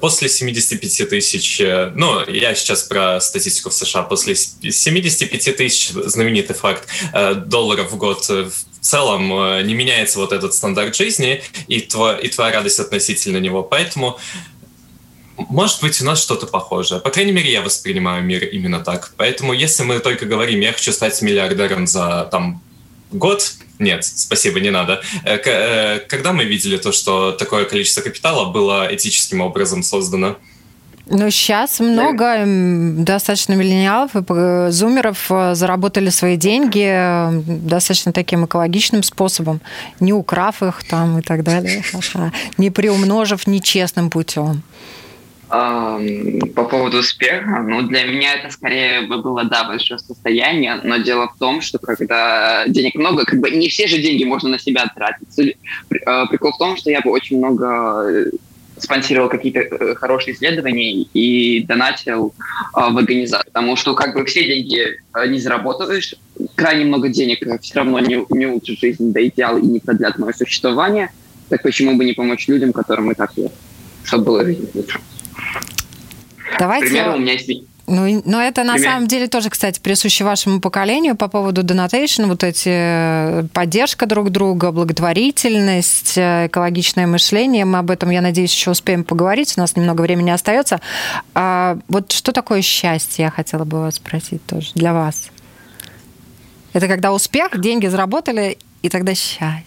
После 0.00 0.28
75 0.28 1.08
тысяч, 1.08 1.60
э, 1.60 1.92
ну, 1.94 2.24
я 2.28 2.54
сейчас 2.54 2.82
про 2.82 3.20
статистику 3.20 3.70
в 3.70 3.74
США, 3.74 4.02
после 4.02 4.34
75 4.34 5.56
тысяч, 5.56 5.88
знаменитый 5.90 6.54
факт, 6.54 6.86
э, 7.12 7.34
долларов 7.34 7.92
в 7.92 7.96
год 7.96 8.28
в 8.28 8.52
целом 8.80 9.28
не 9.66 9.74
меняется 9.74 10.18
вот 10.18 10.32
этот 10.32 10.54
стандарт 10.54 10.96
жизни 10.96 11.42
и, 11.68 11.80
твоя, 11.80 12.18
и 12.18 12.28
твоя 12.28 12.52
радость 12.52 12.80
относительно 12.80 13.38
него. 13.38 13.62
Поэтому 13.62 14.18
может 15.48 15.80
быть, 15.80 16.00
у 16.02 16.04
нас 16.04 16.20
что-то 16.22 16.46
похожее. 16.46 17.00
По 17.00 17.10
крайней 17.10 17.32
мере, 17.32 17.50
я 17.50 17.62
воспринимаю 17.62 18.22
мир 18.22 18.44
именно 18.44 18.80
так. 18.80 19.12
Поэтому, 19.16 19.52
если 19.52 19.84
мы 19.84 19.98
только 20.00 20.26
говорим, 20.26 20.60
я 20.60 20.72
хочу 20.72 20.92
стать 20.92 21.20
миллиардером 21.22 21.86
за 21.86 22.28
там 22.30 22.62
год, 23.10 23.54
нет, 23.80 24.04
спасибо, 24.04 24.60
не 24.60 24.70
надо. 24.70 25.00
Э, 25.24 25.36
э, 25.36 25.98
когда 26.00 26.32
мы 26.32 26.44
видели 26.44 26.76
то, 26.76 26.92
что 26.92 27.32
такое 27.32 27.64
количество 27.64 28.02
капитала 28.02 28.52
было 28.52 28.94
этическим 28.94 29.40
образом 29.40 29.82
создано? 29.82 30.36
Ну, 31.06 31.28
сейчас 31.30 31.80
много 31.80 32.44
достаточно 32.46 33.54
миллениалов 33.54 34.14
и 34.14 34.70
зумеров 34.70 35.26
э, 35.30 35.54
заработали 35.54 36.10
свои 36.10 36.36
деньги 36.36 37.42
достаточно 37.66 38.12
таким 38.12 38.44
экологичным 38.44 39.02
способом, 39.02 39.60
не 39.98 40.12
украв 40.12 40.62
их 40.62 40.84
там 40.84 41.18
и 41.18 41.22
так 41.22 41.42
далее, 41.42 41.82
не 42.58 42.70
приумножив 42.70 43.46
нечестным 43.46 44.10
путем. 44.10 44.62
По 45.50 46.64
поводу 46.64 46.98
успеха, 46.98 47.64
ну, 47.66 47.82
для 47.82 48.04
меня 48.04 48.34
это 48.34 48.52
скорее 48.52 49.00
бы 49.02 49.20
было, 49.20 49.42
да, 49.42 49.64
большое 49.64 49.98
состояние, 49.98 50.80
но 50.84 50.98
дело 50.98 51.28
в 51.34 51.38
том, 51.38 51.60
что 51.60 51.80
когда 51.80 52.68
денег 52.68 52.94
много, 52.94 53.24
как 53.24 53.40
бы 53.40 53.50
не 53.50 53.68
все 53.68 53.88
же 53.88 53.98
деньги 53.98 54.22
можно 54.22 54.48
на 54.48 54.60
себя 54.60 54.86
тратить. 54.94 55.56
А, 56.06 56.26
прикол 56.26 56.52
в 56.52 56.58
том, 56.58 56.76
что 56.76 56.90
я 56.90 57.00
бы 57.00 57.10
очень 57.10 57.38
много 57.38 58.06
э, 58.08 58.30
спонсировал 58.78 59.28
какие-то 59.28 59.58
э, 59.58 59.94
хорошие 59.96 60.36
исследования 60.36 61.02
и 61.02 61.64
донатил 61.64 62.32
в 62.72 62.96
организацию. 62.96 63.50
Потому 63.52 63.74
что 63.74 63.94
как 63.94 64.14
бы 64.14 64.24
все 64.26 64.46
деньги 64.46 65.00
не 65.26 65.40
заработаешь, 65.40 66.14
крайне 66.54 66.84
много 66.84 67.08
денег 67.08 67.40
все 67.60 67.74
равно 67.74 67.98
не, 67.98 68.24
не 68.30 68.46
улучшит 68.46 68.78
жизнь 68.78 69.12
до 69.12 69.26
идеала 69.26 69.58
и 69.58 69.66
не 69.66 69.80
продлят 69.80 70.16
мое 70.16 70.32
существование. 70.32 71.10
Так 71.48 71.64
почему 71.64 71.96
бы 71.96 72.04
не 72.04 72.12
помочь 72.12 72.46
людям, 72.46 72.72
которым 72.72 73.10
и 73.10 73.14
так 73.16 73.32
есть, 73.34 73.54
чтобы 74.04 74.26
было 74.26 74.44
жизнь 74.44 74.70
лучше? 74.74 75.00
Давайте... 76.58 76.86
Примерно 76.86 77.16
у 77.16 77.18
меня 77.18 77.32
есть 77.32 77.48
ну, 77.90 78.22
но 78.24 78.40
это 78.40 78.62
на 78.62 78.74
Пример. 78.74 78.90
самом 78.90 79.08
деле 79.08 79.26
тоже, 79.26 79.50
кстати, 79.50 79.80
присуще 79.80 80.22
вашему 80.22 80.60
поколению 80.60 81.16
по 81.16 81.26
поводу 81.26 81.62
donation, 81.62 82.26
вот 82.26 82.44
эти 82.44 82.68
э, 82.72 83.44
поддержка 83.52 84.06
друг 84.06 84.30
друга, 84.30 84.70
благотворительность, 84.70 86.16
э, 86.16 86.46
экологичное 86.46 87.08
мышление. 87.08 87.64
Мы 87.64 87.78
об 87.78 87.90
этом, 87.90 88.10
я 88.10 88.20
надеюсь, 88.20 88.54
еще 88.54 88.70
успеем 88.70 89.02
поговорить. 89.02 89.54
У 89.56 89.60
нас 89.60 89.74
немного 89.74 90.02
времени 90.02 90.30
остается. 90.30 90.80
А 91.34 91.78
вот 91.88 92.12
что 92.12 92.30
такое 92.30 92.62
счастье, 92.62 93.24
я 93.24 93.30
хотела 93.32 93.64
бы 93.64 93.80
вас 93.80 93.96
спросить 93.96 94.46
тоже 94.46 94.70
для 94.76 94.94
вас. 94.94 95.30
Это 96.72 96.86
когда 96.86 97.12
успех, 97.12 97.60
деньги 97.60 97.88
заработали, 97.88 98.56
и 98.82 98.88
тогда 98.88 99.16
счастье. 99.16 99.64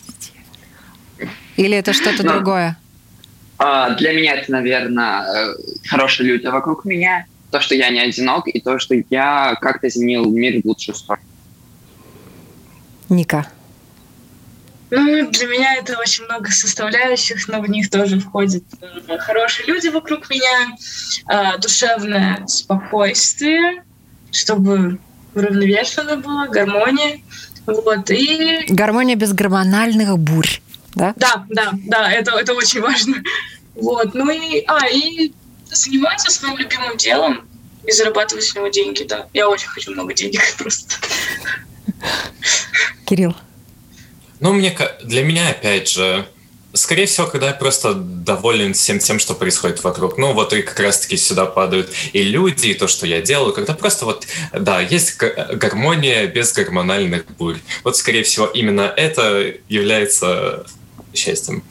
Или 1.57 1.75
это 1.75 1.91
что-то 1.91 2.23
Но... 2.23 2.35
другое? 2.35 2.77
А, 3.65 3.91
для 3.91 4.11
меня 4.11 4.35
это, 4.35 4.51
наверное, 4.51 5.23
э, 5.23 5.55
хорошие 5.87 6.27
люди 6.27 6.47
вокруг 6.47 6.83
меня, 6.83 7.25
то, 7.49 7.61
что 7.61 7.75
я 7.75 7.89
не 7.91 8.01
одинок, 8.01 8.49
и 8.49 8.59
то, 8.59 8.77
что 8.77 8.93
я 9.09 9.55
как-то 9.61 9.87
изменил 9.87 10.29
мир 10.29 10.61
в 10.61 10.65
лучшую 10.65 10.95
сторону. 10.95 11.25
Ника. 13.07 13.47
Ну, 14.89 15.31
для 15.31 15.47
меня 15.47 15.75
это 15.75 15.97
очень 15.97 16.25
много 16.25 16.51
составляющих, 16.51 17.47
но 17.47 17.61
в 17.61 17.69
них 17.69 17.89
тоже 17.89 18.19
входят 18.19 18.63
э, 18.81 19.17
хорошие 19.19 19.65
люди 19.65 19.87
вокруг 19.87 20.29
меня, 20.29 20.75
э, 21.29 21.57
душевное 21.57 22.45
спокойствие, 22.47 23.81
чтобы 24.33 24.99
уравновешенно 25.33 26.17
было, 26.17 26.47
гармония. 26.47 27.21
Вот, 27.65 28.11
и... 28.11 28.65
Гармония 28.67 29.15
без 29.15 29.31
гормональных 29.31 30.19
бурь 30.19 30.59
да? 30.95 31.13
Да, 31.17 31.45
да, 31.49 31.71
да, 31.73 32.11
это, 32.11 32.37
это 32.37 32.53
очень 32.53 32.81
важно. 32.81 33.15
Вот, 33.75 34.13
ну 34.13 34.29
и, 34.29 34.63
а, 34.67 34.87
и 34.87 35.31
заниматься 35.71 36.31
своим 36.31 36.57
любимым 36.57 36.97
делом 36.97 37.47
и 37.85 37.91
зарабатывать 37.91 38.45
с 38.45 38.55
него 38.55 38.67
деньги, 38.67 39.03
да. 39.03 39.27
Я 39.33 39.49
очень 39.49 39.67
хочу 39.67 39.91
много 39.91 40.13
денег 40.13 40.41
просто. 40.57 40.95
Кирилл. 43.05 43.35
Ну, 44.39 44.53
мне, 44.53 44.77
для 45.03 45.23
меня, 45.23 45.49
опять 45.49 45.89
же, 45.89 46.27
Скорее 46.75 47.05
всего, 47.05 47.27
когда 47.27 47.49
я 47.49 47.53
просто 47.53 47.93
доволен 47.93 48.73
всем 48.73 48.97
тем, 48.97 49.19
что 49.19 49.35
происходит 49.35 49.83
вокруг. 49.83 50.17
Ну, 50.17 50.33
вот 50.33 50.53
и 50.53 50.63
как 50.63 50.79
раз-таки 50.79 51.17
сюда 51.17 51.45
падают 51.45 51.91
и 52.13 52.23
люди, 52.23 52.69
и 52.69 52.73
то, 52.73 52.87
что 52.87 53.05
я 53.05 53.21
делаю. 53.21 53.53
Когда 53.53 53.75
просто 53.75 54.05
вот, 54.05 54.25
да, 54.51 54.81
есть 54.81 55.15
гармония 55.17 56.25
без 56.25 56.51
гормональных 56.51 57.27
бурь. 57.37 57.59
Вот, 57.83 57.95
скорее 57.95 58.23
всего, 58.23 58.47
именно 58.47 58.91
это 58.97 59.53
является 59.69 60.65
счастьем. 61.13 61.63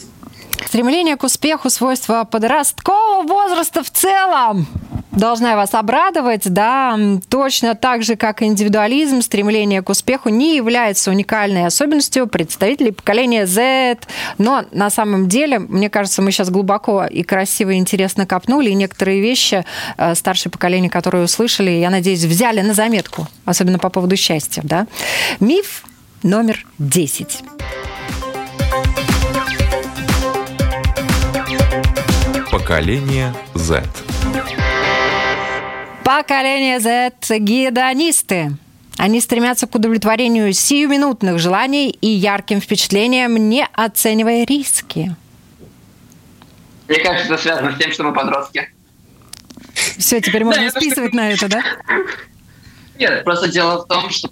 Стремление 0.67 1.17
к 1.17 1.25
успеху– 1.25 1.71
свойство 1.71 2.25
подросткового 2.25 3.27
возраста 3.27 3.83
в 3.83 3.91
целом. 3.91 4.67
Должна 5.13 5.57
вас 5.57 5.75
обрадовать, 5.75 6.51
да, 6.51 6.99
точно 7.29 7.75
так 7.75 8.03
же, 8.03 8.17
как 8.17 8.43
индивидуализм, 8.43 9.21
стремление 9.21 9.83
к 9.83 9.91
успеху 9.91 10.31
не 10.31 10.57
является 10.57 11.11
уникальной 11.11 11.67
особенностью 11.67 12.27
представителей 12.27 12.93
поколения 12.93 13.47
Z. 13.47 13.99
Но 14.39 14.65
на 14.73 14.89
самом 14.89 15.29
деле, 15.29 15.59
мне 15.59 15.91
кажется, 15.91 16.23
мы 16.23 16.33
сейчас 16.33 16.49
глубоко 16.49 17.05
и 17.05 17.23
красиво 17.25 17.71
и 17.71 17.77
интересно 17.77 18.25
копнули, 18.25 18.71
и 18.71 18.75
некоторые 18.75 19.21
вещи 19.21 19.67
э, 19.99 20.15
старшее 20.15 20.51
поколение, 20.51 20.91
которые 20.91 21.25
услышали, 21.25 21.71
я 21.71 21.91
надеюсь, 21.91 22.25
взяли 22.25 22.63
на 22.63 22.73
заметку, 22.73 23.29
особенно 23.45 23.79
по 23.79 23.91
поводу 23.91 24.17
счастья, 24.17 24.63
да. 24.65 24.87
Миф 25.41 25.85
номер 26.23 26.65
10. 26.79 27.43
Поколение 32.53 33.35
Z. 33.55 33.83
Поколение 36.05 36.81
Z– 36.81 37.15
гедонисты. 37.39 38.59
Они 38.99 39.23
стремятся 39.23 39.67
к 39.67 39.75
удовлетворению 39.75 40.53
сиюминутных 40.53 41.39
желаний 41.39 41.89
и 41.89 42.09
ярким 42.09 42.61
впечатлениям, 42.61 43.37
не 43.49 43.67
оценивая 43.73 44.45
риски. 44.45 45.17
Мне 46.89 46.99
кажется, 46.99 47.33
это 47.33 47.43
связано 47.43 47.75
с 47.75 47.79
тем, 47.79 47.91
что 47.91 48.05
мы 48.05 48.13
подростки. 48.13 48.69
Все, 49.97 50.21
теперь 50.21 50.45
можно 50.45 50.69
списывать 50.69 51.15
на 51.15 51.33
это, 51.33 51.49
да? 51.49 51.63
Нет, 52.99 53.25
просто 53.25 53.49
дело 53.49 53.83
в 53.83 53.89
том, 53.89 54.11
что 54.11 54.29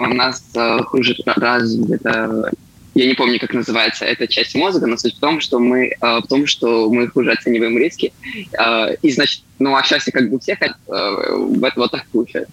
у 0.00 0.06
нас 0.06 0.42
э, 0.54 0.78
хуже 0.84 1.14
развита 1.26 2.50
я 2.98 3.06
не 3.06 3.14
помню, 3.14 3.38
как 3.38 3.54
называется 3.54 4.04
эта 4.04 4.26
часть 4.26 4.56
мозга, 4.56 4.88
но 4.88 4.96
суть 4.96 5.16
в 5.16 5.20
том, 5.20 5.40
что 5.40 5.60
мы, 5.60 5.86
э, 5.86 5.96
в 6.00 6.26
том, 6.26 6.48
что 6.48 6.90
мы 6.90 7.06
хуже 7.06 7.30
оцениваем 7.30 7.78
риски. 7.78 8.12
Э, 8.58 8.96
и, 9.00 9.12
значит, 9.12 9.42
ну, 9.60 9.76
а 9.76 9.84
счастье 9.84 10.12
как 10.12 10.28
бы 10.28 10.36
у 10.36 10.40
всех, 10.40 10.58
э, 10.60 10.70
вот 10.88 11.90
так 11.92 12.06
получается. 12.10 12.50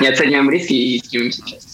Не 0.00 0.06
оцениваем 0.06 0.48
риски 0.48 0.72
и 0.72 0.98
стремимся 1.00 1.44
счастья. 1.44 1.71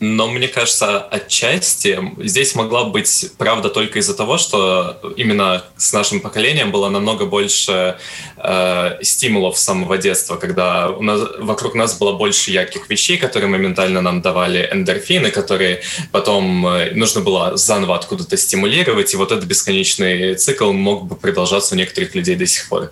Но 0.00 0.28
мне 0.28 0.48
кажется, 0.48 0.98
отчасти 0.98 2.00
здесь 2.18 2.54
могла 2.54 2.84
быть 2.84 3.32
правда 3.36 3.68
только 3.68 3.98
из-за 3.98 4.14
того, 4.14 4.38
что 4.38 4.98
именно 5.18 5.62
с 5.76 5.92
нашим 5.92 6.20
поколением 6.20 6.72
было 6.72 6.88
намного 6.88 7.26
больше 7.26 7.98
э, 8.38 8.98
стимулов 9.02 9.58
с 9.58 9.62
самого 9.62 9.98
детства, 9.98 10.36
когда 10.36 10.88
у 10.88 11.02
нас, 11.02 11.20
вокруг 11.38 11.74
нас 11.74 11.98
было 11.98 12.12
больше 12.12 12.50
ярких 12.50 12.88
вещей, 12.88 13.18
которые 13.18 13.50
моментально 13.50 14.00
нам 14.00 14.22
давали 14.22 14.66
эндорфины, 14.72 15.30
которые 15.30 15.82
потом 16.12 16.66
э, 16.66 16.92
нужно 16.94 17.20
было 17.20 17.58
заново 17.58 17.94
откуда-то 17.94 18.38
стимулировать, 18.38 19.12
и 19.12 19.18
вот 19.18 19.32
этот 19.32 19.44
бесконечный 19.44 20.34
цикл 20.34 20.72
мог 20.72 21.08
бы 21.08 21.14
продолжаться 21.14 21.74
у 21.74 21.78
некоторых 21.78 22.14
людей 22.14 22.36
до 22.36 22.46
сих 22.46 22.70
пор. 22.70 22.90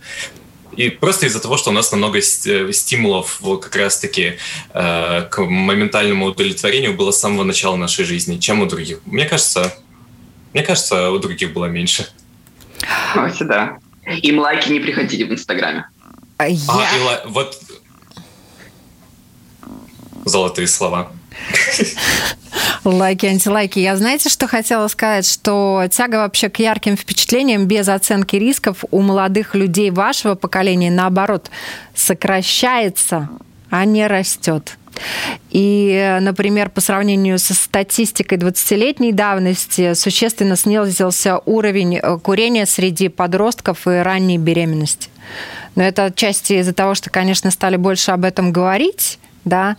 И 0.78 0.90
просто 0.90 1.26
из-за 1.26 1.40
того, 1.40 1.56
что 1.56 1.70
у 1.70 1.72
нас 1.72 1.90
намного 1.90 2.18
э, 2.18 2.72
стимулов 2.72 3.40
как 3.42 3.74
раз-таки 3.74 4.38
э, 4.72 5.22
к 5.22 5.44
моментальному 5.44 6.26
удовлетворению 6.26 6.94
было 6.94 7.10
с 7.10 7.18
самого 7.18 7.42
начала 7.42 7.74
нашей 7.74 8.04
жизни, 8.04 8.38
чем 8.38 8.62
у 8.62 8.66
других. 8.66 9.00
Мне 9.04 9.24
кажется, 9.24 9.74
мне 10.52 10.62
кажется, 10.62 11.10
у 11.10 11.18
других 11.18 11.52
было 11.52 11.64
меньше. 11.64 12.06
Вообще, 13.12 13.44
да. 13.44 13.78
Им 14.22 14.38
лайки 14.38 14.70
не 14.70 14.78
приходили 14.78 15.24
в 15.24 15.32
Инстаграме. 15.32 15.88
А, 16.36 16.46
я... 16.46 16.56
а 16.68 17.24
и, 17.24 17.28
вот 17.28 17.60
золотые 20.24 20.68
слова. 20.68 21.10
Лайки, 22.84 23.26
антилайки. 23.26 23.78
Я 23.78 23.96
знаете, 23.96 24.28
что 24.28 24.46
хотела 24.46 24.88
сказать? 24.88 25.28
Что 25.28 25.84
тяга 25.90 26.16
вообще 26.16 26.48
к 26.48 26.58
ярким 26.58 26.96
впечатлениям 26.96 27.66
без 27.66 27.88
оценки 27.88 28.36
рисков 28.36 28.84
у 28.90 29.00
молодых 29.02 29.54
людей 29.54 29.90
вашего 29.90 30.34
поколения, 30.34 30.90
наоборот, 30.90 31.50
сокращается, 31.94 33.28
а 33.70 33.84
не 33.84 34.06
растет. 34.06 34.78
И, 35.50 36.18
например, 36.20 36.70
по 36.70 36.80
сравнению 36.80 37.38
со 37.38 37.54
статистикой 37.54 38.38
20-летней 38.38 39.12
давности 39.12 39.94
существенно 39.94 40.56
снизился 40.56 41.38
уровень 41.44 41.98
э, 41.98 42.18
курения 42.18 42.66
среди 42.66 43.08
подростков 43.08 43.86
и 43.86 43.90
ранней 43.90 44.38
беременности. 44.38 45.08
Но 45.76 45.84
это 45.84 46.06
отчасти 46.06 46.54
из-за 46.54 46.72
того, 46.72 46.94
что, 46.94 47.10
конечно, 47.10 47.50
стали 47.50 47.76
больше 47.76 48.10
об 48.10 48.24
этом 48.24 48.52
говорить, 48.52 49.18
да, 49.44 49.76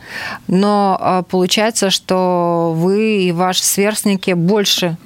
но 0.47 0.97
э, 0.99 1.23
получается, 1.29 1.89
что 1.89 2.73
вы 2.75 3.23
и 3.23 3.31
ваши 3.31 3.63
сверстники 3.63 4.31
больше 4.31 4.97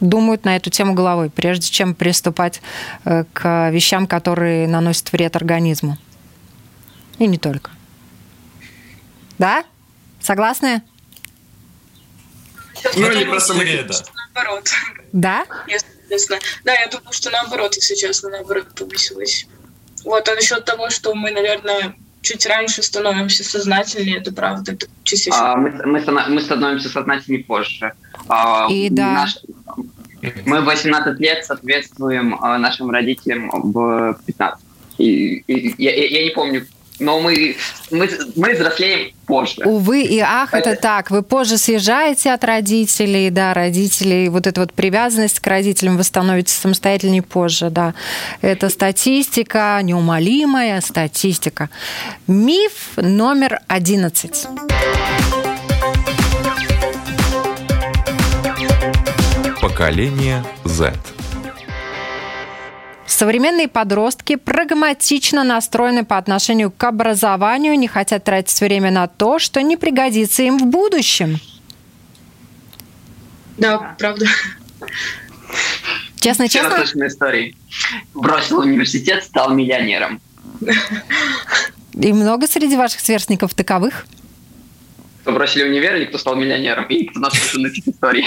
думают 0.00 0.44
на 0.44 0.56
эту 0.56 0.70
тему 0.70 0.94
головой, 0.94 1.30
прежде 1.30 1.70
чем 1.70 1.94
приступать 1.94 2.60
э, 3.04 3.24
к 3.32 3.70
вещам, 3.70 4.06
которые 4.06 4.66
наносят 4.66 5.12
вред 5.12 5.36
организму. 5.36 5.96
И 7.18 7.26
не 7.26 7.38
только. 7.38 7.70
Да? 9.38 9.64
Согласны? 10.20 10.82
Ну, 12.96 13.10
или 13.10 13.24
просто 13.24 13.54
мы 13.54 13.64
да. 13.64 13.94
наоборот. 14.34 14.70
Да? 15.12 15.44
Если 15.68 15.86
честно. 16.08 16.38
Да, 16.64 16.74
я 16.74 16.88
думаю, 16.88 17.12
что 17.12 17.30
наоборот, 17.30 17.74
если 17.76 17.94
честно, 17.94 18.30
наоборот 18.30 18.74
повысилось. 18.74 19.46
Вот, 20.04 20.28
а 20.28 20.34
насчет 20.34 20.64
того, 20.64 20.90
что 20.90 21.14
мы, 21.14 21.30
наверное, 21.30 21.94
чуть 22.22 22.46
раньше 22.46 22.82
становимся 22.82 23.44
сознательнее, 23.44 24.18
это 24.18 24.32
правда, 24.32 24.72
это. 24.72 24.86
А, 25.32 25.56
мы, 25.56 25.70
мы, 25.84 26.00
мы 26.28 26.40
становимся 26.40 26.88
сознательнее 26.88 27.44
позже. 27.44 27.92
А, 28.28 28.66
И 28.70 28.88
да. 28.88 29.12
Наш, 29.12 29.38
мы 30.46 30.60
в 30.60 30.64
18 30.64 31.20
лет 31.20 31.44
соответствуем 31.44 32.38
а, 32.40 32.56
нашим 32.58 32.90
родителям 32.90 33.50
в 33.50 34.18
15. 34.26 34.64
И, 34.98 35.42
и, 35.46 35.74
я, 35.82 35.94
я 35.94 36.24
не 36.24 36.30
помню, 36.30 36.66
но 36.98 37.20
мы, 37.20 37.56
мы, 37.90 38.08
мы 38.36 38.54
взрослеем 38.54 39.12
позже. 39.26 39.62
Увы 39.64 40.02
и 40.02 40.18
ах, 40.20 40.54
это... 40.54 40.70
это 40.70 40.80
так. 40.80 41.10
Вы 41.10 41.22
позже 41.22 41.58
съезжаете 41.58 42.32
от 42.32 42.44
родителей, 42.44 43.30
да, 43.30 43.54
родителей, 43.54 44.28
вот 44.28 44.46
эта 44.46 44.60
вот 44.60 44.72
привязанность 44.72 45.40
к 45.40 45.46
родителям 45.46 45.96
вы 45.96 46.04
становитесь 46.04 46.54
самостоятельнее 46.54 47.22
позже, 47.22 47.70
да. 47.70 47.94
Это 48.40 48.68
статистика, 48.68 49.78
неумолимая 49.82 50.80
статистика. 50.80 51.70
Миф 52.26 52.92
номер 52.96 53.60
одиннадцать. 53.66 54.46
Поколение 59.60 60.44
Z. 60.64 60.92
Современные 63.22 63.68
подростки 63.68 64.34
прагматично 64.34 65.44
настроены 65.44 66.04
по 66.04 66.18
отношению 66.18 66.72
к 66.72 66.82
образованию, 66.82 67.78
не 67.78 67.86
хотят 67.86 68.24
тратить 68.24 68.60
время 68.60 68.90
на 68.90 69.06
то, 69.06 69.38
что 69.38 69.62
не 69.62 69.76
пригодится 69.76 70.42
им 70.42 70.58
в 70.58 70.66
будущем. 70.66 71.38
Да, 73.58 73.94
правда. 73.96 74.26
Честно, 76.18 76.48
честно? 76.48 76.82
истории. 77.06 77.54
Бросил 78.12 78.58
университет, 78.58 79.22
стал 79.22 79.54
миллионером. 79.54 80.20
И 81.92 82.12
много 82.12 82.48
среди 82.48 82.76
ваших 82.76 82.98
сверстников 82.98 83.54
таковых? 83.54 84.04
Кто 85.20 85.30
бросили 85.30 85.62
универ 85.62 85.94
или 85.94 86.06
кто 86.06 86.18
стал 86.18 86.34
миллионером? 86.34 86.86
И 86.86 87.04
кто 87.04 87.20
наслышан 87.20 87.62
на 87.62 87.68
этих 87.68 87.86
историй? 87.86 88.26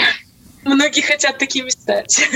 Многие 0.64 1.02
хотят 1.02 1.36
такими 1.36 1.68
стать. 1.68 2.30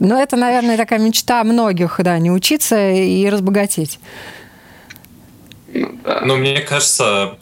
Но 0.00 0.20
это, 0.20 0.36
наверное, 0.36 0.76
такая 0.76 0.98
мечта 0.98 1.44
многих, 1.44 2.00
да, 2.02 2.18
не 2.18 2.30
учиться 2.30 2.90
и 2.90 3.28
разбогатеть. 3.28 4.00
Ну, 5.72 5.92
да. 6.02 6.22
Ну, 6.24 6.36
мне 6.36 6.60
кажется, 6.60 7.38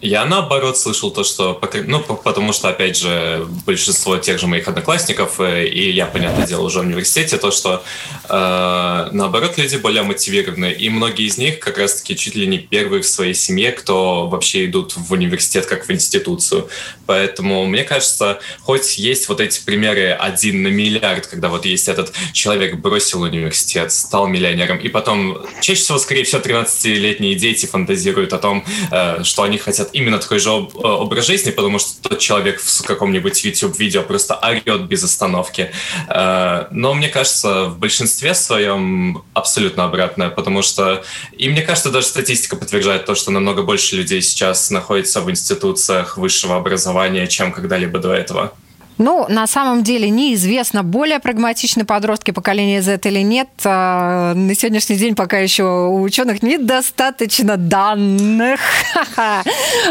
я 0.00 0.24
наоборот 0.24 0.78
слышал 0.78 1.10
то, 1.10 1.24
что, 1.24 1.60
ну, 1.84 2.00
потому 2.00 2.52
что, 2.52 2.68
опять 2.70 2.96
же, 2.96 3.46
большинство 3.66 4.16
тех 4.16 4.38
же 4.38 4.46
моих 4.46 4.66
одноклассников, 4.66 5.40
э, 5.40 5.66
и 5.66 5.90
я, 5.90 6.06
понятное 6.06 6.46
дело, 6.46 6.62
уже 6.62 6.78
в 6.78 6.82
университете, 6.82 7.36
то, 7.36 7.50
что 7.50 7.82
э, 8.28 9.08
наоборот 9.12 9.58
люди 9.58 9.76
более 9.76 10.02
мотивированы, 10.02 10.72
и 10.72 10.88
многие 10.88 11.26
из 11.26 11.36
них 11.36 11.58
как 11.58 11.76
раз-таки 11.76 12.16
чуть 12.16 12.34
ли 12.34 12.46
не 12.46 12.58
первые 12.58 13.02
в 13.02 13.06
своей 13.06 13.34
семье, 13.34 13.72
кто 13.72 14.26
вообще 14.26 14.64
идут 14.64 14.94
в 14.96 15.12
университет 15.12 15.66
как 15.66 15.86
в 15.86 15.90
институцию. 15.90 16.68
Поэтому, 17.04 17.66
мне 17.66 17.84
кажется, 17.84 18.40
хоть 18.62 18.96
есть 18.96 19.28
вот 19.28 19.40
эти 19.40 19.62
примеры 19.62 20.12
один 20.12 20.62
на 20.62 20.68
миллиард, 20.68 21.26
когда 21.26 21.48
вот 21.48 21.66
есть 21.66 21.88
этот 21.88 22.12
человек 22.32 22.76
бросил 22.76 23.22
университет, 23.22 23.92
стал 23.92 24.28
миллионером, 24.28 24.78
и 24.78 24.88
потом, 24.88 25.44
чаще 25.60 25.82
всего, 25.82 25.98
скорее 25.98 26.24
всего, 26.24 26.40
13-летние 26.40 27.34
дети 27.34 27.66
фантазируют 27.66 28.32
о 28.32 28.38
том, 28.38 28.64
э, 28.90 29.22
что 29.24 29.42
они 29.42 29.58
хотят 29.58 29.89
именно 29.92 30.18
такой 30.18 30.38
же 30.38 30.50
об, 30.50 30.76
э, 30.76 30.80
образ 30.80 31.26
жизни, 31.26 31.50
потому 31.50 31.78
что 31.78 32.08
тот 32.08 32.18
человек 32.18 32.60
в 32.60 32.82
каком-нибудь 32.82 33.44
YouTube-видео 33.44 34.02
просто 34.02 34.34
орет 34.34 34.82
без 34.86 35.04
остановки. 35.04 35.70
Э, 36.08 36.66
но 36.70 36.94
мне 36.94 37.08
кажется, 37.08 37.64
в 37.64 37.78
большинстве 37.78 38.34
своем 38.34 39.22
абсолютно 39.34 39.84
обратное, 39.84 40.30
потому 40.30 40.62
что, 40.62 41.02
и 41.32 41.48
мне 41.48 41.62
кажется, 41.62 41.90
даже 41.90 42.06
статистика 42.06 42.56
подтверждает 42.56 43.06
то, 43.06 43.14
что 43.14 43.30
намного 43.30 43.62
больше 43.62 43.96
людей 43.96 44.22
сейчас 44.22 44.70
находится 44.70 45.20
в 45.20 45.30
институциях 45.30 46.16
высшего 46.16 46.56
образования, 46.56 47.26
чем 47.26 47.52
когда-либо 47.52 47.98
до 47.98 48.12
этого. 48.12 48.52
Ну, 49.00 49.24
на 49.30 49.46
самом 49.46 49.82
деле 49.82 50.10
неизвестно, 50.10 50.82
более 50.82 51.20
прагматичны 51.20 51.86
подростки 51.86 52.32
поколения 52.32 52.82
Z 52.82 53.00
или 53.04 53.20
нет. 53.20 53.48
А, 53.64 54.34
на 54.34 54.54
сегодняшний 54.54 54.96
день 54.96 55.14
пока 55.14 55.38
еще 55.38 55.64
у 55.64 56.02
ученых 56.02 56.42
недостаточно 56.42 57.56
данных. 57.56 58.60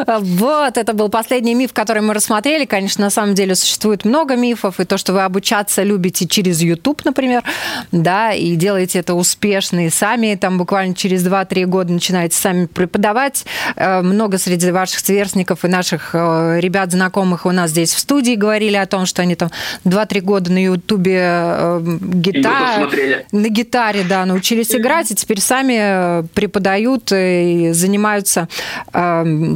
Вот, 0.08 0.78
это 0.78 0.94
был 0.94 1.10
последний 1.10 1.56
миф, 1.56 1.74
который 1.74 2.02
мы 2.04 2.14
рассмотрели. 2.14 2.66
Конечно, 2.66 3.06
на 3.06 3.10
самом 3.10 3.34
деле 3.34 3.56
существует 3.56 4.06
много 4.06 4.36
мифов, 4.36 4.80
и 4.80 4.86
то, 4.86 4.98
что 4.98 5.14
вы 5.14 5.24
обучаться 5.24 5.82
любите 5.82 6.28
через 6.28 6.62
YouTube, 6.62 7.04
например, 7.06 7.44
да, 7.92 8.34
и 8.34 8.56
делаете 8.56 9.00
это 9.00 9.16
успешно, 9.16 9.88
и 9.88 9.90
сами 9.90 10.36
там 10.36 10.58
буквально 10.58 10.94
через 10.94 11.26
2-3 11.26 11.66
года 11.66 11.94
начинаете 11.94 12.36
сами 12.36 12.66
преподавать. 12.68 13.46
Э, 13.76 14.02
много 14.02 14.38
среди 14.38 14.72
ваших 14.72 15.00
сверстников 15.00 15.66
и 15.66 15.68
наших 15.68 16.12
э, 16.14 16.60
ребят, 16.60 16.92
знакомых 16.92 17.46
у 17.46 17.52
нас 17.52 17.72
здесь 17.72 17.94
в 17.94 18.00
студии 18.00 18.36
говорили 18.36 18.76
о 18.76 18.86
том, 18.86 18.99
том, 19.00 19.06
что 19.06 19.22
они 19.22 19.36
там 19.36 19.50
2-3 19.86 20.22
года 20.22 20.52
на 20.52 20.64
Ютубе 20.64 21.20
э, 21.22 21.98
гитар... 22.02 22.90
на 23.32 23.48
гитаре, 23.50 24.04
да, 24.04 24.26
научились 24.26 24.76
играть, 24.76 25.12
и 25.12 25.16
теперь 25.16 25.40
сами 25.40 26.28
преподают 26.34 27.12
и 27.14 27.72
занимаются 27.72 28.48
э, 28.94 29.56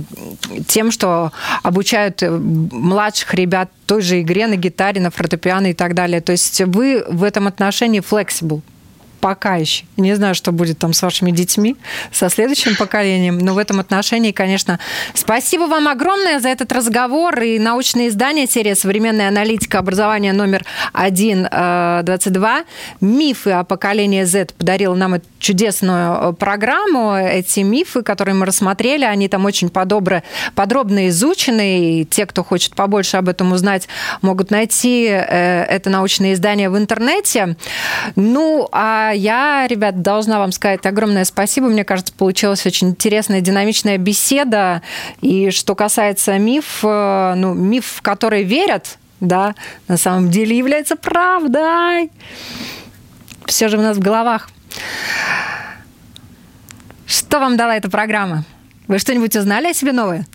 тем, 0.67 0.91
что 0.91 1.31
обучают 1.63 2.21
младших 2.21 3.33
ребят 3.33 3.69
той 3.85 4.01
же 4.01 4.21
игре 4.21 4.47
на 4.47 4.55
гитаре, 4.55 5.01
на 5.01 5.11
фортепиано 5.11 5.67
и 5.67 5.73
так 5.73 5.93
далее. 5.93 6.21
То 6.21 6.31
есть 6.31 6.61
вы 6.61 7.03
в 7.07 7.23
этом 7.23 7.47
отношении 7.47 8.01
flexible 8.01 8.61
пока 9.23 9.55
еще. 9.55 9.85
Не 9.95 10.15
знаю, 10.17 10.35
что 10.35 10.51
будет 10.51 10.79
там 10.79 10.91
с 10.91 11.01
вашими 11.01 11.31
детьми, 11.31 11.77
со 12.11 12.27
следующим 12.27 12.75
поколением, 12.75 13.37
но 13.37 13.53
в 13.53 13.57
этом 13.57 13.79
отношении, 13.79 14.33
конечно, 14.33 14.79
спасибо 15.13 15.61
вам 15.61 15.87
огромное 15.87 16.41
за 16.41 16.49
этот 16.49 16.73
разговор 16.73 17.39
и 17.39 17.57
научное 17.57 18.09
издание 18.09 18.47
серия 18.47 18.75
«Современная 18.75 19.29
аналитика 19.29 19.79
образования» 19.79 20.33
номер 20.33 20.65
1.22. 20.93 22.59
Э, 22.59 22.63
Мифы 22.99 23.51
о 23.51 23.63
поколении 23.63 24.23
Z 24.23 24.55
подарил 24.57 24.93
нам 24.93 25.13
эту 25.13 25.25
чудесную 25.39 26.31
э, 26.31 26.33
программу. 26.33 27.15
Эти 27.15 27.61
мифы, 27.61 28.03
которые 28.03 28.35
мы 28.35 28.45
рассмотрели, 28.45 29.05
они 29.05 29.29
там 29.29 29.45
очень 29.45 29.69
подобро, 29.69 30.23
подробно 30.53 31.07
изучены, 31.07 32.01
и 32.01 32.05
те, 32.05 32.25
кто 32.25 32.43
хочет 32.43 32.75
побольше 32.75 33.15
об 33.15 33.29
этом 33.29 33.53
узнать, 33.53 33.87
могут 34.21 34.51
найти 34.51 35.05
э, 35.05 35.63
это 35.63 35.89
научное 35.89 36.33
издание 36.33 36.69
в 36.69 36.77
интернете. 36.77 37.55
Ну, 38.17 38.67
а 38.73 39.12
я, 39.13 39.67
ребят, 39.67 40.01
должна 40.01 40.39
вам 40.39 40.51
сказать 40.51 40.85
огромное 40.85 41.23
спасибо. 41.25 41.67
Мне 41.67 41.83
кажется, 41.83 42.13
получилась 42.13 42.65
очень 42.65 42.89
интересная, 42.89 43.41
динамичная 43.41 43.97
беседа. 43.97 44.81
И 45.21 45.51
что 45.51 45.75
касается 45.75 46.37
миф, 46.37 46.79
э, 46.83 47.33
ну, 47.35 47.53
миф, 47.53 47.85
в 47.97 48.01
который 48.01 48.43
верят, 48.43 48.97
да, 49.19 49.55
на 49.87 49.97
самом 49.97 50.29
деле 50.29 50.57
является 50.57 50.95
правдой. 50.95 52.11
Все 53.45 53.69
же 53.69 53.77
у 53.77 53.81
нас 53.81 53.97
в 53.97 54.01
головах. 54.01 54.49
Что 57.05 57.39
вам 57.39 57.57
дала 57.57 57.77
эта 57.77 57.89
программа? 57.89 58.43
Вы 58.87 58.99
что-нибудь 58.99 59.35
узнали 59.35 59.67
о 59.67 59.73
себе 59.73 59.91
новое? 59.91 60.25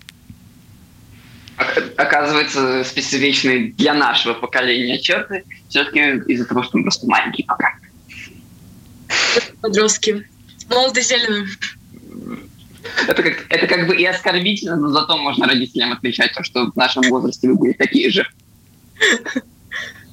Оказывается, 1.97 2.85
специфичные 2.85 3.72
для 3.72 3.95
нашего 3.95 4.35
поколения 4.35 4.99
черты 4.99 5.45
все-таки 5.68 6.01
из-за 6.33 6.47
того, 6.47 6.62
что 6.62 6.79
мы 6.79 6.85
просто 6.85 7.07
маленькие 7.09 7.47
пока. 7.47 7.74
Подростки. 9.61 10.28
Молодо 10.68 11.01
зелено. 11.01 11.47
Это 13.07 13.22
как, 13.22 13.47
это 13.49 13.66
как 13.66 13.86
бы 13.86 13.97
и 13.97 14.05
оскорбительно, 14.05 14.76
но 14.76 14.89
зато 14.89 15.16
можно 15.16 15.47
родителям 15.47 15.93
отвечать, 15.93 16.32
что 16.43 16.70
в 16.70 16.76
нашем 16.76 17.03
возрасте 17.05 17.49
вы 17.49 17.57
были 17.57 17.72
такие 17.72 18.11
же. 18.11 18.26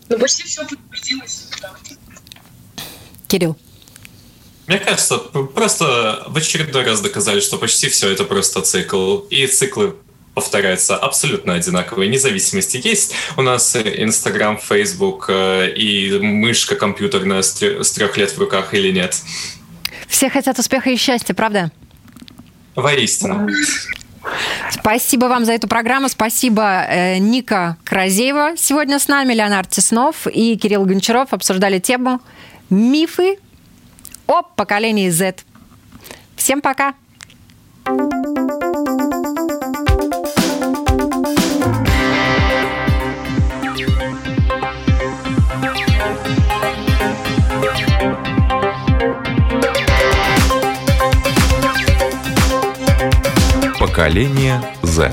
Ну, 0.10 0.20
почти 0.20 0.44
все 0.44 0.62
подтвердилось. 0.66 1.50
Кирилл. 3.28 3.58
Мне 4.68 4.80
кажется, 4.80 5.18
просто 5.18 6.24
в 6.28 6.38
очередной 6.38 6.84
раз 6.84 7.02
доказали, 7.02 7.40
что 7.40 7.58
почти 7.58 7.88
все 7.90 8.10
это 8.10 8.24
просто 8.24 8.62
цикл. 8.62 9.20
И 9.30 9.46
циклы 9.48 9.96
повторяются 10.36 10.96
абсолютно 10.98 11.54
одинаковые. 11.54 12.10
Независимости 12.10 12.80
есть. 12.84 13.16
У 13.38 13.42
нас 13.42 13.76
Инстаграм, 13.76 14.58
Фейсбук 14.58 15.26
э, 15.30 15.72
и 15.72 16.20
мышка 16.20 16.76
компьютерная 16.76 17.42
с 17.42 17.92
трех 17.92 18.18
лет 18.18 18.32
в 18.32 18.38
руках 18.38 18.74
или 18.74 18.92
нет. 18.92 19.18
Все 20.08 20.30
хотят 20.30 20.60
успеха 20.60 20.92
и 20.92 20.98
счастья, 20.98 21.34
правда? 21.34 21.72
Воистину. 22.76 23.48
Спасибо 24.70 25.26
вам 25.26 25.46
за 25.46 25.54
эту 25.54 25.68
программу. 25.68 26.10
Спасибо 26.10 26.86
э, 26.88 27.18
Ника 27.18 27.78
Кразеева 27.84 28.56
сегодня 28.58 29.00
с 29.00 29.08
нами, 29.08 29.34
Леонард 29.34 29.70
Теснов 29.70 30.28
и 30.28 30.58
Кирилл 30.58 30.86
Гончаров 30.86 31.34
обсуждали 31.34 31.80
тему 31.80 32.22
«Мифы 32.70 33.38
о 34.28 34.42
поколении 34.42 35.10
Z». 35.10 35.36
Всем 36.36 36.62
пока! 36.62 36.96
Поколение 53.96 54.60
Z. 54.84 55.10